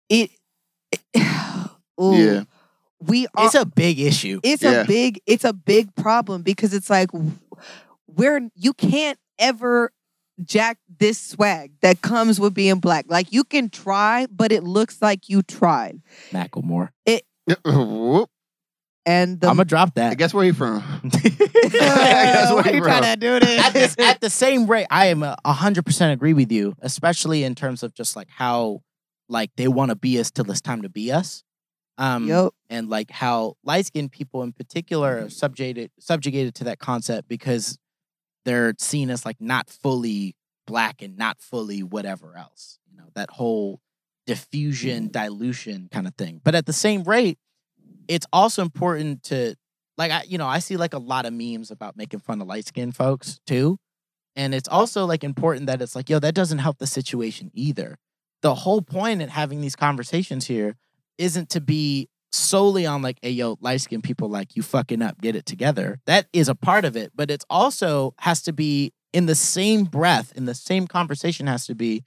it. 0.09 0.31
Ooh, 2.01 2.14
Yeah. 2.16 2.45
we 3.01 3.27
are. 3.35 3.47
It's 3.47 3.55
a 3.55 3.66
big 3.66 4.01
issue. 4.01 4.40
it's 4.42 4.62
Yeah. 4.62 4.83
a 4.83 4.85
big 4.87 5.21
it's 5.27 5.45
a 5.45 5.53
big 5.53 5.95
problem 5.95 6.42
because 6.42 6.73
it's 6.75 6.90
like 6.90 7.11
we're 8.07 8.49
you 8.55 8.73
can't 8.73 9.18
ever 9.38 9.92
jack 10.45 10.79
this 10.99 11.18
swag 11.21 11.73
that 11.83 12.01
comes 12.03 12.40
with 12.40 12.55
being 12.55 12.79
black. 12.81 13.05
Like 13.09 13.33
you 13.33 13.45
can 13.45 13.68
try, 13.71 14.27
but 14.31 14.51
it 14.53 14.64
looks 14.64 15.01
like 15.03 15.29
you 15.29 15.42
tried. 15.42 16.01
Macklemore. 16.33 16.90
Whoop. 17.64 18.31
And 19.05 19.41
the 19.41 19.49
I'm 19.49 19.57
gonna 19.57 19.65
drop 19.65 19.95
that. 19.95 20.17
Guess 20.17 20.33
where 20.33 20.45
he 20.45 20.53
from? 20.53 20.81
Why 21.03 22.53
where 22.55 22.75
you 22.75 22.83
tryna 22.83 23.19
do 23.19 23.37
at, 23.37 23.73
this, 23.73 23.97
at 23.99 24.21
the 24.21 24.31
same 24.31 24.67
rate, 24.67 24.87
I 24.91 25.07
am 25.07 25.23
a 25.23 25.37
hundred 25.45 25.85
percent 25.85 26.12
agree 26.12 26.35
with 26.35 26.53
you, 26.53 26.77
especially 26.81 27.43
in 27.43 27.55
terms 27.55 27.83
of 27.83 27.95
just 27.95 28.15
like 28.15 28.29
how 28.31 28.83
like 29.29 29.51
they 29.57 29.67
want 29.67 29.88
to 29.88 29.97
be 29.97 30.21
us 30.21 30.31
till 30.31 30.49
it's 30.51 30.61
time 30.61 30.83
to 30.83 30.88
be 30.88 31.11
us. 31.11 31.43
Um, 31.99 32.27
Yup. 32.27 32.55
and 32.71 32.88
like 32.88 33.11
how 33.11 33.57
light 33.65 33.87
skinned 33.87 34.12
people 34.12 34.43
in 34.43 34.53
particular 34.53 35.25
are 35.25 35.31
subjugated 35.31 35.91
subjugated 35.99 36.55
to 36.57 36.65
that 36.65 36.79
concept 36.79 37.29
because 37.29 37.79
they're 38.45 38.75
seen 38.79 39.11
as 39.11 39.25
like 39.27 39.41
not 39.41 39.69
fully 39.69 40.35
black 40.67 41.03
and 41.03 41.17
not 41.17 41.41
fully 41.41 41.83
whatever 41.83 42.37
else. 42.37 42.79
You 42.91 42.97
know, 42.97 43.09
that 43.15 43.31
whole 43.31 43.81
diffusion, 44.27 45.09
dilution 45.09 45.88
kind 45.91 46.07
of 46.07 46.15
thing. 46.15 46.41
But 46.43 46.55
at 46.55 46.67
the 46.67 46.73
same 46.73 47.03
rate, 47.03 47.38
it's 48.09 48.27
also 48.33 48.62
important 48.62 49.23
to 49.25 49.55
like 49.99 50.11
I 50.11 50.23
you 50.27 50.38
know, 50.38 50.47
I 50.47 50.59
see 50.59 50.77
like 50.77 50.95
a 50.95 50.99
lot 50.99 51.27
of 51.27 51.33
memes 51.33 51.71
about 51.71 51.97
making 51.97 52.21
fun 52.21 52.41
of 52.41 52.47
light 52.47 52.67
skinned 52.67 52.97
folks 52.97 53.41
too. 53.47 53.79
And 54.35 54.55
it's 54.55 54.69
also 54.69 55.05
like 55.05 55.25
important 55.25 55.67
that 55.67 55.83
it's 55.83 55.95
like, 55.95 56.09
yo, 56.09 56.19
that 56.19 56.35
doesn't 56.35 56.59
help 56.59 56.79
the 56.79 56.87
situation 56.87 57.51
either. 57.55 57.99
The 58.41 58.55
whole 58.55 58.81
point 58.81 59.21
in 59.21 59.29
having 59.29 59.61
these 59.61 59.77
conversations 59.77 60.47
here 60.47 60.77
isn't 61.19 61.51
to 61.51 61.61
be 61.61 62.09
solely 62.33 62.87
on 62.87 63.03
like, 63.03 63.19
hey, 63.21 63.31
yo, 63.31 63.59
light 63.61 63.83
skinned 63.83 64.05
people 64.05 64.29
like 64.29 64.57
you 64.57 64.62
fucking 64.62 65.03
up, 65.03 65.21
get 65.21 65.37
it 65.37 65.45
together. 65.45 66.01
That 66.07 66.29
is 66.33 66.49
a 66.49 66.55
part 66.55 66.87
of 66.87 66.96
it, 66.96 67.13
but 67.15 67.31
it's 67.31 67.44
also 67.50 68.15
has 68.21 68.40
to 68.42 68.53
be 68.53 68.92
in 69.13 69.27
the 69.27 69.35
same 69.35 69.85
breath, 69.85 70.33
in 70.35 70.46
the 70.46 70.55
same 70.55 70.87
conversation 70.87 71.46
has 71.46 71.67
to 71.67 71.75
be 71.75 72.03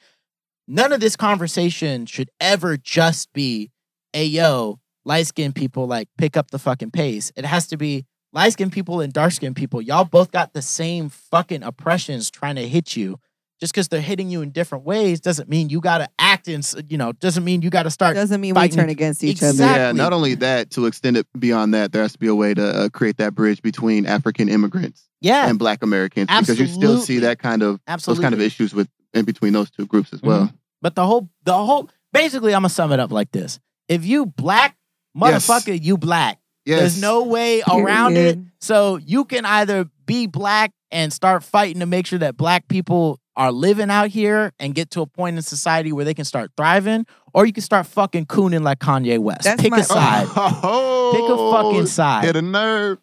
none 0.67 0.91
of 0.91 0.99
this 0.99 1.15
conversation 1.15 2.05
should 2.05 2.29
ever 2.39 2.77
just 2.77 3.31
be, 3.33 3.71
hey, 4.13 4.25
yo, 4.25 4.79
light 5.05 5.27
skinned 5.27 5.55
people 5.55 5.87
like 5.87 6.09
pick 6.17 6.35
up 6.35 6.51
the 6.51 6.59
fucking 6.59 6.91
pace. 6.91 7.31
It 7.35 7.45
has 7.45 7.67
to 7.67 7.77
be 7.77 8.05
light 8.33 8.53
skinned 8.53 8.71
people 8.73 9.01
and 9.01 9.13
dark 9.13 9.31
skinned 9.31 9.55
people. 9.55 9.81
Y'all 9.81 10.03
both 10.05 10.31
got 10.31 10.53
the 10.53 10.61
same 10.61 11.09
fucking 11.09 11.63
oppressions 11.63 12.29
trying 12.31 12.55
to 12.55 12.67
hit 12.67 12.95
you. 12.95 13.19
Just 13.61 13.71
because 13.73 13.87
they're 13.87 14.01
hitting 14.01 14.29
you 14.29 14.41
in 14.41 14.49
different 14.49 14.83
ways 14.83 15.21
doesn't 15.21 15.47
mean 15.47 15.69
you 15.69 15.79
got 15.79 15.99
to 15.99 16.09
act 16.19 16.49
in, 16.49 16.61
you 16.89 16.97
know, 16.97 17.13
doesn't 17.13 17.45
mean 17.45 17.61
you 17.61 17.69
got 17.69 17.83
to 17.83 17.89
start. 17.89 18.13
Doesn't 18.15 18.41
mean 18.41 18.53
we 18.53 18.67
turn 18.67 18.89
against 18.89 19.23
each 19.23 19.37
Exactly. 19.37 19.63
other. 19.63 19.79
Yeah, 19.79 19.91
not 19.93 20.11
only 20.11 20.35
that, 20.35 20.71
to 20.71 20.87
extend 20.87 21.15
it 21.15 21.25
beyond 21.39 21.73
that, 21.73 21.93
there 21.93 22.01
has 22.01 22.11
to 22.11 22.19
be 22.19 22.27
a 22.27 22.35
way 22.35 22.53
to 22.53 22.61
uh, 22.67 22.89
create 22.89 23.15
that 23.17 23.33
bridge 23.33 23.61
between 23.61 24.05
African 24.05 24.49
immigrants 24.49 25.07
Yeah, 25.21 25.47
and 25.47 25.57
Black 25.57 25.83
Americans 25.83 26.27
because 26.37 26.59
you 26.59 26.67
still 26.67 26.97
see 26.97 27.19
that 27.19 27.39
kind 27.39 27.63
of 27.63 27.79
those 28.05 28.19
kind 28.19 28.33
of 28.33 28.41
issues 28.41 28.73
with 28.75 28.89
in 29.13 29.23
between 29.23 29.53
those 29.53 29.71
two 29.71 29.85
groups 29.85 30.11
as 30.11 30.21
well. 30.21 30.51
But 30.81 30.95
the 30.95 31.05
whole, 31.05 31.29
the 31.45 31.53
whole, 31.53 31.89
basically, 32.11 32.53
I'm 32.53 32.59
gonna 32.63 32.69
sum 32.69 32.91
it 32.91 32.99
up 32.99 33.11
like 33.13 33.31
this: 33.31 33.61
If 33.87 34.05
you 34.05 34.25
black, 34.25 34.75
Yes. 35.15 35.47
motherfucker, 35.47 35.81
you 35.81 35.97
black. 35.97 36.39
Yes. 36.65 36.79
There's 36.79 37.01
no 37.01 37.23
way 37.23 37.61
around 37.71 38.17
it. 38.17 38.37
So 38.59 38.97
you 38.97 39.25
can 39.25 39.45
either 39.45 39.87
be 40.05 40.25
black 40.27 40.71
and 40.91 41.13
start 41.13 41.43
fighting 41.43 41.79
to 41.79 41.85
make 41.85 42.07
sure 42.07 42.19
that 42.19 42.37
black 42.37 42.67
people 42.67 43.19
are 43.37 43.51
living 43.51 43.89
out 43.91 44.07
here 44.09 44.51
and 44.59 44.73
get 44.73 44.89
to 44.91 45.01
a 45.01 45.05
point 45.05 45.35
in 45.35 45.41
society 45.43 45.91
where 45.91 46.05
they 46.05 46.13
can 46.13 46.25
start 46.25 46.51
thriving, 46.57 47.05
or 47.33 47.45
you 47.45 47.51
can 47.53 47.61
start 47.63 47.85
fucking 47.85 48.25
cooning 48.25 48.63
like 48.63 48.79
Kanye 48.79 49.19
West. 49.19 49.43
That's 49.43 49.61
Pick 49.61 49.71
my- 49.71 49.79
a 49.79 49.83
side. 49.83 50.27
Oh, 50.35 51.11
Pick 51.13 51.29
a 51.29 51.51
fucking 51.71 51.87
side. 51.87 52.23
Hit 52.25 52.35
a 52.37 52.41
nerve. 52.41 52.97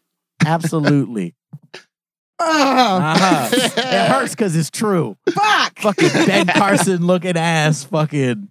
Absolutely. 0.45 1.35
Ah, 2.45 3.13
Uh-huh. 3.15 3.51
it 3.55 4.09
hurts 4.11 4.35
because 4.35 4.57
it's 4.57 4.71
true. 4.71 5.17
fuck. 5.31 5.79
Fucking 5.79 6.09
Ben 6.27 6.47
Carson 6.57 7.07
looking 7.07 7.37
ass. 7.37 7.85
Fucking 7.85 8.49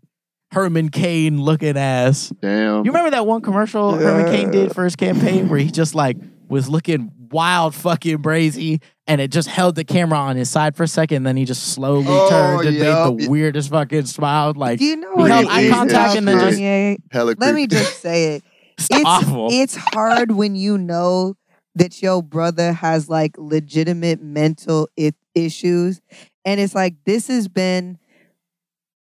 Herman 0.51 0.89
Cain 0.89 1.41
looking 1.41 1.77
ass. 1.77 2.31
Damn. 2.41 2.83
You 2.85 2.91
remember 2.91 3.11
that 3.11 3.25
one 3.25 3.41
commercial 3.41 3.95
Herman 3.95 4.31
Cain 4.31 4.51
did 4.51 4.73
for 4.73 4.83
his 4.83 4.95
campaign 4.95 5.47
where 5.49 5.59
he 5.59 5.71
just 5.71 5.95
like 5.95 6.17
was 6.49 6.67
looking 6.67 7.11
wild 7.31 7.73
fucking 7.73 8.17
brazy 8.17 8.81
and 9.07 9.21
it 9.21 9.31
just 9.31 9.47
held 9.47 9.75
the 9.75 9.85
camera 9.85 10.19
on 10.19 10.35
his 10.35 10.49
side 10.49 10.75
for 10.75 10.83
a 10.83 10.87
second 10.87 11.17
and 11.17 11.25
then 11.27 11.37
he 11.37 11.45
just 11.45 11.71
slowly 11.73 12.05
Oh, 12.09 12.29
turned 12.29 12.67
and 12.67 12.75
yup. 12.77 13.15
made 13.15 13.25
the 13.25 13.29
weirdest 13.29 13.69
fucking 13.69 14.05
smile 14.07 14.51
like 14.53 14.79
Do 14.79 14.85
you 14.85 14.97
know 14.97 15.15
He 15.15 15.21
what 15.21 15.31
held 15.31 15.45
it 15.45 15.51
eye 15.51 15.69
contact 15.69 16.17
and 16.17 16.27
then 16.27 16.39
just- 16.41 16.59
Kanye? 16.59 16.97
Hella 17.09 17.35
Let 17.37 17.55
me 17.55 17.67
just 17.67 18.01
say 18.01 18.35
it. 18.35 18.43
it's 18.77 18.89
It's 18.91 19.05
awful. 19.05 19.47
it's 19.49 19.75
hard 19.77 20.31
when 20.33 20.55
you 20.55 20.77
know 20.77 21.35
that 21.75 22.01
your 22.01 22.21
brother 22.21 22.73
has 22.73 23.07
like 23.07 23.37
legitimate 23.37 24.21
mental 24.21 24.89
I- 24.99 25.13
issues, 25.33 26.01
and 26.43 26.59
it's 26.59 26.75
like 26.75 26.95
this 27.05 27.29
has 27.29 27.47
been, 27.47 27.97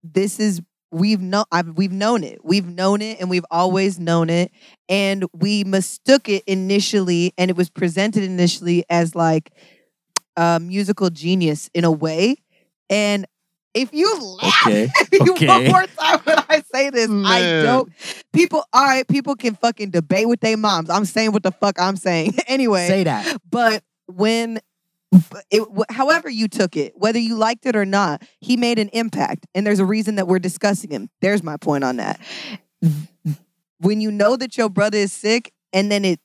this 0.05 0.39
is 0.39 0.61
we've 0.91 1.21
known 1.21 1.45
I've, 1.53 1.77
we've 1.77 1.93
known 1.93 2.25
it, 2.25 2.45
we've 2.45 2.67
known 2.67 3.03
it, 3.03 3.21
and 3.21 3.31
we've 3.31 3.45
always 3.51 3.99
known 3.99 4.31
it, 4.31 4.51
and 4.89 5.25
we 5.33 5.65
mistook 5.65 6.29
it 6.29 6.43
initially, 6.47 7.33
and 7.39 7.51
it 7.51 7.57
was 7.57 7.71
presented 7.71 8.23
initially 8.25 8.85
as 8.91 9.15
like 9.15 9.53
a 10.37 10.59
musical 10.61 11.11
genius 11.11 11.71
in 11.75 11.85
a 11.85 11.91
way, 11.91 12.37
and 12.89 13.27
if 13.73 13.93
you 13.93 14.37
laugh 14.43 14.67
okay. 14.67 14.89
at 15.01 15.13
me 15.13 15.19
Okay. 15.31 15.47
one 15.47 15.65
more 15.69 15.87
time 15.87 16.19
when 16.25 16.39
I 16.49 16.63
say 16.75 16.91
this. 16.91 17.09
I 17.09 17.63
don't. 17.63 17.93
People, 18.33 18.65
all 18.73 18.85
right, 18.85 19.07
people 19.07 19.37
can 19.37 19.55
fucking 19.55 19.91
debate 19.91 20.29
with 20.29 20.41
their 20.41 20.57
moms. 20.57 20.91
I'm 20.91 21.05
saying 21.05 21.33
what 21.33 21.43
the 21.45 21.53
fuck 21.53 21.81
I'm 21.81 21.97
saying. 21.97 22.35
anyway, 22.49 22.89
Say 22.89 23.05
that. 23.05 23.41
but 23.49 23.85
when, 24.07 24.59
it, 25.51 25.67
however 25.91 26.29
you 26.29 26.47
took 26.49 26.77
it, 26.77 26.93
whether 26.97 27.19
you 27.19 27.37
liked 27.37 27.67
it 27.67 27.75
or 27.77 27.85
not, 27.85 28.23
he 28.41 28.57
made 28.57 28.79
an 28.79 28.89
impact, 28.93 29.47
and 29.55 29.67
there's 29.67 29.81
a 29.81 29.85
reason 29.85 30.15
that 30.17 30.29
we're 30.29 30.39
discussing 30.39 30.91
him. 30.91 31.11
There's 31.21 31.43
my 31.43 31.57
point 31.57 31.85
on 31.85 31.97
that. 31.97 32.21
When 33.81 34.01
you 34.01 34.11
know 34.11 34.37
that 34.37 34.57
your 34.57 34.69
brother 34.69 34.99
is 34.99 35.13
sick, 35.13 35.53
and 35.73 35.91
then 35.91 36.05
it, 36.05 36.21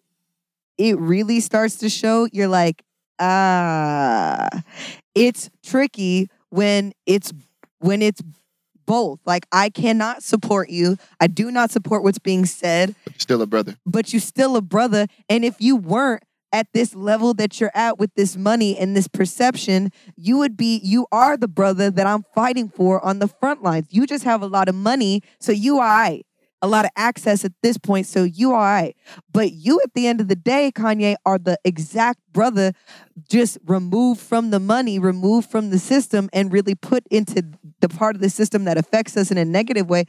it 0.78 1.00
really 1.00 1.40
starts 1.40 1.78
to 1.78 1.90
show. 1.90 2.28
You're 2.32 2.48
like, 2.48 2.84
ah, 3.20 4.48
it's 5.14 5.50
tricky 5.64 6.30
when 6.50 6.94
it's 7.06 7.32
when 7.80 8.02
it's 8.02 8.22
both. 8.86 9.20
Like 9.26 9.46
I 9.52 9.70
cannot 9.70 10.22
support 10.22 10.70
you. 10.70 10.98
I 11.20 11.28
do 11.28 11.50
not 11.50 11.72
support 11.72 12.04
what's 12.04 12.20
being 12.20 12.46
said 12.46 12.94
Still 13.18 13.42
a 13.42 13.48
brother. 13.48 13.78
but 13.86 14.14
you 14.14 14.20
still 14.20 14.56
a 14.58 14.62
brother. 14.62 15.08
And 15.30 15.44
if 15.46 15.56
you 15.60 15.76
weren't 15.76 16.24
at 16.56 16.72
this 16.72 16.96
level 16.96 17.34
that 17.34 17.60
you're 17.60 17.76
at 17.76 18.00
with 18.00 18.16
this 18.16 18.38
money 18.38 18.78
and 18.78 18.96
this 18.96 19.10
perception, 19.10 19.92
you 20.16 20.38
would 20.38 20.56
be, 20.56 20.80
you 20.82 21.06
are 21.12 21.36
the 21.36 21.50
brother 21.50 21.92
that 21.92 22.08
I'm 22.08 22.24
fighting 22.34 22.70
for 22.70 23.04
on 23.04 23.20
the 23.20 23.28
front 23.28 23.62
lines. 23.62 23.88
You 23.90 24.08
just 24.08 24.24
have 24.24 24.42
a 24.42 24.48
lot 24.48 24.70
of 24.70 24.76
money, 24.76 25.22
so 25.38 25.52
you 25.52 25.80
are 25.80 26.16
a 26.62 26.68
lot 26.68 26.86
of 26.86 26.92
access 26.96 27.44
at 27.44 27.52
this 27.62 27.78
point, 27.78 28.08
so 28.08 28.24
you 28.24 28.54
are 28.54 28.62
I. 28.62 28.94
But 29.34 29.52
you, 29.52 29.82
at 29.84 29.94
the 29.96 30.08
end 30.08 30.22
of 30.22 30.30
the 30.30 30.36
day, 30.38 30.72
Kanye, 30.74 31.18
are 31.26 31.38
the 31.38 31.58
exact 31.66 32.22
brother 32.32 32.72
just 33.30 33.58
removed 33.66 34.22
from 34.22 34.52
the 34.52 34.60
money, 34.62 34.98
removed 34.98 35.52
from 35.52 35.72
the 35.72 35.78
system, 35.78 36.30
and 36.32 36.54
really 36.54 36.74
put 36.74 37.06
into 37.12 37.44
the 37.82 37.90
part 37.90 38.16
of 38.16 38.22
the 38.22 38.30
system 38.30 38.64
that 38.64 38.78
affects 38.78 39.18
us 39.18 39.30
in 39.30 39.38
a 39.38 39.44
negative 39.44 39.90
way. 39.90 40.06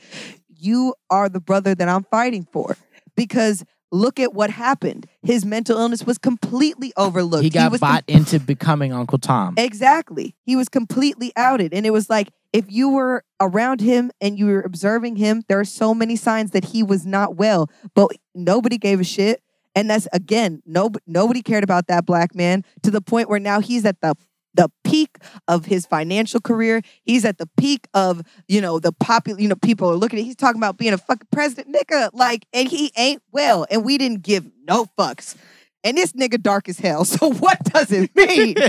You 0.56 0.94
are 1.10 1.28
the 1.28 1.40
brother 1.40 1.74
that 1.74 1.88
I'm 1.88 2.04
fighting 2.04 2.46
for 2.52 2.76
because 3.16 3.64
look 3.96 4.20
at 4.20 4.34
what 4.34 4.50
happened. 4.50 5.06
His 5.22 5.44
mental 5.44 5.78
illness 5.78 6.04
was 6.04 6.18
completely 6.18 6.92
overlooked. 6.96 7.44
He 7.44 7.50
got 7.50 7.72
was 7.72 7.80
bought 7.80 8.04
into 8.06 8.38
becoming 8.38 8.92
Uncle 8.92 9.18
Tom. 9.18 9.54
Exactly. 9.56 10.34
He 10.44 10.54
was 10.56 10.68
completely 10.68 11.32
outed. 11.36 11.74
And 11.74 11.86
it 11.86 11.90
was 11.90 12.08
like, 12.08 12.28
if 12.52 12.70
you 12.70 12.90
were 12.90 13.24
around 13.40 13.80
him 13.80 14.10
and 14.20 14.38
you 14.38 14.46
were 14.46 14.60
observing 14.60 15.16
him, 15.16 15.42
there 15.48 15.58
are 15.58 15.64
so 15.64 15.94
many 15.94 16.16
signs 16.16 16.52
that 16.52 16.66
he 16.66 16.82
was 16.82 17.04
not 17.04 17.36
well, 17.36 17.70
but 17.94 18.12
nobody 18.34 18.78
gave 18.78 19.00
a 19.00 19.04
shit. 19.04 19.42
And 19.74 19.90
that's 19.90 20.08
again, 20.12 20.62
no, 20.64 20.90
nobody 21.06 21.42
cared 21.42 21.64
about 21.64 21.86
that 21.88 22.06
black 22.06 22.34
man 22.34 22.64
to 22.82 22.90
the 22.90 23.02
point 23.02 23.28
where 23.28 23.40
now 23.40 23.60
he's 23.60 23.84
at 23.84 24.00
the 24.00 24.14
the 24.56 24.70
peak 24.84 25.18
of 25.48 25.66
his 25.66 25.86
financial 25.86 26.40
career. 26.40 26.82
He's 27.02 27.24
at 27.24 27.38
the 27.38 27.48
peak 27.56 27.86
of, 27.94 28.22
you 28.48 28.60
know, 28.60 28.78
the 28.78 28.92
popular, 28.92 29.40
you 29.40 29.48
know, 29.48 29.56
people 29.56 29.90
are 29.90 29.96
looking 29.96 30.18
at, 30.18 30.24
he's 30.24 30.36
talking 30.36 30.60
about 30.60 30.76
being 30.76 30.92
a 30.92 30.98
fucking 30.98 31.28
president, 31.30 31.74
nigga. 31.74 32.10
Like, 32.12 32.46
and 32.52 32.68
he 32.68 32.92
ain't 32.96 33.22
well. 33.32 33.66
And 33.70 33.84
we 33.84 33.98
didn't 33.98 34.22
give 34.22 34.46
no 34.66 34.86
fucks. 34.98 35.36
And 35.84 35.96
this 35.96 36.12
nigga 36.14 36.40
dark 36.42 36.68
as 36.68 36.80
hell. 36.80 37.04
So 37.16 37.32
what 37.32 37.62
does 37.64 37.92
it 37.92 38.14
mean? 38.16 38.56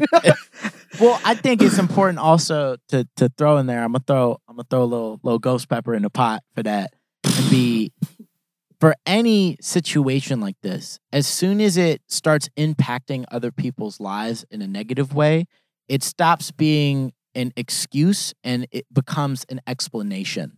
Well, 0.99 1.19
I 1.23 1.35
think 1.35 1.61
it's 1.61 1.77
important 1.77 2.17
also 2.17 2.77
to 2.87 3.07
to 3.17 3.29
throw 3.37 3.57
in 3.57 3.67
there. 3.67 3.83
I'm 3.83 3.91
gonna 3.91 4.03
throw 4.07 4.39
I'm 4.47 4.55
gonna 4.55 4.65
throw 4.69 4.83
a 4.83 4.85
little 4.85 5.19
little 5.21 5.37
ghost 5.37 5.69
pepper 5.69 5.93
in 5.93 6.01
the 6.01 6.09
pot 6.09 6.43
for 6.55 6.63
that 6.63 6.93
and 7.23 7.49
be 7.51 7.91
for 8.79 8.95
any 9.05 9.57
situation 9.61 10.39
like 10.39 10.55
this. 10.61 10.99
As 11.11 11.27
soon 11.27 11.61
as 11.61 11.77
it 11.77 12.01
starts 12.07 12.49
impacting 12.57 13.25
other 13.29 13.51
people's 13.51 13.99
lives 13.99 14.45
in 14.49 14.61
a 14.61 14.67
negative 14.67 15.13
way, 15.13 15.45
it 15.87 16.03
stops 16.03 16.51
being 16.51 17.13
an 17.35 17.53
excuse 17.55 18.33
and 18.43 18.67
it 18.71 18.85
becomes 18.91 19.45
an 19.49 19.61
explanation. 19.67 20.57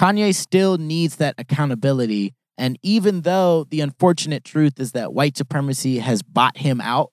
Kanye 0.00 0.34
still 0.34 0.78
needs 0.78 1.16
that 1.16 1.34
accountability. 1.38 2.34
And 2.56 2.78
even 2.82 3.22
though 3.22 3.64
the 3.64 3.80
unfortunate 3.80 4.44
truth 4.44 4.78
is 4.78 4.92
that 4.92 5.12
white 5.12 5.36
supremacy 5.36 5.98
has 5.98 6.22
bought 6.22 6.58
him 6.58 6.80
out, 6.80 7.10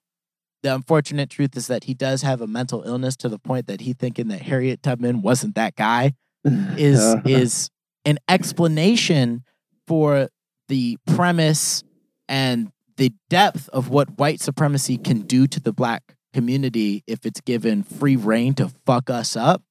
the 0.62 0.74
unfortunate 0.74 1.30
truth 1.30 1.56
is 1.56 1.66
that 1.66 1.84
he 1.84 1.94
does 1.94 2.22
have 2.22 2.40
a 2.40 2.46
mental 2.46 2.82
illness 2.84 3.16
to 3.16 3.28
the 3.28 3.38
point 3.38 3.66
that 3.66 3.80
he 3.80 3.92
thinking 3.92 4.28
that 4.28 4.42
Harriet 4.42 4.82
Tubman 4.82 5.20
wasn't 5.20 5.56
that 5.56 5.74
guy 5.74 6.12
is 6.44 7.16
is 7.24 7.70
an 8.04 8.18
explanation 8.28 9.44
for 9.86 10.28
the 10.68 10.96
premise 11.06 11.82
and 12.28 12.70
the 12.96 13.12
depth 13.28 13.68
of 13.70 13.88
what 13.88 14.18
white 14.18 14.40
supremacy 14.40 14.96
can 14.96 15.22
do 15.22 15.46
to 15.48 15.58
the 15.58 15.72
black 15.72 16.14
community 16.32 17.02
if 17.06 17.26
it's 17.26 17.40
given 17.40 17.82
free 17.82 18.16
reign 18.16 18.54
to 18.54 18.70
fuck 18.86 19.10
us 19.10 19.36
up. 19.36 19.62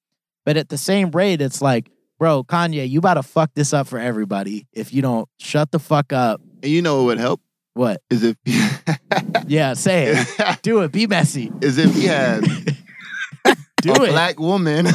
But 0.45 0.57
at 0.57 0.69
the 0.69 0.77
same 0.77 1.11
rate, 1.11 1.41
it's 1.41 1.61
like, 1.61 1.89
bro, 2.19 2.43
Kanye, 2.43 2.89
you 2.89 2.99
about 2.99 3.15
to 3.15 3.23
fuck 3.23 3.51
this 3.53 3.73
up 3.73 3.87
for 3.87 3.99
everybody 3.99 4.67
if 4.73 4.93
you 4.93 5.01
don't 5.01 5.27
shut 5.39 5.71
the 5.71 5.79
fuck 5.79 6.13
up. 6.13 6.41
And 6.63 6.71
you 6.71 6.81
know 6.81 6.97
what 6.97 7.05
would 7.05 7.19
help 7.19 7.41
What? 7.73 8.01
is 8.09 8.23
if 8.23 8.37
Yeah, 9.47 9.73
say 9.73 10.13
it. 10.15 10.59
Do 10.61 10.81
it. 10.81 10.91
Be 10.91 11.07
messy. 11.07 11.51
is 11.61 11.77
if 11.77 11.93
he 11.95 12.05
had 12.05 12.43
Do 13.81 13.93
a 13.93 14.03
it. 14.03 14.09
black 14.11 14.39
woman 14.39 14.85
that 14.85 14.93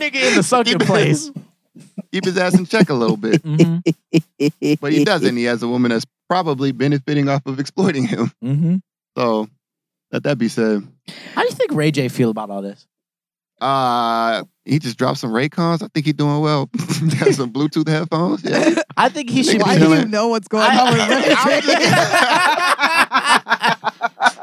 nigga 0.00 0.28
in 0.30 0.36
the 0.36 0.42
sunken 0.42 0.78
place. 0.78 1.30
keep 2.12 2.24
his 2.24 2.36
ass 2.38 2.56
in 2.58 2.66
check 2.66 2.88
a 2.90 2.94
little 2.94 3.16
bit. 3.16 3.42
hmm 3.42 3.78
But 4.80 4.92
he 4.92 5.04
doesn't. 5.04 5.36
He 5.36 5.44
has 5.44 5.62
a 5.62 5.68
woman 5.68 5.90
that's 5.90 6.04
probably 6.28 6.72
benefiting 6.72 7.28
off 7.28 7.44
of 7.46 7.58
exploiting 7.60 8.06
him. 8.06 8.32
hmm 8.42 8.76
So 9.18 9.48
let 10.12 10.22
that 10.22 10.38
be 10.38 10.48
said. 10.48 10.86
How 11.34 11.42
do 11.42 11.48
you 11.48 11.54
think 11.54 11.72
Ray 11.72 11.90
J 11.90 12.08
feel 12.08 12.30
about 12.30 12.50
all 12.50 12.62
this? 12.62 12.86
Uh 13.60 14.44
he 14.64 14.78
just 14.78 14.96
dropped 14.96 15.18
some 15.18 15.30
Raycons. 15.30 15.82
I 15.82 15.88
think 15.92 16.06
he's 16.06 16.14
doing 16.14 16.40
well. 16.40 16.70
He 16.78 17.16
has 17.16 17.36
some 17.36 17.52
Bluetooth 17.52 17.88
headphones. 17.88 18.44
Yeah. 18.44 18.74
I 18.96 19.08
think 19.08 19.30
he 19.30 19.42
should. 19.42 19.60
Nigga 19.60 19.66
Why 19.66 19.74
do 19.78 19.80
you 19.80 19.86
chilling. 19.94 20.10
know 20.10 20.28
what's 20.28 20.46
going 20.48 20.68
I- 20.70 20.78
on 20.78 20.92
with 20.92 21.08
Ray 21.46 21.68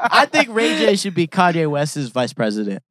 I 0.08 0.26
think 0.30 0.48
Ray 0.50 0.76
J 0.78 0.96
should 0.96 1.14
be 1.14 1.26
Kanye 1.26 1.68
West's 1.70 2.08
vice 2.08 2.32
president. 2.34 2.82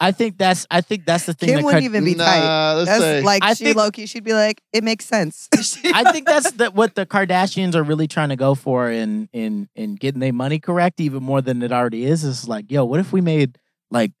I 0.00 0.12
think 0.12 0.38
that's. 0.38 0.66
I 0.70 0.80
think 0.80 1.04
that's 1.06 1.26
the 1.26 1.34
thing. 1.34 1.48
Kim 1.48 1.56
that 1.56 1.64
wouldn't 1.64 1.82
Ka- 1.82 1.84
even 1.86 2.04
be 2.04 2.14
Nah, 2.14 2.24
tight. 2.24 2.72
let's 2.74 2.90
That's 2.90 3.00
say 3.02 3.22
like 3.22 3.42
I 3.42 3.54
she 3.54 3.64
think- 3.64 3.76
low 3.76 3.90
key. 3.90 4.06
She'd 4.06 4.24
be 4.24 4.32
like, 4.34 4.62
it 4.72 4.84
makes 4.84 5.04
sense. 5.04 5.48
I 5.84 6.12
think 6.12 6.26
that's 6.26 6.50
the, 6.52 6.70
what 6.70 6.94
the 6.94 7.06
Kardashians 7.06 7.74
are 7.74 7.82
really 7.82 8.06
trying 8.06 8.28
to 8.30 8.36
go 8.36 8.54
for 8.54 8.90
in 8.90 9.28
in 9.32 9.68
in 9.74 9.94
getting 9.96 10.20
their 10.20 10.32
money 10.32 10.58
correct, 10.58 11.00
even 11.00 11.22
more 11.22 11.40
than 11.40 11.62
it 11.62 11.72
already 11.72 12.04
is. 12.04 12.24
Is 12.24 12.46
like, 12.48 12.70
yo, 12.70 12.84
what 12.84 13.00
if 13.00 13.12
we 13.12 13.20
made 13.20 13.58
like 13.90 14.12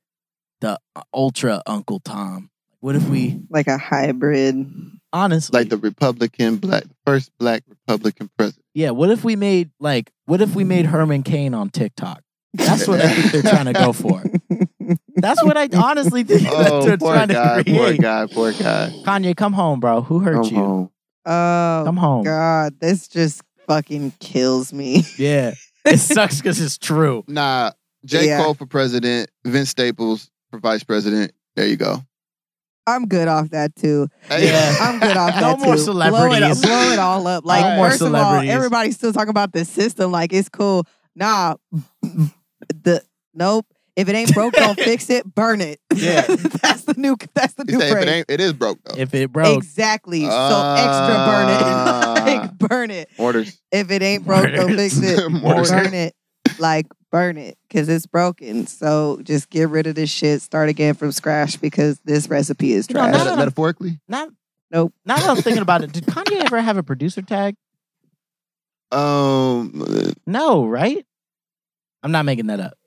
the 0.60 0.78
uh, 0.94 1.02
ultra 1.12 1.62
Uncle 1.66 2.00
Tom? 2.00 2.50
What 2.80 2.94
if 2.96 3.08
we 3.08 3.40
like 3.50 3.66
a 3.66 3.78
hybrid. 3.78 4.66
honestly, 5.12 5.58
like 5.58 5.68
the 5.70 5.76
Republican 5.78 6.56
black 6.56 6.84
first 7.04 7.30
black 7.38 7.64
Republican 7.68 8.30
president. 8.38 8.64
yeah, 8.74 8.90
what 8.90 9.10
if 9.10 9.24
we 9.24 9.34
made 9.34 9.70
like, 9.80 10.12
what 10.26 10.40
if 10.40 10.54
we 10.54 10.62
made 10.62 10.86
Herman 10.86 11.22
Cain 11.22 11.52
on 11.54 11.68
TikTok? 11.70 12.22
That's 12.54 12.88
what 12.88 13.00
I 13.00 13.12
think 13.12 13.32
they're 13.32 13.52
trying 13.52 13.66
to 13.66 13.72
go 13.72 13.92
for. 13.92 14.22
That's 15.16 15.42
what 15.44 15.56
I 15.56 15.68
honestly 15.74 16.22
think 16.24 16.48
oh, 16.50 16.62
that 16.62 16.72
Oh, 16.72 16.82
they're 16.84 16.96
poor 16.98 17.14
trying 17.14 17.28
guy, 17.28 17.62
to 17.62 17.72
poor 17.74 17.92
guy, 17.94 18.26
poor 18.26 18.52
guy. 18.52 18.90
Kanye, 19.04 19.36
come 19.36 19.52
home, 19.52 19.80
bro. 19.80 20.02
Who 20.02 20.20
hurt 20.20 20.34
Come 20.36 20.44
you? 20.44 20.56
home. 20.56 20.90
Oh 21.26 21.82
Come 21.84 21.96
home. 21.96 22.24
God, 22.24 22.78
this 22.80 23.08
just 23.08 23.42
fucking 23.66 24.12
kills 24.20 24.72
me. 24.72 25.04
Yeah. 25.18 25.54
It 25.84 25.98
sucks 25.98 26.38
because 26.40 26.60
it's 26.60 26.78
true. 26.78 27.24
Nah, 27.28 27.70
J. 28.04 28.26
Yeah. 28.26 28.42
Cole 28.42 28.54
for 28.54 28.66
president, 28.66 29.30
Vince 29.44 29.70
Staples 29.70 30.30
for 30.50 30.58
vice 30.58 30.82
president. 30.82 31.32
There 31.54 31.66
you 31.66 31.76
go. 31.76 32.02
I'm 32.88 33.06
good 33.06 33.26
off 33.28 33.50
that 33.50 33.74
too. 33.76 34.08
Yeah. 34.30 34.76
I'm 34.80 34.98
good 35.00 35.16
off 35.16 35.34
No 35.36 35.40
that 35.40 35.58
more 35.60 35.74
too. 35.76 35.82
celebrities. 35.82 36.40
Blow 36.40 36.50
it, 36.50 36.62
blow 36.62 36.92
it 36.92 36.98
all 36.98 37.26
up. 37.26 37.44
Like 37.44 37.64
No 37.64 37.76
more 37.76 37.90
first 37.90 38.02
of 38.02 38.14
all, 38.14 38.34
everybody's 38.40 38.96
still 38.96 39.12
talking 39.12 39.30
about 39.30 39.52
the 39.52 39.64
system. 39.64 40.10
Like 40.12 40.32
it's 40.32 40.48
cool. 40.48 40.86
Nah, 41.16 41.54
the 42.02 43.02
nope. 43.34 43.66
If 43.96 44.10
it 44.10 44.14
ain't 44.14 44.34
broke, 44.34 44.52
don't 44.52 44.78
fix 44.90 45.08
it. 45.08 45.24
Burn 45.34 45.60
it. 45.62 45.80
Yeah. 45.96 46.26
that's 46.26 46.82
the 46.82 46.92
new. 46.98 47.16
That's 47.34 47.54
the 47.54 47.64
You 47.66 47.74
new 47.74 47.80
say 47.80 47.86
if 47.86 47.92
phrase. 47.92 48.04
it 48.06 48.08
ain't, 48.10 48.26
it 48.30 48.40
is 48.40 48.52
broke 48.52 48.78
though. 48.84 48.94
If 49.00 49.14
it 49.14 49.32
broke, 49.32 49.56
Exactly. 49.56 50.20
so 50.24 50.28
Ah. 50.30 50.76
extra 52.20 52.26
burn 52.28 52.36
it. 52.36 52.40
like 52.42 52.58
burn 52.58 52.90
it. 52.90 53.08
Orders. 53.18 53.58
If 53.72 53.90
it 53.90 54.02
ain't 54.02 54.26
broke, 54.26 54.52
don't 54.54 54.76
fix 54.76 54.98
it. 54.98 55.18
Orders. 55.42 55.70
burn 55.70 55.94
it. 55.94 56.14
Like 56.58 56.86
burn 57.10 57.38
it 57.38 57.56
because 57.66 57.88
it's 57.88 58.04
broken. 58.04 58.66
So 58.66 59.20
just 59.22 59.48
get 59.48 59.70
rid 59.70 59.86
of 59.86 59.94
this 59.94 60.10
shit. 60.10 60.42
Start 60.42 60.68
again 60.68 60.92
from 60.94 61.12
scratch 61.12 61.58
because 61.62 61.98
this 62.04 62.28
recipe 62.28 62.72
is 62.74 62.88
You 62.90 62.94
know, 62.96 63.08
trash. 63.08 63.24
Meta- 63.24 63.36
metaphorically. 63.36 63.98
not 64.06 64.28
Nope. 64.70 64.92
now 65.06 65.16
that 65.16 65.30
I'm 65.30 65.36
thinking 65.36 65.62
about 65.62 65.82
it, 65.82 65.92
did 65.92 66.04
Kanye 66.04 66.44
ever 66.44 66.60
have 66.60 66.76
a 66.76 66.82
producer 66.82 67.22
tag? 67.22 67.56
Um. 68.92 70.14
No, 70.26 70.66
right? 70.66 71.04
I'm 72.02 72.12
not 72.12 72.24
making 72.24 72.46
that 72.46 72.60
up. 72.60 72.78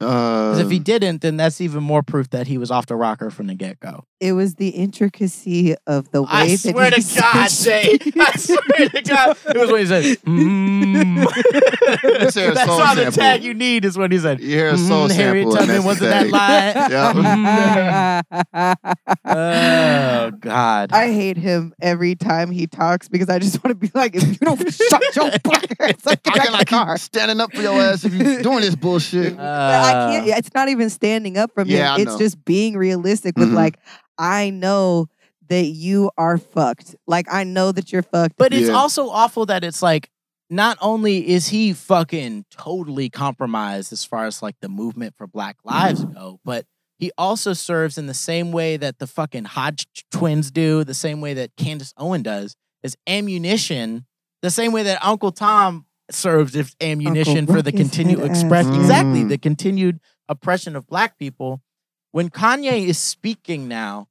Because 0.00 0.58
Uh, 0.58 0.64
if 0.64 0.70
he 0.70 0.78
didn't, 0.80 1.20
then 1.22 1.36
that's 1.36 1.60
even 1.60 1.82
more 1.82 2.02
proof 2.02 2.28
that 2.30 2.46
he 2.48 2.58
was 2.58 2.70
off 2.70 2.86
the 2.86 2.96
rocker 2.96 3.30
from 3.30 3.46
the 3.46 3.54
get 3.54 3.78
go. 3.80 4.04
It 4.20 4.32
was 4.32 4.54
the 4.56 4.68
intricacy 4.70 5.74
of 5.86 6.10
the 6.10 6.22
way 6.22 6.28
I 6.30 6.48
that 6.56 6.58
swear 6.58 6.90
he 6.90 7.02
to 7.02 7.20
God, 7.20 7.48
Jay. 7.50 7.98
I 8.18 8.32
swear 8.36 8.88
to 8.88 9.02
God. 9.02 9.36
It 9.54 9.58
was 9.58 9.70
when 9.70 9.80
he 9.80 9.86
said, 9.86 10.04
mm. 10.26 11.24
Let's 12.20 12.34
hear 12.34 12.50
a 12.50 12.54
That's 12.54 12.66
soul 12.68 12.80
all 12.80 12.94
the 12.94 13.02
sample. 13.02 13.12
tag 13.22 13.44
you 13.44 13.54
need 13.54 13.84
is 13.84 13.96
when 13.98 14.10
he 14.10 14.18
said, 14.18 14.40
you 14.40 14.48
hear 14.48 14.68
a 14.70 14.78
soul 14.78 15.08
mm, 15.08 15.14
Harriet 15.14 15.52
sample. 15.52 15.58
and 15.58 15.58
Tubman, 15.68 15.74
that's 15.76 15.86
wasn't 15.86 16.32
the 16.32 16.32
that 16.32 16.88
tag. 16.88 18.24
lie? 18.34 18.84
Oh, 19.26 20.30
God. 20.40 20.92
I 20.92 21.12
hate 21.12 21.36
him 21.36 21.74
every 21.80 22.14
time 22.14 22.50
he 22.50 22.66
talks 22.66 23.08
because 23.08 23.28
I 23.28 23.38
just 23.38 23.62
want 23.64 23.68
to 23.80 23.86
be 23.86 23.90
like, 23.94 24.14
if 24.14 24.22
you 24.24 24.34
don't 24.36 24.72
shut 24.72 25.16
your 25.16 25.30
fucking 25.30 25.76
ass 25.80 26.06
up, 26.06 26.22
get 26.22 26.34
can 26.34 26.46
in 26.48 26.54
I 26.54 26.58
the 26.60 26.64
keep 26.64 26.98
standing 27.00 27.40
up 27.40 27.52
for 27.54 27.62
your 27.62 27.80
ass 27.80 28.04
if 28.04 28.12
you're 28.14 28.42
doing 28.42 28.60
this 28.60 28.74
bullshit? 28.76 29.36
But 29.36 29.83
I 29.84 29.92
can't. 30.12 30.26
It's 30.38 30.54
not 30.54 30.68
even 30.68 30.90
standing 30.90 31.36
up 31.36 31.52
from 31.54 31.68
Yeah, 31.68 31.94
I. 31.94 32.00
It's 32.00 32.12
know. 32.12 32.18
just 32.18 32.44
being 32.44 32.76
realistic 32.76 33.36
with 33.38 33.50
Mhm. 33.50 33.54
like, 33.54 33.78
I 34.18 34.50
know 34.50 35.06
that 35.48 35.66
you 35.66 36.10
are 36.16 36.38
fucked. 36.38 36.94
Like 37.06 37.26
I 37.32 37.44
know 37.44 37.70
that 37.72 37.92
you're 37.92 38.02
fucked. 38.02 38.36
But 38.38 38.52
it's 38.54 38.68
Yeah. 38.68 38.74
also 38.74 39.08
awful 39.10 39.46
that 39.46 39.62
it's 39.64 39.82
like 39.82 40.08
not 40.50 40.78
only 40.80 41.28
is 41.28 41.48
he 41.48 41.72
fucking 41.72 42.44
totally 42.50 43.10
compromised 43.10 43.92
as 43.92 44.04
far 44.04 44.24
as 44.26 44.42
like 44.42 44.56
the 44.60 44.68
movement 44.68 45.14
for 45.18 45.26
Black 45.26 45.56
Lives 45.64 46.04
go, 46.04 46.38
but 46.44 46.64
he 46.98 47.10
also 47.18 47.52
serves 47.52 47.98
in 47.98 48.06
the 48.06 48.14
same 48.14 48.52
way 48.52 48.76
that 48.76 48.98
the 48.98 49.06
fucking 49.06 49.44
Hodge 49.44 49.86
twins 50.10 50.50
do, 50.50 50.84
the 50.84 50.94
same 50.94 51.20
way 51.20 51.34
that 51.34 51.50
Candace 51.56 51.92
Owen 51.98 52.22
does, 52.22 52.56
as 52.84 52.96
ammunition, 53.06 54.06
the 54.42 54.50
same 54.50 54.72
way 54.72 54.82
that 54.84 55.04
Uncle 55.04 55.32
Tom 55.32 55.86
serves 56.10 56.54
as 56.56 56.74
ammunition 56.80 57.46
for 57.46 57.62
the 57.62 57.72
continued 57.72 58.18
head 58.18 58.30
express 58.30 58.66
ass. 58.66 58.76
exactly 58.76 59.20
Mm. 59.20 59.28
the 59.28 59.38
continued 59.38 60.00
oppression 60.28 60.76
of 60.76 60.86
black 60.86 61.18
people. 61.18 61.62
When 62.12 62.30
Kanye 62.30 62.86
is 62.86 62.98
speaking 62.98 63.66
now 63.68 64.08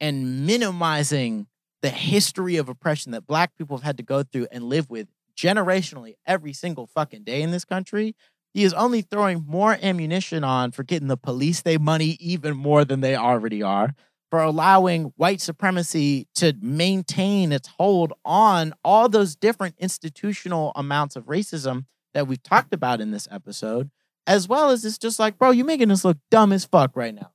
and 0.00 0.46
minimizing 0.46 1.46
the 1.82 1.90
history 1.90 2.56
of 2.56 2.68
oppression 2.68 3.12
that 3.12 3.26
black 3.26 3.56
people 3.56 3.76
have 3.78 3.84
had 3.84 3.96
to 3.96 4.02
go 4.02 4.22
through 4.22 4.46
and 4.50 4.64
live 4.64 4.90
with 4.90 5.08
generationally 5.36 6.14
every 6.26 6.52
single 6.52 6.86
fucking 6.86 7.22
day 7.22 7.42
in 7.42 7.50
this 7.50 7.64
country, 7.64 8.14
he 8.52 8.64
is 8.64 8.72
only 8.74 9.02
throwing 9.02 9.44
more 9.46 9.78
ammunition 9.82 10.42
on 10.42 10.72
for 10.72 10.82
getting 10.82 11.08
the 11.08 11.16
police 11.16 11.62
they 11.62 11.78
money 11.78 12.16
even 12.20 12.56
more 12.56 12.84
than 12.84 13.00
they 13.00 13.14
already 13.14 13.62
are, 13.62 13.94
for 14.36 14.42
allowing 14.42 15.14
white 15.16 15.40
supremacy 15.40 16.28
to 16.34 16.54
maintain 16.60 17.52
its 17.52 17.68
hold 17.78 18.12
on 18.22 18.74
all 18.84 19.08
those 19.08 19.34
different 19.34 19.74
institutional 19.78 20.72
amounts 20.76 21.16
of 21.16 21.24
racism 21.24 21.86
that 22.12 22.26
we've 22.28 22.42
talked 22.42 22.74
about 22.74 23.00
in 23.00 23.12
this 23.12 23.26
episode, 23.30 23.90
as 24.26 24.46
well 24.46 24.68
as 24.68 24.84
it's 24.84 24.98
just 24.98 25.18
like, 25.18 25.38
bro, 25.38 25.52
you're 25.52 25.64
making 25.64 25.90
us 25.90 26.04
look 26.04 26.18
dumb 26.30 26.52
as 26.52 26.66
fuck 26.66 26.94
right 26.94 27.14
now. 27.14 27.30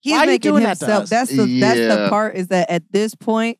He's 0.00 0.12
Why 0.12 0.18
are 0.18 0.20
you 0.24 0.30
making 0.32 0.50
doing 0.50 0.64
that 0.64 0.78
to 0.80 0.84
himself. 0.84 1.02
us? 1.04 1.08
That's 1.10 1.30
the 1.34 1.60
that's 1.60 1.78
the 1.80 2.06
part 2.10 2.36
is 2.36 2.48
that 2.48 2.68
at 2.70 2.82
this 2.92 3.14
point, 3.14 3.58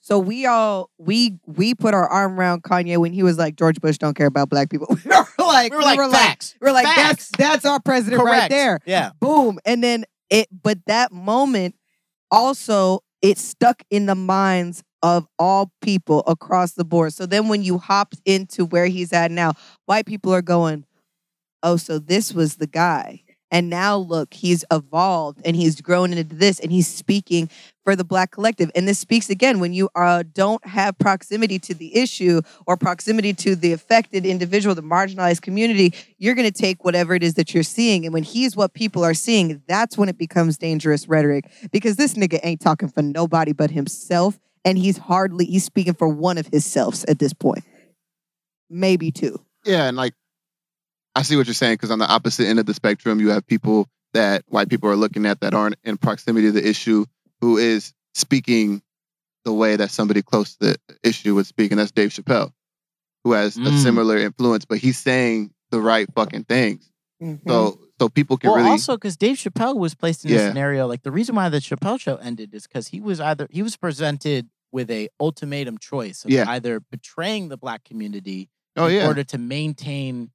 so 0.00 0.18
we 0.18 0.46
all 0.46 0.90
we 0.98 1.38
we 1.46 1.76
put 1.76 1.94
our 1.94 2.08
arm 2.08 2.40
around 2.40 2.64
Kanye 2.64 2.98
when 2.98 3.12
he 3.12 3.22
was 3.22 3.38
like 3.38 3.54
George 3.54 3.80
Bush 3.80 3.98
don't 3.98 4.14
care 4.14 4.26
about 4.26 4.48
black 4.48 4.68
people. 4.68 4.88
we 5.04 5.10
were 5.10 5.24
like 5.38 5.70
We 5.70 5.76
were 5.78 5.84
like, 5.84 6.10
facts. 6.10 6.56
we 6.60 6.66
were 6.66 6.72
like 6.72 6.86
Facts. 6.86 7.28
that's 7.28 7.62
that's 7.62 7.64
our 7.64 7.78
president 7.78 8.20
right 8.24 8.50
there. 8.50 8.80
Yeah. 8.84 9.10
Boom. 9.20 9.60
And 9.64 9.80
then 9.80 10.06
it 10.28 10.48
but 10.50 10.78
that 10.88 11.12
moment 11.12 11.76
also 12.30 13.00
it 13.22 13.38
stuck 13.38 13.82
in 13.90 14.06
the 14.06 14.14
minds 14.14 14.82
of 15.02 15.26
all 15.38 15.70
people 15.82 16.22
across 16.26 16.72
the 16.72 16.84
board. 16.84 17.12
So 17.12 17.26
then 17.26 17.48
when 17.48 17.62
you 17.62 17.78
hopped 17.78 18.20
into 18.24 18.64
where 18.64 18.86
he's 18.86 19.12
at 19.12 19.30
now, 19.30 19.54
white 19.86 20.06
people 20.06 20.32
are 20.34 20.42
going, 20.42 20.84
"Oh, 21.62 21.76
so 21.78 21.98
this 21.98 22.34
was 22.34 22.56
the 22.56 22.68
guy." 22.68 23.22
And 23.50 23.70
now 23.70 23.96
look, 23.96 24.34
he's 24.34 24.64
evolved 24.70 25.40
and 25.44 25.54
he's 25.54 25.80
grown 25.80 26.12
into 26.12 26.24
this 26.34 26.58
and 26.58 26.72
he's 26.72 26.88
speaking 26.88 27.48
for 27.84 27.94
the 27.94 28.02
black 28.02 28.32
collective. 28.32 28.70
And 28.74 28.88
this 28.88 28.98
speaks 28.98 29.30
again 29.30 29.60
when 29.60 29.72
you 29.72 29.88
uh, 29.94 30.24
don't 30.34 30.64
have 30.66 30.98
proximity 30.98 31.60
to 31.60 31.74
the 31.74 31.96
issue 31.96 32.42
or 32.66 32.76
proximity 32.76 33.32
to 33.34 33.54
the 33.54 33.72
affected 33.72 34.26
individual, 34.26 34.74
the 34.74 34.82
marginalized 34.82 35.42
community, 35.42 35.94
you're 36.18 36.34
going 36.34 36.50
to 36.50 36.58
take 36.58 36.84
whatever 36.84 37.14
it 37.14 37.22
is 37.22 37.34
that 37.34 37.54
you're 37.54 37.62
seeing. 37.62 38.04
And 38.04 38.12
when 38.12 38.24
he's 38.24 38.56
what 38.56 38.74
people 38.74 39.04
are 39.04 39.14
seeing, 39.14 39.62
that's 39.68 39.96
when 39.96 40.08
it 40.08 40.18
becomes 40.18 40.58
dangerous 40.58 41.06
rhetoric 41.06 41.48
because 41.70 41.94
this 41.94 42.14
nigga 42.14 42.40
ain't 42.42 42.60
talking 42.60 42.88
for 42.88 43.02
nobody 43.02 43.52
but 43.52 43.70
himself. 43.70 44.40
And 44.64 44.76
he's 44.76 44.98
hardly, 44.98 45.44
he's 45.44 45.62
speaking 45.62 45.94
for 45.94 46.08
one 46.08 46.38
of 46.38 46.48
his 46.48 46.64
selves 46.64 47.04
at 47.04 47.20
this 47.20 47.32
point. 47.32 47.62
Maybe 48.68 49.12
two. 49.12 49.40
Yeah, 49.64 49.86
and 49.86 49.96
like 49.96 50.14
I 51.16 51.22
see 51.22 51.36
what 51.36 51.46
you're 51.46 51.54
saying 51.54 51.74
because 51.74 51.90
on 51.90 51.98
the 51.98 52.06
opposite 52.06 52.46
end 52.46 52.58
of 52.58 52.66
the 52.66 52.74
spectrum, 52.74 53.20
you 53.20 53.30
have 53.30 53.46
people 53.46 53.88
that 54.12 54.44
white 54.48 54.68
people 54.68 54.88
are 54.90 54.96
looking 54.96 55.26
at 55.26 55.40
that 55.40 55.54
aren't 55.54 55.76
in 55.82 55.96
proximity 55.96 56.46
to 56.48 56.52
the 56.52 56.66
issue, 56.68 57.04
who 57.40 57.56
is 57.56 57.92
speaking 58.14 58.82
the 59.44 59.52
way 59.52 59.76
that 59.76 59.90
somebody 59.90 60.22
close 60.22 60.56
to 60.56 60.72
the 60.72 60.76
issue 61.02 61.34
would 61.34 61.46
speak, 61.46 61.70
and 61.70 61.78
that's 61.80 61.90
Dave 61.92 62.10
Chappelle, 62.10 62.52
who 63.24 63.32
has 63.32 63.56
a 63.56 63.60
Mm. 63.60 63.82
similar 63.82 64.16
influence, 64.18 64.64
but 64.64 64.78
he's 64.78 64.98
saying 64.98 65.52
the 65.70 65.80
right 65.80 66.08
fucking 66.14 66.44
things. 66.44 66.90
Mm-hmm. 67.22 67.48
So 67.48 67.80
so 67.98 68.08
people 68.10 68.36
can 68.36 68.50
well, 68.50 68.58
really 68.58 68.70
also 68.70 68.96
because 68.96 69.16
Dave 69.16 69.36
Chappelle 69.36 69.76
was 69.78 69.94
placed 69.94 70.24
in 70.26 70.32
a 70.32 70.38
scenario 70.48 70.86
like 70.86 71.02
the 71.02 71.10
reason 71.10 71.34
why 71.34 71.48
the 71.48 71.58
Chappelle 71.58 71.98
show 71.98 72.16
ended 72.16 72.52
is 72.54 72.66
because 72.66 72.88
he 72.88 73.00
was 73.00 73.20
either 73.20 73.46
he 73.50 73.62
was 73.62 73.74
presented 73.76 74.48
with 74.70 74.90
a 74.90 75.08
ultimatum 75.18 75.78
choice 75.78 76.24
of 76.24 76.30
Yeah. 76.30 76.44
either 76.48 76.80
betraying 76.80 77.48
the 77.48 77.56
black 77.56 77.84
community 77.84 78.50
oh 78.76 78.86
in 78.88 78.96
yeah, 78.96 79.06
order 79.06 79.24
to 79.24 79.38
maintain 79.38 80.30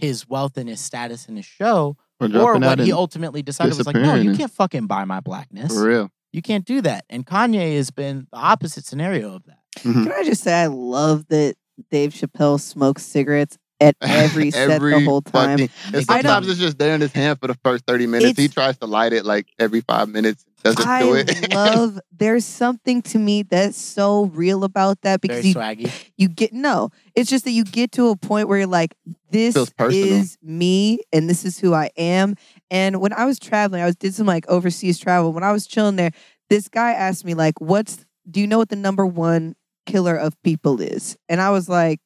his 0.00 0.28
wealth 0.28 0.56
and 0.56 0.68
his 0.68 0.80
status 0.80 1.26
in 1.26 1.36
his 1.36 1.44
show, 1.44 1.96
or 2.20 2.26
or 2.36 2.58
what 2.58 2.78
he 2.78 2.92
ultimately 2.92 3.42
decided 3.42 3.76
was 3.76 3.86
like, 3.86 3.96
no, 3.96 4.14
you 4.14 4.34
can't 4.36 4.50
fucking 4.52 4.86
buy 4.86 5.04
my 5.04 5.20
blackness. 5.20 5.72
for 5.72 5.84
real. 5.86 6.10
You 6.32 6.42
can't 6.42 6.64
do 6.64 6.80
that. 6.82 7.04
And 7.10 7.26
Kanye 7.26 7.76
has 7.76 7.90
been 7.90 8.26
the 8.32 8.38
opposite 8.38 8.84
scenario 8.84 9.34
of 9.34 9.44
that. 9.46 9.58
Mhm. 9.80 10.04
Can 10.04 10.12
I 10.12 10.22
just 10.24 10.42
say 10.42 10.62
I 10.62 10.66
love 10.66 11.26
that 11.28 11.56
Dave 11.90 12.12
Chappelle 12.12 12.60
smokes 12.60 13.02
cigarettes 13.04 13.56
at 13.80 13.96
every 14.02 14.50
set 14.50 14.66
the 14.68 14.74
Every 14.74 15.04
whole 15.04 15.22
time. 15.22 15.58
fucking- 15.58 15.70
and 15.94 16.04
sometimes 16.06 16.48
it's 16.48 16.60
just 16.60 16.78
there 16.78 16.94
in 16.94 17.00
his 17.00 17.12
hand 17.12 17.40
for 17.40 17.46
the 17.46 17.54
first 17.64 17.84
thirty 17.86 18.06
minutes. 18.06 18.38
he 18.38 18.48
tries 18.48 18.76
to 18.78 18.86
light 18.86 19.12
it 19.12 19.24
like 19.24 19.46
every 19.58 19.80
five 19.80 20.08
minutes. 20.08 20.44
Doesn't 20.62 20.86
I 20.86 21.00
do 21.02 21.14
it. 21.14 21.54
love 21.54 21.98
there's 22.12 22.44
something 22.44 23.00
to 23.02 23.18
me 23.18 23.42
that's 23.44 23.78
so 23.78 24.26
real 24.26 24.62
about 24.62 25.00
that 25.02 25.22
because 25.22 25.38
Very 25.38 25.48
you, 25.48 25.54
swaggy. 25.88 25.92
you 26.18 26.28
get 26.28 26.52
no. 26.52 26.90
It's 27.14 27.30
just 27.30 27.44
that 27.44 27.52
you 27.52 27.64
get 27.64 27.92
to 27.92 28.08
a 28.08 28.16
point 28.16 28.46
where 28.46 28.58
you're 28.58 28.66
like, 28.66 28.94
this 29.30 29.56
is 29.90 30.36
me 30.42 30.98
and 31.14 31.30
this 31.30 31.46
is 31.46 31.58
who 31.58 31.72
I 31.72 31.88
am. 31.96 32.34
And 32.70 33.00
when 33.00 33.14
I 33.14 33.24
was 33.24 33.38
traveling, 33.38 33.80
I 33.80 33.86
was 33.86 33.96
did 33.96 34.14
some 34.14 34.26
like 34.26 34.46
overseas 34.48 34.98
travel. 34.98 35.32
When 35.32 35.42
I 35.44 35.52
was 35.52 35.66
chilling 35.66 35.96
there, 35.96 36.10
this 36.50 36.68
guy 36.68 36.92
asked 36.92 37.24
me, 37.24 37.32
like, 37.32 37.58
what's 37.58 38.04
do 38.30 38.38
you 38.40 38.46
know 38.46 38.58
what 38.58 38.68
the 38.68 38.76
number 38.76 39.06
one 39.06 39.54
killer 39.86 40.14
of 40.14 40.40
people 40.42 40.82
is? 40.82 41.16
And 41.30 41.40
I 41.40 41.48
was 41.50 41.70
like, 41.70 42.00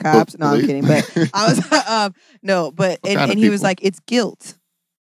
cops. 0.00 0.36
No, 0.38 0.46
I'm 0.46 0.60
kidding. 0.60 0.86
But 0.86 1.10
I 1.34 1.48
was 1.48 1.72
um 1.88 2.14
no, 2.42 2.70
but 2.70 3.00
and, 3.06 3.18
and 3.30 3.38
he 3.38 3.50
was 3.50 3.62
like, 3.62 3.80
it's 3.82 4.00
guilt. 4.00 4.54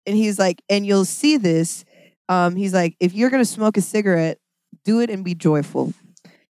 And 0.06 0.16
he's 0.16 0.40
like, 0.40 0.62
and 0.70 0.86
you'll 0.86 1.06
see 1.06 1.38
this. 1.38 1.86
Um, 2.28 2.56
he's 2.56 2.74
like, 2.74 2.96
if 3.00 3.14
you're 3.14 3.30
gonna 3.30 3.46
smoke 3.46 3.78
a 3.78 3.82
cigarette, 3.82 4.40
do 4.84 5.00
it 5.00 5.10
and 5.10 5.24
be 5.24 5.34
joyful. 5.36 5.94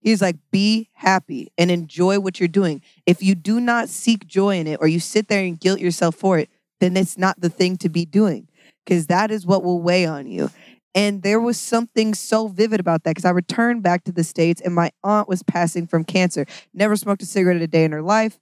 He's 0.00 0.22
like, 0.22 0.36
be 0.52 0.88
happy 0.94 1.50
and 1.58 1.70
enjoy 1.70 2.20
what 2.20 2.38
you're 2.38 2.48
doing. 2.48 2.80
If 3.06 3.22
you 3.22 3.34
do 3.34 3.58
not 3.58 3.88
seek 3.88 4.26
joy 4.26 4.58
in 4.58 4.68
it 4.68 4.78
or 4.80 4.86
you 4.86 5.00
sit 5.00 5.26
there 5.28 5.42
and 5.42 5.58
guilt 5.58 5.80
yourself 5.80 6.14
for 6.14 6.38
it, 6.38 6.48
then 6.80 6.96
it's 6.96 7.18
not 7.18 7.40
the 7.40 7.48
thing 7.48 7.76
to 7.78 7.88
be 7.88 8.04
doing 8.04 8.48
because 8.84 9.08
that 9.08 9.30
is 9.30 9.44
what 9.44 9.64
will 9.64 9.80
weigh 9.80 10.06
on 10.06 10.26
you. 10.26 10.50
And 10.96 11.22
there 11.22 11.38
was 11.38 11.60
something 11.60 12.14
so 12.14 12.48
vivid 12.48 12.80
about 12.80 13.04
that 13.04 13.10
because 13.10 13.26
I 13.26 13.30
returned 13.30 13.82
back 13.82 14.04
to 14.04 14.12
the 14.12 14.24
States 14.24 14.62
and 14.62 14.74
my 14.74 14.90
aunt 15.04 15.28
was 15.28 15.42
passing 15.42 15.86
from 15.86 16.04
cancer. 16.04 16.46
Never 16.72 16.96
smoked 16.96 17.22
a 17.22 17.26
cigarette 17.26 17.60
a 17.60 17.66
day 17.66 17.84
in 17.84 17.92
her 17.92 18.00
life, 18.00 18.40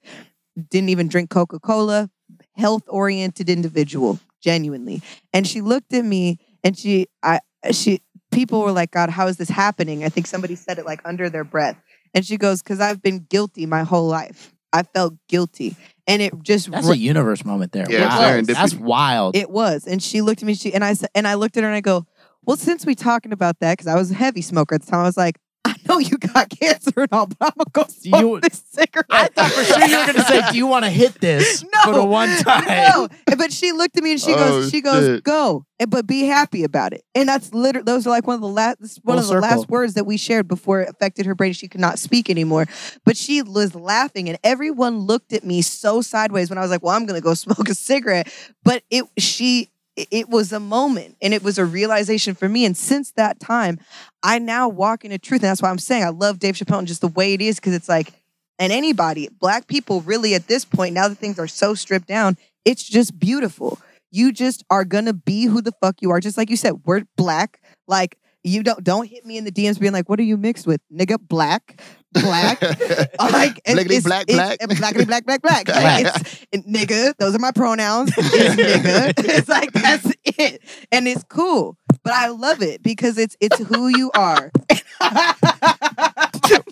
didn't 0.70 0.88
even 0.88 1.08
drink 1.08 1.30
Coca 1.30 1.58
Cola, 1.58 2.10
health 2.52 2.84
oriented 2.86 3.50
individual, 3.50 4.20
genuinely. 4.40 5.02
And 5.32 5.48
she 5.48 5.60
looked 5.60 5.92
at 5.92 6.04
me 6.04 6.38
and 6.62 6.78
she, 6.78 7.08
I, 7.24 7.40
she, 7.72 8.00
people 8.30 8.60
were 8.60 8.72
like, 8.72 8.92
God, 8.92 9.10
how 9.10 9.26
is 9.26 9.36
this 9.36 9.50
happening? 9.50 10.04
I 10.04 10.08
think 10.08 10.28
somebody 10.28 10.54
said 10.54 10.78
it 10.78 10.86
like 10.86 11.00
under 11.04 11.28
their 11.28 11.44
breath. 11.44 11.76
And 12.14 12.24
she 12.24 12.36
goes, 12.36 12.62
because 12.62 12.80
I've 12.80 13.02
been 13.02 13.26
guilty 13.28 13.66
my 13.66 13.82
whole 13.82 14.06
life. 14.06 14.54
I 14.72 14.84
felt 14.84 15.14
guilty. 15.28 15.76
And 16.06 16.22
it 16.22 16.32
just 16.42 16.70
That's 16.70 16.86
ra- 16.86 16.92
a 16.92 16.96
universe 16.96 17.44
moment 17.44 17.72
there. 17.72 17.90
Yeah, 17.90 18.08
wow. 18.08 18.42
That's 18.42 18.74
wild. 18.74 19.34
it 19.34 19.50
was. 19.50 19.86
And 19.86 20.02
she 20.02 20.20
looked 20.20 20.42
at 20.42 20.46
me, 20.46 20.54
she 20.54 20.72
and 20.72 20.84
I 20.84 20.94
said, 20.94 21.10
and 21.14 21.26
I 21.26 21.34
looked 21.34 21.56
at 21.56 21.62
her 21.62 21.68
and 21.68 21.76
I 21.76 21.80
go, 21.80 22.06
Well, 22.46 22.56
since 22.56 22.84
we 22.86 22.94
talking 22.94 23.32
about 23.32 23.58
that, 23.60 23.72
because 23.78 23.86
I 23.86 23.94
was 23.96 24.10
a 24.10 24.14
heavy 24.14 24.42
smoker 24.42 24.74
at 24.74 24.82
the 24.82 24.90
time, 24.90 25.00
I 25.00 25.04
was 25.04 25.16
like, 25.16 25.38
I 25.66 25.74
know 25.88 25.98
you 25.98 26.18
got 26.18 26.50
cancer 26.50 26.92
and 26.96 27.08
all, 27.12 27.26
but 27.26 27.36
I'm 27.40 27.52
gonna 27.56 27.70
go 27.72 27.84
smoke 27.88 28.20
you- 28.20 28.40
this 28.40 28.62
cigarette. 28.70 29.06
I 29.10 29.28
thought 29.28 29.50
for 29.50 29.64
sure 29.64 29.86
you 29.86 29.96
were 29.98 30.04
going 30.04 30.16
to 30.16 30.24
say, 30.24 30.42
"Do 30.50 30.56
you 30.58 30.66
want 30.66 30.84
to 30.84 30.90
hit 30.90 31.14
this 31.20 31.62
No, 31.74 31.80
for 31.84 31.94
the 31.94 32.04
one 32.04 32.28
time?" 32.42 32.64
No, 32.66 33.08
but 33.38 33.50
she 33.52 33.72
looked 33.72 33.96
at 33.96 34.02
me 34.02 34.12
and 34.12 34.20
she 34.20 34.32
Oh, 34.34 34.36
goes, 34.36 34.70
she 34.70 34.80
goes, 34.82 35.06
shit. 35.06 35.24
go, 35.24 35.64
but 35.88 36.06
be 36.06 36.24
happy 36.24 36.64
about 36.64 36.92
it. 36.92 37.02
And 37.14 37.26
that's 37.28 37.54
literally 37.54 37.84
those 37.84 38.06
are 38.06 38.10
like 38.10 38.26
one 38.26 38.34
of 38.34 38.40
the 38.42 38.46
last 38.48 39.00
one 39.04 39.16
Full 39.18 39.24
of 39.24 39.34
the 39.34 39.40
last 39.40 39.68
words 39.70 39.94
that 39.94 40.04
we 40.04 40.16
shared 40.18 40.48
before 40.48 40.82
it 40.82 40.88
affected 40.90 41.24
her 41.24 41.34
brain. 41.34 41.54
She 41.54 41.68
could 41.68 41.80
not 41.80 41.98
speak 41.98 42.28
anymore. 42.28 42.66
But 43.06 43.16
she 43.16 43.40
was 43.40 43.74
laughing, 43.74 44.28
and 44.28 44.38
everyone 44.44 44.98
looked 44.98 45.32
at 45.32 45.44
me 45.44 45.62
so 45.62 46.02
sideways 46.02 46.50
when 46.50 46.58
I 46.58 46.62
was 46.62 46.70
like, 46.70 46.82
"Well, 46.82 46.94
I'm 46.94 47.06
gonna 47.06 47.20
go 47.22 47.32
smoke 47.34 47.68
a 47.70 47.74
cigarette." 47.74 48.30
But 48.64 48.82
it 48.90 49.04
she 49.18 49.70
it- 49.96 50.28
was 50.28 50.52
a 50.52 50.60
moment 50.60 51.16
and 51.22 51.32
it 51.34 51.42
was 51.42 51.58
a 51.58 51.64
realization 51.64 52.34
for 52.34 52.48
me. 52.48 52.64
And 52.64 52.76
since 52.76 53.12
that 53.12 53.38
time, 53.40 53.78
I 54.22 54.38
now 54.38 54.68
walk 54.68 55.04
in 55.04 55.12
a 55.12 55.18
truth. 55.18 55.42
And 55.42 55.50
that's 55.50 55.62
why 55.62 55.70
I'm 55.70 55.78
saying 55.78 56.04
I 56.04 56.08
love 56.08 56.38
Dave 56.38 56.54
Chappelle 56.56 56.78
and 56.78 56.88
just 56.88 57.00
the 57.00 57.08
way 57.08 57.34
it 57.34 57.40
is, 57.40 57.56
because 57.56 57.74
it's 57.74 57.88
like, 57.88 58.12
and 58.58 58.72
anybody, 58.72 59.28
black 59.40 59.66
people 59.66 60.00
really 60.02 60.34
at 60.34 60.46
this 60.48 60.64
point, 60.64 60.94
now 60.94 61.08
that 61.08 61.18
things 61.18 61.38
are 61.38 61.46
so 61.48 61.74
stripped 61.74 62.06
down, 62.08 62.36
it's 62.64 62.82
just 62.82 63.18
beautiful. 63.18 63.78
You 64.10 64.32
just 64.32 64.64
are 64.70 64.84
gonna 64.84 65.12
be 65.12 65.46
who 65.46 65.60
the 65.60 65.72
fuck 65.82 66.00
you 66.00 66.10
are. 66.10 66.20
Just 66.20 66.38
like 66.38 66.50
you 66.50 66.56
said, 66.56 66.74
we're 66.84 67.02
black. 67.16 67.60
Like 67.88 68.16
you 68.44 68.62
don't 68.62 68.84
don't 68.84 69.08
hit 69.08 69.24
me 69.26 69.36
in 69.38 69.44
the 69.44 69.50
DMs 69.52 69.80
being 69.80 69.92
like, 69.92 70.08
what 70.08 70.20
are 70.20 70.24
you 70.24 70.36
mixed 70.36 70.66
with? 70.66 70.80
Nigga, 70.92 71.18
black, 71.20 71.80
black. 72.14 72.62
like 72.62 73.60
it's- 73.64 73.74
Blackity 73.74 73.84
it's- 73.86 74.02
black, 74.04 74.24
it's- 74.28 74.56
black. 74.56 74.94
blackity 74.94 75.06
black, 75.06 75.24
black, 75.26 75.42
black. 75.42 75.68
Like, 75.74 76.06
it's, 76.06 76.46
and 76.52 76.64
nigga, 76.64 77.14
those 77.18 77.34
are 77.34 77.38
my 77.38 77.50
pronouns. 77.52 78.12
It's 78.16 78.54
nigga. 78.56 79.12
it's 79.18 79.48
like 79.48 79.72
that's 79.72 80.10
it. 80.24 80.60
And 80.92 81.06
it's 81.08 81.24
cool. 81.28 81.76
But 82.02 82.12
I 82.14 82.28
love 82.28 82.62
it 82.62 82.82
because 82.82 83.18
it's 83.18 83.36
it's 83.40 83.58
who 83.58 83.88
you 83.88 84.10
are. 84.14 84.50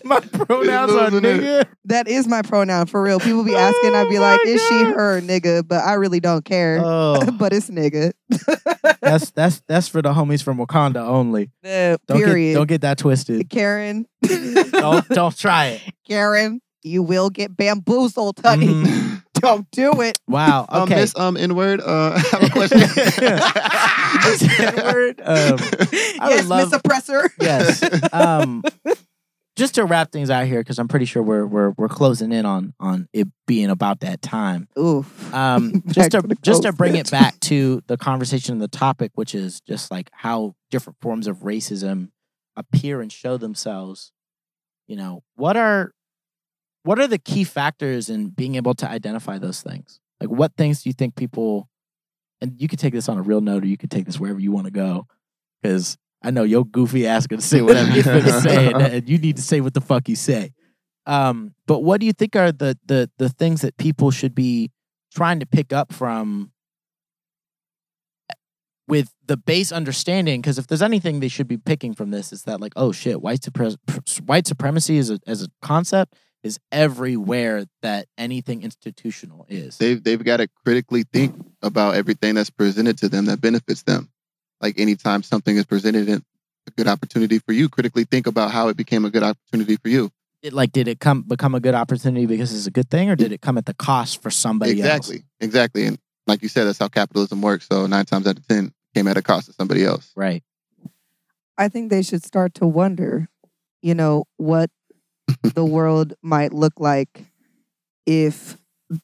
My 0.05 0.21
pronouns 0.21 0.93
are 0.93 1.11
Losing 1.11 1.25
it. 1.25 1.41
nigga. 1.41 1.67
that 1.87 2.07
is 2.09 2.27
my 2.29 2.43
pronoun 2.43 2.87
for 2.87 3.03
real. 3.03 3.19
People 3.21 3.45
be 3.45 3.55
asking, 3.55 3.95
I'd 3.95 4.09
be 4.11 4.19
Oh 4.19 4.21
like, 4.21 4.41
my 4.45 4.51
is 4.51 4.61
she 4.69 4.83
God. 4.83 4.95
her 4.95 5.21
nigga? 5.21 5.67
But 5.67 5.85
I 5.85 5.95
really 5.95 6.21
don't 6.21 6.45
care. 6.45 6.81
Oh, 6.83 7.19
but 7.39 7.53
it's 7.53 7.71
nigga. 7.71 8.13
that's 9.01 9.31
that's 9.31 9.63
that's 9.67 9.89
for 9.89 10.03
the 10.03 10.13
homies 10.13 10.43
from 10.43 10.59
Wakanda 10.59 10.97
only. 11.07 11.51
Uh, 11.65 11.97
Don't 12.07 12.19
period. 12.19 12.53
get 12.53 12.59
don't 12.59 12.69
get 12.69 12.81
that 12.83 12.99
twisted. 12.99 13.49
Karen. 13.49 14.07
Don't 14.83 15.09
don't 15.09 15.37
try 15.39 15.67
it. 15.67 15.83
Karen, 16.09 16.61
you 16.83 17.03
will 17.03 17.31
get 17.31 17.57
bamboozled, 17.57 18.41
honey. 18.45 18.67
Mhm. 18.69 19.19
Don't 19.43 19.69
do 19.73 20.03
it. 20.03 20.19
Wow. 20.29 20.67
Um, 20.69 20.83
Okay. 20.85 20.95
Miss 20.97 21.17
um 21.19 21.37
N 21.37 21.57
word. 21.57 21.81
Uh, 21.81 22.13
I 22.17 22.19
have 22.19 22.43
a 22.45 22.49
question. 22.51 22.79
Miss 22.79 24.61
N-word, 24.61 25.21
um, 25.25 25.59
I 26.21 26.29
would 26.29 26.37
yes, 26.37 26.47
love- 26.47 26.71
Miss 26.71 26.79
Oppressor. 26.81 27.31
yes. 27.41 28.13
Um, 28.13 28.63
just 29.57 29.75
to 29.75 29.85
wrap 29.85 30.13
things 30.13 30.31
out 30.31 30.47
here, 30.47 30.61
because 30.61 30.79
I'm 30.79 30.87
pretty 30.89 31.07
sure 31.07 31.23
we're 31.23 31.45
we're 31.47 31.71
we're 31.77 31.89
closing 31.89 32.31
in 32.33 32.47
on 32.47 32.73
on 32.79 33.09
it 33.13 33.27
being 33.47 33.69
about 33.71 34.01
that 34.01 34.23
time. 34.23 34.69
Oof. 34.79 35.35
Um, 35.35 35.83
just 35.89 36.13
to 36.13 36.23
to 36.23 36.37
just 36.43 36.63
to 36.63 36.73
bring 36.73 36.93
bit. 36.93 37.09
it 37.09 37.11
back 37.11 37.39
to 37.41 37.83
the 37.89 37.97
conversation 37.97 38.53
and 38.53 38.63
the 38.63 38.69
topic, 38.69 39.11
which 39.17 39.35
is 39.35 39.61
just 39.63 39.91
like 39.91 40.09
how 40.13 40.55
different 40.71 40.99
forms 41.03 41.27
of 41.27 41.39
racism 41.39 42.11
appear 42.57 43.01
and 43.01 43.11
show 43.13 43.37
themselves. 43.37 44.13
You 44.87 44.97
know, 44.97 45.23
what 45.37 45.57
are 45.57 45.93
what 46.85 46.99
are 46.99 47.07
the 47.07 47.19
key 47.19 47.45
factors 47.45 48.09
in 48.09 48.31
being 48.31 48.57
able 48.57 48.75
to 48.75 48.89
identify 48.89 49.39
those 49.39 49.63
things? 49.63 50.01
Like, 50.21 50.31
what 50.31 50.57
things 50.57 50.83
do 50.83 50.89
you 50.89 50.95
think 50.95 51.15
people? 51.15 51.69
And 52.41 52.61
you 52.61 52.67
could 52.67 52.81
take 52.81 52.93
this 52.93 53.09
on 53.09 53.19
a 53.19 53.23
real 53.23 53.41
note, 53.41 53.63
or 53.63 53.67
you 53.67 53.77
could 53.77 53.91
take 53.91 54.05
this 54.05 54.19
wherever 54.19 54.41
you 54.41 54.51
want 54.51 54.67
to 54.67 54.73
go, 54.73 55.07
because 55.63 55.97
I 56.25 56.31
know 56.31 56.43
your 56.43 56.65
goofy 56.65 57.07
ass 57.07 57.27
gonna 57.27 57.43
say 57.43 57.63
whatever 57.63 57.91
you're 57.93 58.03
gonna 58.03 58.41
say, 58.41 58.73
and, 58.73 58.83
and 58.95 59.09
you 59.09 59.19
need 59.19 59.37
to 59.37 59.43
say 59.43 59.61
what 59.61 59.75
the 59.75 59.81
fuck 59.81 60.09
you 60.09 60.17
say. 60.17 60.53
Um, 61.07 61.55
but 61.67 61.81
what 61.81 62.01
do 62.01 62.07
you 62.07 62.13
think 62.13 62.37
are 62.37 62.53
the 62.53 62.79
the 62.85 63.11
the 63.19 63.29
things 63.29 63.61
that 63.63 63.77
people 63.77 64.11
should 64.11 64.35
be 64.35 64.71
trying 65.15 65.41
to 65.41 65.47
pick 65.47 65.73
up 65.73 65.93
from 65.93 66.53
with 68.93 69.15
the 69.25 69.39
base 69.39 69.73
understanding? 69.73 70.43
Because 70.43 70.59
if 70.59 70.67
there's 70.67 70.83
anything 70.83 71.21
they 71.21 71.29
should 71.29 71.49
be 71.49 71.57
picking 71.57 71.95
from 71.95 72.11
this, 72.11 72.31
is 72.31 72.43
that 72.43 72.61
like, 72.61 72.75
oh 72.77 72.93
shit, 72.93 73.23
white 73.23 73.41
supre- 73.41 73.79
white 74.27 74.47
supremacy 74.47 74.99
as 74.99 75.09
a 75.09 75.19
as 75.27 75.43
a 75.43 75.49
concept 75.63 76.15
is 76.43 76.61
everywhere 76.71 77.65
that 77.81 78.07
anything 78.19 78.63
institutional 78.63 79.47
is. 79.49 79.79
they've 79.79 80.05
they've 80.05 80.23
got 80.23 80.39
to 80.39 80.49
critically 80.63 81.05
think 81.05 81.35
about 81.63 81.95
everything 81.95 82.35
that's 82.35 82.51
presented 82.51 82.99
to 82.99 83.09
them 83.09 83.25
that 83.25 83.41
benefits 83.41 83.83
them. 83.85 84.11
Like 84.61 84.79
anytime 84.79 85.23
something 85.23 85.57
is 85.57 85.65
presented 85.65 86.07
in 86.11 86.23
a 86.67 86.71
good 86.73 86.87
opportunity 86.87 87.39
for 87.39 87.53
you, 87.53 87.71
critically 87.71 88.05
think 88.05 88.27
about 88.27 88.51
how 88.51 88.69
it 88.69 88.77
became 88.77 89.07
a 89.07 89.11
good 89.11 89.23
opportunity 89.23 89.77
for 89.77 89.89
you. 89.89 90.11
it, 90.43 90.53
like 90.53 90.71
did 90.71 90.87
it 90.87 91.01
come 91.01 91.23
become 91.23 91.55
a 91.55 91.61
good 91.61 91.75
opportunity 91.75 92.27
because 92.27 92.55
it's 92.55 92.67
a 92.67 92.71
good 92.71 92.91
thing 92.91 93.09
or 93.09 93.17
did 93.17 93.33
it 93.33 93.41
come 93.41 93.57
at 93.57 93.65
the 93.65 93.75
cost 93.75 94.21
for 94.21 94.31
somebody 94.31 94.73
exactly, 94.73 95.17
else 95.17 95.25
exactly. 95.41 95.87
And 95.87 95.99
like 96.27 96.43
you 96.43 96.51
said, 96.51 96.65
that's 96.65 96.79
how 96.79 96.89
capitalism 96.89 97.41
works. 97.41 97.67
So 97.71 97.87
nine 97.87 98.05
times 98.05 98.27
out 98.27 98.37
of 98.37 98.47
ten, 98.47 98.73
came 98.95 99.09
at 99.09 99.17
a 99.17 99.23
cost 99.23 99.47
to 99.47 99.53
somebody 99.53 99.85
else. 99.85 100.13
right. 100.17 100.43
I 101.59 101.69
think 101.69 101.91
they 101.91 102.03
should 102.03 102.25
start 102.25 102.55
to 102.55 102.67
wonder, 102.67 103.29
you 103.83 103.95
know, 103.95 104.25
what 104.37 104.71
the 105.43 105.65
world 105.65 106.15
might 106.23 106.53
look 106.53 106.75
like 106.79 107.27
if 108.07 108.57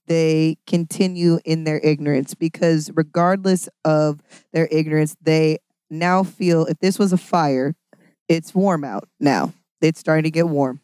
they 0.07 0.57
continue 0.67 1.39
in 1.45 1.65
their 1.65 1.81
ignorance 1.81 2.35
because 2.35 2.91
regardless 2.95 3.69
of 3.85 4.21
their 4.53 4.69
ignorance 4.71 5.17
they 5.23 5.59
now 5.89 6.23
feel 6.23 6.67
if 6.67 6.79
this 6.81 6.99
was 6.99 7.13
a 7.13 7.17
fire 7.17 7.75
it's 8.29 8.55
warm 8.55 8.85
out 8.85 9.09
now. 9.19 9.55
It's 9.81 10.01
starting 10.01 10.25
to 10.25 10.31
get 10.31 10.49
warm. 10.49 10.83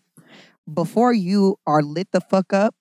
Before 0.73 1.13
you 1.13 1.59
are 1.67 1.83
lit 1.83 2.09
the 2.13 2.21
fuck 2.21 2.53
up 2.53 2.75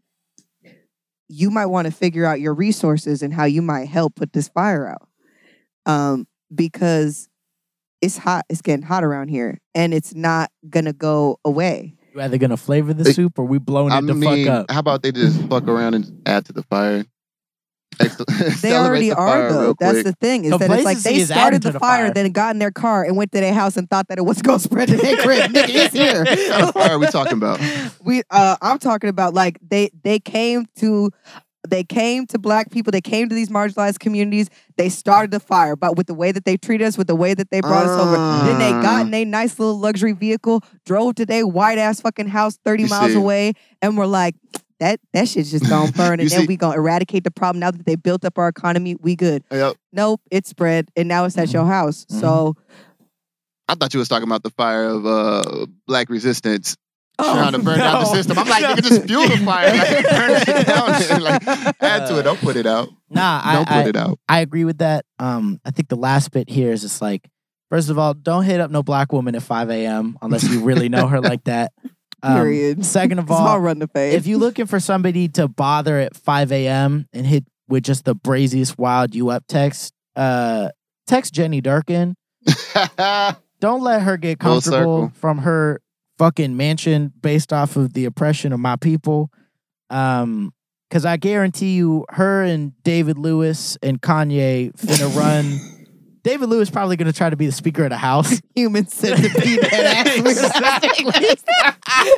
you 1.27 1.49
might 1.49 1.65
want 1.65 1.87
to 1.87 1.91
figure 1.91 2.25
out 2.25 2.39
your 2.39 2.53
resources 2.53 3.23
and 3.23 3.33
how 3.33 3.45
you 3.45 3.61
might 3.61 3.87
help 3.87 4.15
put 4.15 4.33
this 4.33 4.47
fire 4.47 4.87
out 4.87 5.09
um 5.85 6.27
because 6.53 7.27
it's 8.01 8.17
hot 8.17 8.45
it's 8.49 8.61
getting 8.61 8.85
hot 8.85 9.03
around 9.03 9.29
here 9.29 9.59
and 9.73 9.93
it's 9.93 10.13
not 10.13 10.51
gonna 10.69 10.93
go 10.93 11.39
away 11.45 11.95
you 12.13 12.21
either 12.21 12.37
gonna 12.37 12.57
flavor 12.57 12.93
the 12.93 13.11
soup 13.13 13.39
or 13.39 13.45
we 13.45 13.57
blowing 13.57 13.93
it 13.93 14.01
the 14.05 14.13
mean, 14.13 14.45
fuck 14.45 14.53
up 14.53 14.71
how 14.71 14.79
about 14.79 15.01
they 15.01 15.11
just 15.11 15.41
fuck 15.47 15.67
around 15.67 15.93
and 15.95 16.21
add 16.25 16.45
to 16.45 16.53
the 16.53 16.63
fire? 16.63 17.05
They 18.61 18.75
already 18.75 19.09
the 19.09 19.15
are 19.15 19.51
though. 19.51 19.75
That's 19.79 20.01
quick. 20.01 20.05
the 20.05 20.13
thing 20.13 20.45
is 20.45 20.57
that 20.57 20.69
it's 20.69 20.83
like 20.83 20.97
they 20.99 21.23
started 21.23 21.61
the 21.61 21.71
the 21.71 21.79
fire, 21.79 22.05
fire. 22.05 22.13
then 22.13 22.31
got 22.31 22.55
in 22.55 22.59
their 22.59 22.71
car 22.71 23.03
and 23.03 23.15
went 23.15 23.31
to 23.33 23.39
their 23.39 23.53
house 23.53 23.77
and 23.77 23.89
thought 23.89 24.07
that 24.07 24.17
it 24.17 24.23
was 24.23 24.41
going 24.41 24.59
to 24.59 24.63
spread 24.63 24.89
to 24.89 24.97
their 24.97 25.17
crib. 25.17 25.51
Nigga, 25.51 25.69
it's 25.69 25.93
here. 25.93 26.23
What 26.23 26.49
kind 26.49 26.63
of 26.63 26.73
fire 26.73 26.91
are 26.91 26.99
we 26.99 27.07
talking 27.07 27.33
about? 27.33 27.59
we 28.03 28.23
uh 28.29 28.57
I'm 28.61 28.79
talking 28.79 29.09
about 29.09 29.33
like 29.33 29.59
they 29.61 29.91
they 30.03 30.19
came 30.19 30.65
to 30.77 31.11
they 31.67 31.83
came 31.83 32.25
to 32.27 32.37
black 32.39 32.71
people, 32.71 32.91
they 32.91 33.01
came 33.01 33.29
to 33.29 33.35
these 33.35 33.49
marginalized 33.49 33.99
communities, 33.99 34.49
they 34.77 34.89
started 34.89 35.31
the 35.31 35.39
fire, 35.39 35.75
but 35.75 35.95
with 35.95 36.07
the 36.07 36.13
way 36.13 36.31
that 36.31 36.43
they 36.45 36.57
treated 36.57 36.85
us, 36.85 36.97
with 36.97 37.07
the 37.07 37.15
way 37.15 37.33
that 37.33 37.49
they 37.51 37.61
brought 37.61 37.85
us 37.85 37.99
over. 37.99 38.17
Then 38.45 38.59
they 38.59 38.71
got 38.81 39.03
Ah. 39.03 39.07
in 39.07 39.13
a 39.13 39.23
nice 39.25 39.57
little 39.59 39.79
luxury 39.79 40.11
vehicle, 40.11 40.61
drove 40.85 41.15
to 41.15 41.25
their 41.25 41.47
white 41.47 41.77
ass 41.77 42.01
fucking 42.01 42.27
house 42.27 42.57
30 42.65 42.87
miles 42.87 43.11
see. 43.13 43.17
away, 43.17 43.53
and 43.81 43.97
were 43.97 44.07
like, 44.07 44.35
that 44.79 44.99
that 45.13 45.29
shit's 45.29 45.51
just 45.51 45.69
gonna 45.69 45.91
burn, 45.93 46.19
and 46.19 46.29
then 46.29 46.41
see- 46.41 46.47
we 46.47 46.57
gonna 46.57 46.75
eradicate 46.75 47.23
the 47.23 47.31
problem. 47.31 47.59
Now 47.61 47.71
that 47.71 47.85
they 47.85 47.95
built 47.95 48.25
up 48.25 48.37
our 48.37 48.49
economy, 48.49 48.95
we 48.95 49.15
good. 49.15 49.43
Yep. 49.49 49.75
Nope, 49.93 50.21
it 50.31 50.45
spread, 50.45 50.89
and 50.97 51.07
now 51.07 51.23
it's 51.23 51.37
at 51.37 51.53
your 51.53 51.65
house. 51.65 52.05
Mm-hmm. 52.05 52.17
Mhm. 52.17 52.21
So 52.21 52.55
I 53.69 53.75
thought 53.75 53.93
you 53.93 53.99
was 53.99 54.09
talking 54.09 54.27
about 54.27 54.43
the 54.43 54.49
fire 54.49 54.83
of 54.83 55.05
uh, 55.05 55.65
black 55.87 56.09
resistance 56.09 56.75
Oh, 57.19 57.33
trying 57.35 57.51
to 57.53 57.59
burn 57.59 57.77
down 57.79 57.99
the 58.01 58.05
system. 58.05 58.37
I'm 58.39 58.47
like, 58.47 58.61
No. 58.63 58.73
nigga, 58.73 58.81
just 58.83 59.03
fuel 59.05 59.27
the 59.27 59.37
fire, 59.37 59.69
like, 59.69 60.03
burn 60.09 60.31
it 60.47 60.67
down, 60.67 61.21
like 61.21 61.47
add 61.81 62.07
to 62.07 62.19
it. 62.19 62.23
Don't 62.23 62.39
put 62.39 62.55
it 62.55 62.65
out. 62.65 62.89
nah 63.09 63.41
I, 63.43 63.53
Don't 63.55 63.67
put 63.67 63.73
I, 63.75 63.87
it 63.89 63.95
out. 63.95 64.19
I 64.27 64.39
agree 64.39 64.65
with 64.65 64.79
that 64.79 65.05
um 65.19 65.59
i 65.63 65.69
think 65.71 65.89
the 65.89 65.95
last 65.95 66.31
bit 66.31 66.49
here 66.49 66.71
is 66.71 66.81
just 66.81 67.01
like 67.01 67.29
first 67.69 67.89
of 67.91 67.99
all 67.99 68.13
don't 68.15 68.43
hit 68.45 68.59
up 68.59 68.71
no 68.71 68.81
black 68.81 69.13
woman 69.13 69.35
at 69.35 69.43
5 69.43 69.69
a.m 69.69 70.17
unless 70.23 70.43
you 70.49 70.61
really 70.61 70.89
know 70.89 71.05
her 71.07 71.21
like 71.21 71.43
that 71.43 71.71
Um, 72.23 72.35
Period. 72.37 72.85
second 72.85 73.19
of 73.19 73.25
it's 73.25 73.31
all 73.33 73.47
all 73.47 73.59
run 73.59 73.77
the 73.79 73.87
face. 73.87 74.15
if 74.15 74.25
you're 74.25 74.39
looking 74.39 74.65
for 74.65 74.79
somebody 74.79 75.27
to 75.29 75.47
bother 75.47 75.99
at 75.99 76.15
5 76.15 76.51
a.m. 76.51 77.07
and 77.13 77.25
hit 77.27 77.45
with 77.67 77.83
just 77.83 78.05
the 78.05 78.15
braziest 78.15 78.77
wild 78.79 79.13
you 79.13 79.29
up 79.29 79.43
text, 79.47 79.93
uh, 80.15 80.69
text 81.05 81.33
Jenny 81.33 81.61
Durkan. 81.61 82.15
Don't 83.59 83.81
let 83.81 84.01
her 84.01 84.17
get 84.17 84.39
comfortable 84.39 85.11
from 85.15 85.37
her 85.39 85.79
fucking 86.17 86.55
mansion 86.55 87.11
based 87.21 87.51
off 87.53 87.75
of 87.75 87.93
the 87.93 88.05
oppression 88.05 88.53
of 88.53 88.59
my 88.59 88.75
people. 88.75 89.31
Um, 89.89 90.53
because 90.89 91.05
I 91.05 91.17
guarantee 91.17 91.73
you, 91.73 92.05
her 92.09 92.43
and 92.43 92.71
David 92.83 93.17
Lewis 93.17 93.79
and 93.81 93.99
Kanye 93.99 94.71
finna 94.73 95.15
run. 95.17 95.59
David 96.23 96.49
Lewis 96.49 96.69
probably 96.69 96.95
gonna 96.97 97.11
try 97.11 97.29
to 97.31 97.35
be 97.35 97.47
the 97.47 97.51
Speaker 97.51 97.83
of 97.85 97.89
the 97.89 97.97
House. 97.97 98.39
Human 98.55 98.87
centipede 98.87 99.63
head 99.63 100.07
ass. 100.23 101.43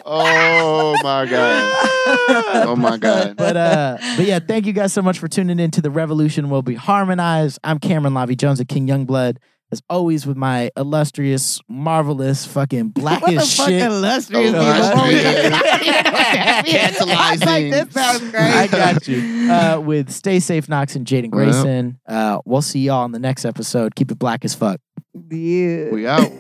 oh 0.06 0.96
my 1.02 1.26
god. 1.26 1.92
Oh 2.68 2.76
my 2.76 2.98
god. 2.98 3.36
but 3.38 3.56
uh, 3.58 3.98
but 4.18 4.26
yeah, 4.26 4.40
thank 4.40 4.66
you 4.66 4.74
guys 4.74 4.92
so 4.94 5.02
much 5.02 5.20
for 5.20 5.28
tuning 5.28 5.60
in 5.60 5.72
to 5.72 5.82
the 5.82 5.90
Revolution 5.90 6.50
Will 6.50 6.62
Be 6.62 6.76
Harmonized. 6.76 7.60
I'm 7.64 7.80
Cameron 7.80 8.14
Lavi 8.14 8.38
Jones 8.38 8.60
of 8.60 8.68
King 8.68 8.88
Youngblood. 8.88 9.38
As 9.76 9.82
always, 9.90 10.26
with 10.26 10.38
my 10.38 10.72
illustrious, 10.78 11.60
marvelous, 11.68 12.46
fucking 12.46 12.90
black 12.90 13.22
what 13.24 13.32
the 13.32 13.42
as 13.42 13.58
fuck 13.58 13.68
shit. 13.68 13.82
illustrious 13.82 14.54
Oh, 14.56 14.60
people? 14.60 14.66
illustrious. 14.66 15.54
I 17.18 17.32
was 17.34 17.42
like, 17.46 17.72
this 17.72 17.94
sounds 17.94 18.32
great. 18.32 18.34
I 18.42 18.68
got 18.68 19.06
you. 19.06 19.52
Uh, 19.52 19.82
with 19.82 20.10
Stay 20.12 20.40
Safe 20.40 20.70
Knox 20.70 20.96
and 20.96 21.06
Jaiden 21.06 21.30
Grayson. 21.30 22.00
Uh, 22.08 22.40
we'll 22.46 22.62
see 22.62 22.80
y'all 22.80 23.04
in 23.04 23.12
the 23.12 23.20
next 23.20 23.44
episode. 23.44 23.96
Keep 23.96 24.12
it 24.12 24.20
black 24.20 24.46
as 24.46 24.56
fuck. 24.56 24.80
Yeah. 25.30 25.90
We 25.90 26.08
out. 26.08 26.32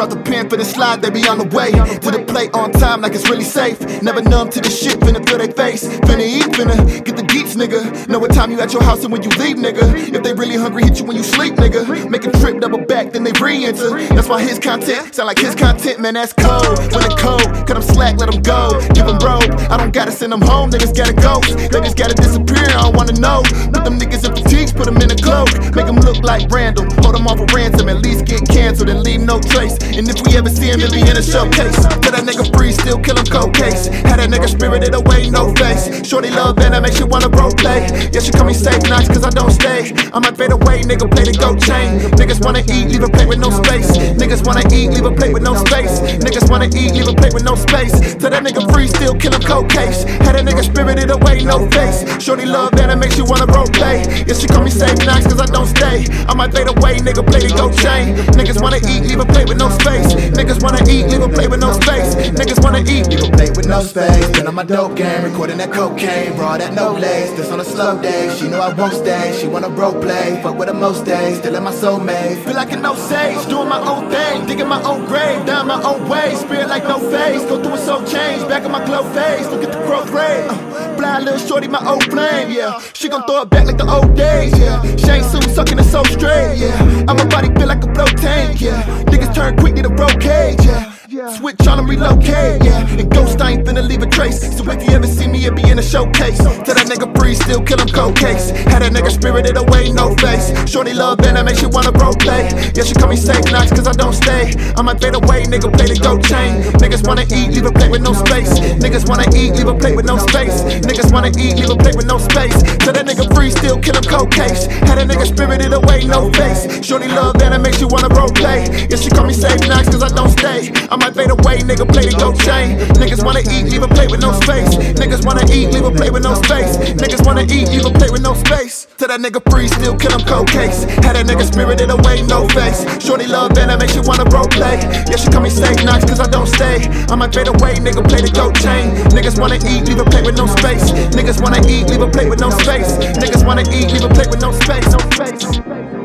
Drop 0.00 0.08
the 0.08 0.16
pen 0.16 0.48
for 0.48 0.56
the 0.56 0.64
slide, 0.64 1.02
they 1.02 1.10
be 1.10 1.28
on 1.28 1.36
the 1.36 1.44
way 1.54 1.72
to 1.72 2.10
the 2.10 2.24
plate 2.24 2.48
on 2.54 2.72
time 2.72 3.02
like 3.02 3.12
it's 3.12 3.28
really 3.28 3.44
safe. 3.44 3.78
Never 4.00 4.22
numb 4.22 4.48
to 4.48 4.58
the 4.58 4.70
shit, 4.70 4.98
finna 5.00 5.20
feel 5.28 5.36
they 5.36 5.52
face. 5.52 5.84
Finna 6.08 6.24
eat, 6.24 6.48
finna 6.56 7.04
get 7.04 7.18
the 7.18 7.22
geeks, 7.22 7.52
nigga. 7.54 8.08
Know 8.08 8.18
what 8.18 8.32
time 8.32 8.50
you 8.50 8.58
at 8.60 8.72
your 8.72 8.82
house 8.82 9.04
and 9.04 9.12
when 9.12 9.22
you 9.22 9.28
leave, 9.36 9.58
nigga. 9.58 9.84
If 10.08 10.22
they 10.22 10.32
really 10.32 10.56
hungry, 10.56 10.84
hit 10.84 10.98
you 10.98 11.04
when 11.04 11.18
you 11.18 11.22
sleep, 11.22 11.56
nigga. 11.56 12.08
Make 12.08 12.24
a 12.24 12.32
trip, 12.40 12.60
double 12.60 12.80
back, 12.80 13.12
then 13.12 13.24
they 13.24 13.32
re-enter. 13.32 13.90
That's 14.16 14.26
why 14.26 14.40
his 14.40 14.58
content 14.58 15.14
sound 15.14 15.26
like 15.26 15.38
his 15.38 15.54
content, 15.54 16.00
man. 16.00 16.14
That's 16.14 16.32
cold. 16.32 16.80
When 16.96 17.04
it 17.04 17.18
cold, 17.20 17.44
cut 17.68 17.76
them 17.76 17.82
slack, 17.82 18.16
let 18.16 18.32
them 18.32 18.40
go. 18.40 18.80
Give 18.96 19.04
them 19.04 19.20
rope. 19.20 19.52
I 19.68 19.76
don't 19.76 19.92
gotta 19.92 20.12
send 20.12 20.32
them 20.32 20.40
home, 20.40 20.70
they 20.70 20.78
just 20.78 20.96
gotta 20.96 21.12
go. 21.12 21.44
They 21.44 21.76
just 21.84 21.98
gotta 21.98 22.14
disappear, 22.14 22.64
I 22.72 22.88
don't 22.88 22.96
wanna 22.96 23.20
know. 23.20 23.44
Put 23.68 23.84
them 23.84 24.00
niggas 24.00 24.24
in 24.24 24.32
fatigues, 24.32 24.72
put 24.72 24.86
them 24.86 24.96
in 24.96 25.12
a 25.12 25.16
cloak. 25.16 25.52
Make 25.76 25.84
them 25.84 26.00
look 26.00 26.24
like 26.24 26.50
Randall. 26.50 26.88
Hold 27.04 27.16
them 27.16 27.26
off 27.26 27.38
a 27.38 27.44
ransom, 27.52 27.90
at 27.90 28.00
least 28.00 28.24
get 28.24 28.48
canceled 28.48 28.88
and 28.88 29.04
leave 29.04 29.20
no 29.20 29.36
trace. 29.40 29.76
And 29.90 30.08
if 30.08 30.22
we 30.22 30.36
ever 30.38 30.48
see 30.48 30.70
him, 30.70 30.80
it'll 30.80 30.94
be 30.94 31.02
in 31.02 31.16
a 31.16 31.22
showcase. 31.22 31.76
Let 32.06 32.14
that 32.14 32.22
nigga 32.22 32.46
free, 32.56 32.72
still 32.72 32.98
kill 32.98 33.18
him 33.18 33.26
cold 33.26 33.54
case. 33.54 33.90
Had 34.06 34.22
that 34.22 34.30
nigga 34.30 34.48
spirited 34.48 34.94
away, 34.94 35.28
no 35.30 35.50
face. 35.58 35.90
Shorty 36.06 36.30
love 36.30 36.58
and 36.62 36.74
that 36.74 36.82
makes 36.82 36.98
you 36.98 37.06
wanna 37.06 37.28
role 37.28 37.50
play. 37.50 37.90
Yeah, 38.14 38.22
she 38.22 38.30
call 38.30 38.46
me 38.46 38.54
safe 38.54 38.82
nights 38.86 39.08
cause 39.10 39.24
I 39.26 39.30
don't 39.30 39.50
stay. 39.50 39.90
I 40.14 40.18
might 40.22 40.36
fade 40.38 40.52
away, 40.52 40.86
nigga, 40.86 41.10
play 41.10 41.26
the 41.26 41.34
go 41.34 41.58
chain. 41.58 41.98
Niggas 42.14 42.38
wanna 42.38 42.62
eat, 42.70 42.86
leave 42.86 43.02
a 43.02 43.10
plate 43.10 43.26
with 43.26 43.42
no 43.42 43.50
space. 43.50 43.90
Niggas 44.14 44.46
wanna 44.46 44.62
eat, 44.70 44.94
leave 44.94 45.04
a 45.04 45.10
plate 45.10 45.34
with 45.34 45.42
no 45.42 45.58
space. 45.58 45.98
Niggas 46.22 46.46
wanna 46.46 46.70
eat, 46.70 46.94
leave 46.94 47.10
a 47.10 47.14
plate 47.14 47.34
with 47.34 47.44
no 47.44 47.58
space. 47.58 47.92
Tell 48.14 48.30
that 48.30 48.46
nigga 48.46 48.62
free, 48.70 48.86
still 48.86 49.18
kill 49.18 49.34
him 49.34 49.42
cold 49.42 49.68
case. 49.68 50.06
Had 50.22 50.38
that 50.38 50.46
nigga 50.46 50.62
spirited 50.62 51.10
away, 51.10 51.42
no 51.42 51.66
face. 51.74 52.06
Shorty 52.22 52.46
love 52.46 52.78
and 52.78 52.94
that 52.94 52.98
makes 52.98 53.18
you 53.18 53.26
wanna 53.26 53.50
role 53.50 53.66
play. 53.74 54.06
Yeah, 54.22 54.38
she 54.38 54.46
call 54.46 54.62
me 54.62 54.70
safe 54.70 55.02
nights 55.02 55.26
cause 55.26 55.42
I 55.42 55.50
don't 55.50 55.66
stay. 55.66 56.06
I 56.30 56.34
might 56.38 56.54
fade 56.54 56.70
away, 56.70 57.02
nigga, 57.02 57.26
play 57.26 57.42
the 57.42 57.50
go 57.58 57.74
chain. 57.74 58.14
Niggas 58.38 58.62
wanna 58.62 58.78
eat, 58.86 59.02
leave 59.10 59.18
a 59.18 59.26
plate 59.26 59.50
with 59.50 59.58
no 59.58 59.66
space. 59.66 59.79
Niggas 59.84 60.62
wanna 60.62 60.82
eat, 60.90 61.06
leave 61.06 61.22
a 61.22 61.28
plate 61.28 61.50
with 61.50 61.60
no 61.60 61.72
space. 61.72 62.14
Niggas 62.14 62.62
wanna 62.62 62.80
eat, 62.80 63.06
leave 63.08 63.22
a 63.22 63.30
plate 63.30 63.56
with 63.56 63.66
no 63.66 63.82
space. 63.82 64.28
Been 64.30 64.46
on 64.46 64.54
my 64.54 64.64
dope 64.64 64.96
game, 64.96 65.22
recording 65.22 65.58
that 65.58 65.72
cocaine. 65.72 66.36
Raw 66.36 66.56
that 66.56 66.72
no 66.74 66.92
lace, 66.92 67.30
this 67.32 67.50
on 67.50 67.60
a 67.60 67.64
slow 67.64 68.00
day. 68.00 68.34
She 68.36 68.48
know 68.48 68.60
I 68.60 68.72
won't 68.72 68.94
stay, 68.94 69.36
she 69.38 69.46
wanna 69.46 69.68
role 69.68 70.00
play. 70.00 70.40
Fuck 70.42 70.56
with 70.58 70.68
her 70.68 70.74
most 70.74 71.04
days, 71.04 71.38
still 71.38 71.54
in 71.54 71.62
my 71.62 71.72
soulmate. 71.72 72.42
Feel 72.44 72.54
like 72.54 72.72
an 72.72 72.84
sage, 72.96 73.46
doing 73.48 73.68
my 73.68 73.80
own 73.80 74.10
thing, 74.10 74.46
digging 74.46 74.68
my 74.68 74.82
own 74.82 75.04
grave, 75.06 75.44
down 75.46 75.66
my 75.66 75.82
own 75.82 76.08
way. 76.08 76.34
Spirit 76.36 76.68
like 76.68 76.84
no 76.84 76.98
face, 76.98 77.42
go 77.44 77.62
through 77.62 77.74
a 77.74 77.78
soul 77.78 78.04
change, 78.04 78.46
back 78.48 78.64
in 78.64 78.70
my 78.70 78.84
glow 78.84 79.02
face, 79.12 79.46
look 79.48 79.62
at 79.62 79.72
the 79.72 79.78
growth 79.86 80.10
rate. 80.10 80.80
Uh, 81.10 81.18
little 81.18 81.38
shorty, 81.38 81.66
my 81.66 81.84
old 81.86 82.04
flame, 82.04 82.50
yeah. 82.50 82.80
She 82.92 83.08
gon' 83.08 83.24
throw 83.26 83.42
it 83.42 83.50
back 83.50 83.66
like 83.66 83.76
the 83.76 83.90
old 83.90 84.14
days, 84.16 84.56
yeah. 84.56 84.80
Shane 84.96 85.24
Soon 85.24 85.42
sucking 85.42 85.78
it 85.78 85.84
so 85.84 86.02
straight, 86.04 86.56
yeah. 86.56 87.04
I'm 87.08 87.18
a 87.18 87.26
body 87.26 87.48
feel 87.58 87.66
like 87.66 87.82
a 87.82 87.88
blow 87.88 88.06
tank, 88.06 88.60
yeah. 88.60 88.80
Niggas 89.10 89.34
turn 89.34 89.56
quick, 89.56 89.69
need 89.72 89.86
a 89.86 89.88
roll 89.88 90.08
cage, 90.20 90.64
yeah. 90.64 90.92
Switch 91.28 91.66
on 91.66 91.76
them, 91.76 91.86
relocate, 91.88 92.62
yeah. 92.64 92.86
And 92.86 93.10
ghost, 93.10 93.40
I 93.40 93.52
ain't 93.52 93.66
finna 93.66 93.86
leave 93.86 94.02
a 94.02 94.06
trace. 94.06 94.40
So 94.56 94.62
if 94.70 94.82
you 94.86 94.94
ever 94.94 95.06
see 95.06 95.26
me, 95.26 95.44
it 95.44 95.54
be 95.56 95.68
in 95.68 95.78
a 95.78 95.82
showcase. 95.82 96.38
Tell 96.38 96.74
that 96.74 96.86
nigga 96.86 97.10
free, 97.18 97.34
still 97.34 97.60
kill 97.62 97.80
him 97.80 97.88
cold 97.88 98.16
case. 98.16 98.50
Had 98.70 98.82
that 98.82 98.92
nigga 98.92 99.10
spirited 99.10 99.56
away, 99.56 99.90
no 99.92 100.14
face. 100.16 100.54
Shorty 100.70 100.94
love 100.94 101.18
that, 101.18 101.34
that 101.34 101.44
makes 101.44 101.62
you 101.62 101.68
wanna 101.68 101.90
role 101.98 102.14
play. 102.14 102.48
Yeah, 102.74 102.84
she 102.84 102.94
call 102.94 103.08
me 103.08 103.16
safe 103.16 103.44
nights, 103.50 103.72
cause 103.72 103.86
I 103.86 103.92
don't 103.92 104.14
stay. 104.14 104.54
I 104.76 104.82
might 104.82 105.00
fade 105.00 105.14
away, 105.14 105.44
nigga, 105.44 105.68
play 105.74 105.90
the 105.90 105.98
go 105.98 106.16
chain. 106.18 106.62
Niggas 106.78 107.06
wanna 107.06 107.26
eat, 107.28 107.52
leave 107.52 107.66
a 107.66 107.72
plate 107.72 107.90
with 107.90 108.02
no 108.02 108.12
space. 108.14 108.54
Niggas 108.78 109.08
wanna 109.08 109.26
eat, 109.34 109.58
leave 109.58 109.68
a 109.68 109.74
plate 109.74 109.96
with 109.96 110.06
no 110.06 110.16
space. 110.16 110.62
Niggas 110.86 111.10
wanna 111.12 111.30
eat, 111.36 111.58
leave 111.58 111.70
a 111.70 111.76
plate 111.76 111.96
with 111.96 112.06
no 112.06 112.18
space. 112.18 112.62
Tell 112.80 112.94
that 112.94 113.04
nigga 113.04 113.26
free, 113.34 113.50
still 113.50 113.78
kill 113.78 113.98
him 113.98 114.06
cold 114.06 114.30
case. 114.30 114.66
Had 114.86 114.96
that 114.96 115.06
nigga 115.10 115.26
spirited 115.26 115.72
away, 115.74 116.06
no 116.06 116.30
face. 116.32 116.64
Shorty 116.86 117.08
love 117.08 117.36
that, 117.38 117.50
that 117.50 117.60
makes 117.60 117.80
you 117.80 117.88
wanna 117.90 118.08
role 118.14 118.30
play. 118.30 118.64
Yeah, 118.88 118.96
she 118.96 119.10
call 119.10 119.26
me 119.26 119.34
safe 119.34 119.59
nights, 119.68 119.88
cause 119.88 120.02
I 120.02 120.08
don't 120.08 120.30
stay. 120.30 120.72
I 120.90 120.96
might 120.96 121.14
fade 121.14 121.30
away, 121.30 121.60
nigga, 121.60 121.86
play 121.88 122.06
the 122.06 122.16
go 122.18 122.32
chain. 122.32 122.78
Niggas 123.00 123.24
wanna 123.24 123.40
eat, 123.40 123.70
leave 123.72 123.82
a 123.82 123.88
plate 123.88 124.10
with 124.10 124.20
no 124.20 124.32
space. 124.40 124.76
Niggas 124.96 125.24
wanna 125.24 125.44
eat, 125.52 125.72
leave 125.72 125.84
a 125.84 125.90
plate 125.90 126.12
with 126.12 126.22
no 126.22 126.34
space. 126.34 126.76
Niggas 126.96 127.24
wanna 127.26 127.42
eat, 127.42 127.68
leave 127.68 127.84
a 127.84 127.90
plate 127.90 128.12
with 128.12 128.22
no 128.22 128.34
space. 128.34 128.86
Tell 128.98 129.08
that 129.08 129.20
nigga 129.20 129.40
free, 129.50 129.68
still 129.68 129.96
kill 129.96 130.12
him 130.12 130.24
cold 130.26 130.48
case. 130.48 130.84
Had 131.04 131.16
that 131.16 131.26
nigga 131.26 131.44
spirited 131.44 131.90
away, 131.90 132.22
no 132.22 132.46
face. 132.48 132.84
Shorty 133.02 133.26
love 133.26 133.54
that, 133.54 133.68
that 133.68 133.78
makes 133.78 133.94
you 133.94 134.02
wanna 134.02 134.24
role 134.30 134.48
play. 134.48 134.78
Yeah, 135.08 135.16
she 135.16 135.28
call 135.30 135.42
me 135.42 135.50
safe 135.50 135.82
nights, 135.84 136.04
cause 136.04 136.20
I 136.20 136.28
don't 136.28 136.48
stay. 136.48 136.86
I 137.10 137.14
might 137.14 137.34
fade 137.34 137.48
away, 137.48 137.76
nigga, 137.80 138.06
play 138.06 138.20
the 138.20 138.30
go 138.30 138.52
chain. 138.52 138.92
Niggas 139.16 139.40
wanna 139.40 139.58
eat, 139.66 139.88
leave 139.88 140.00
a 140.00 140.04
plate 140.04 140.24
with 140.24 140.36
no 140.36 140.46
space. 140.46 140.92
Niggas 141.16 141.40
wanna 141.40 141.60
eat, 141.68 141.88
leave 141.90 142.02
a 142.02 142.10
plate 142.10 142.28
with 142.28 142.40
no 142.40 142.50
space. 142.50 142.92
Niggas 143.18 143.44
wanna 143.46 143.62
eat, 143.72 143.92
leave 143.92 144.04
a 144.04 144.12
plate 144.12 144.30
with 144.30 144.40
no 144.40 144.52
space. 144.52 144.86
No 144.92 144.98
space. 145.10 145.99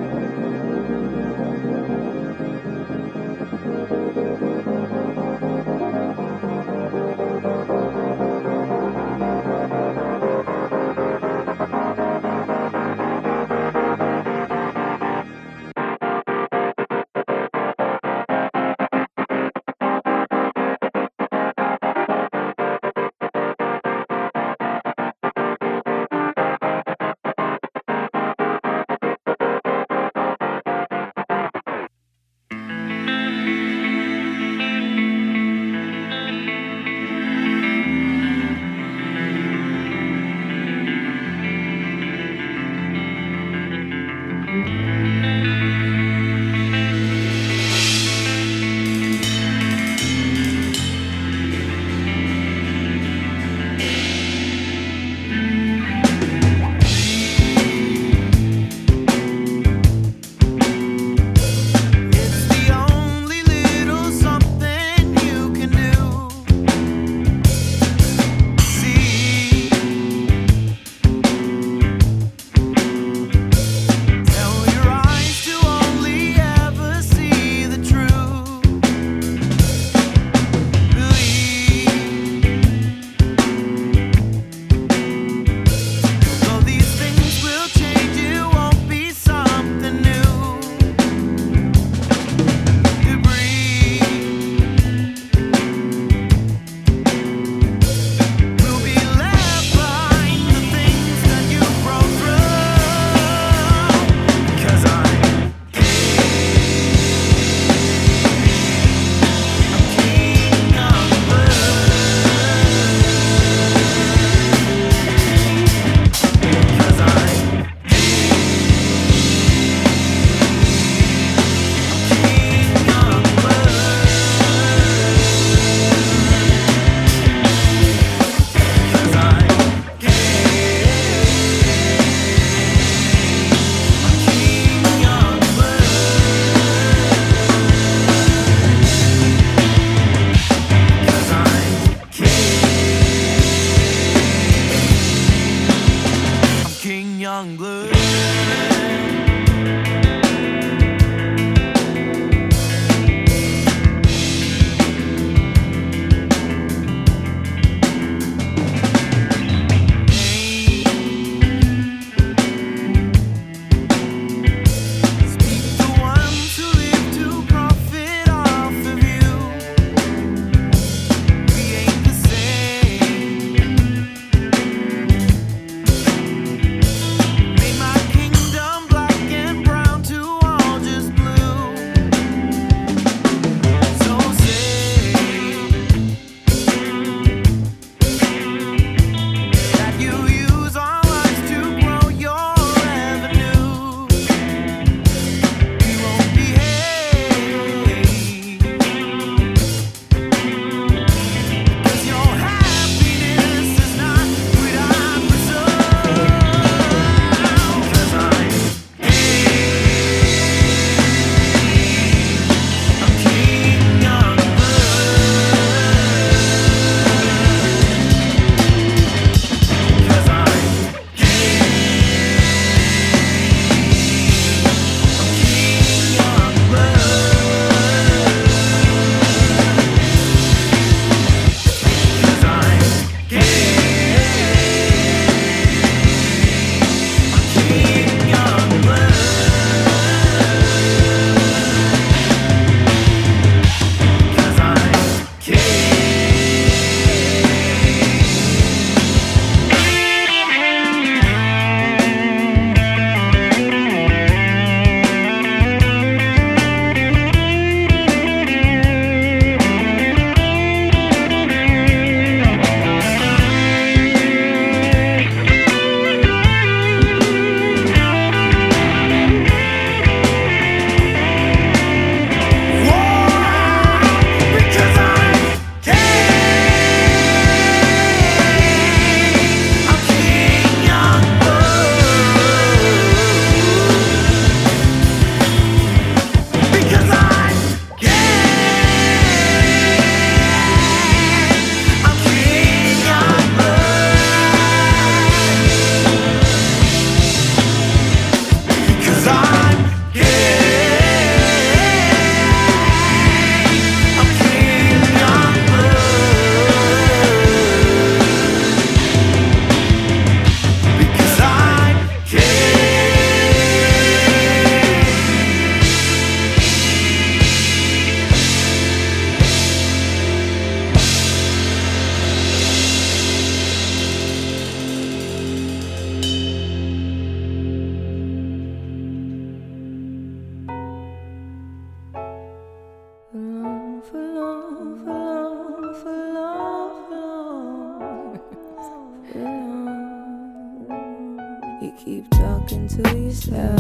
Yeah. 343.52 343.74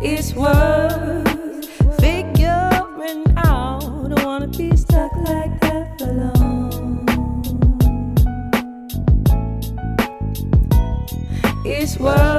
it's 0.00 0.34
worth 0.34 1.66
figuring 2.00 3.24
out. 3.36 3.80
Don't 4.08 4.24
wanna 4.24 4.48
be 4.48 4.76
stuck 4.76 5.12
like 5.26 5.60
that 5.60 5.98
for 5.98 6.12
long. 6.12 7.04
It's 11.64 11.98
worth. 11.98 12.37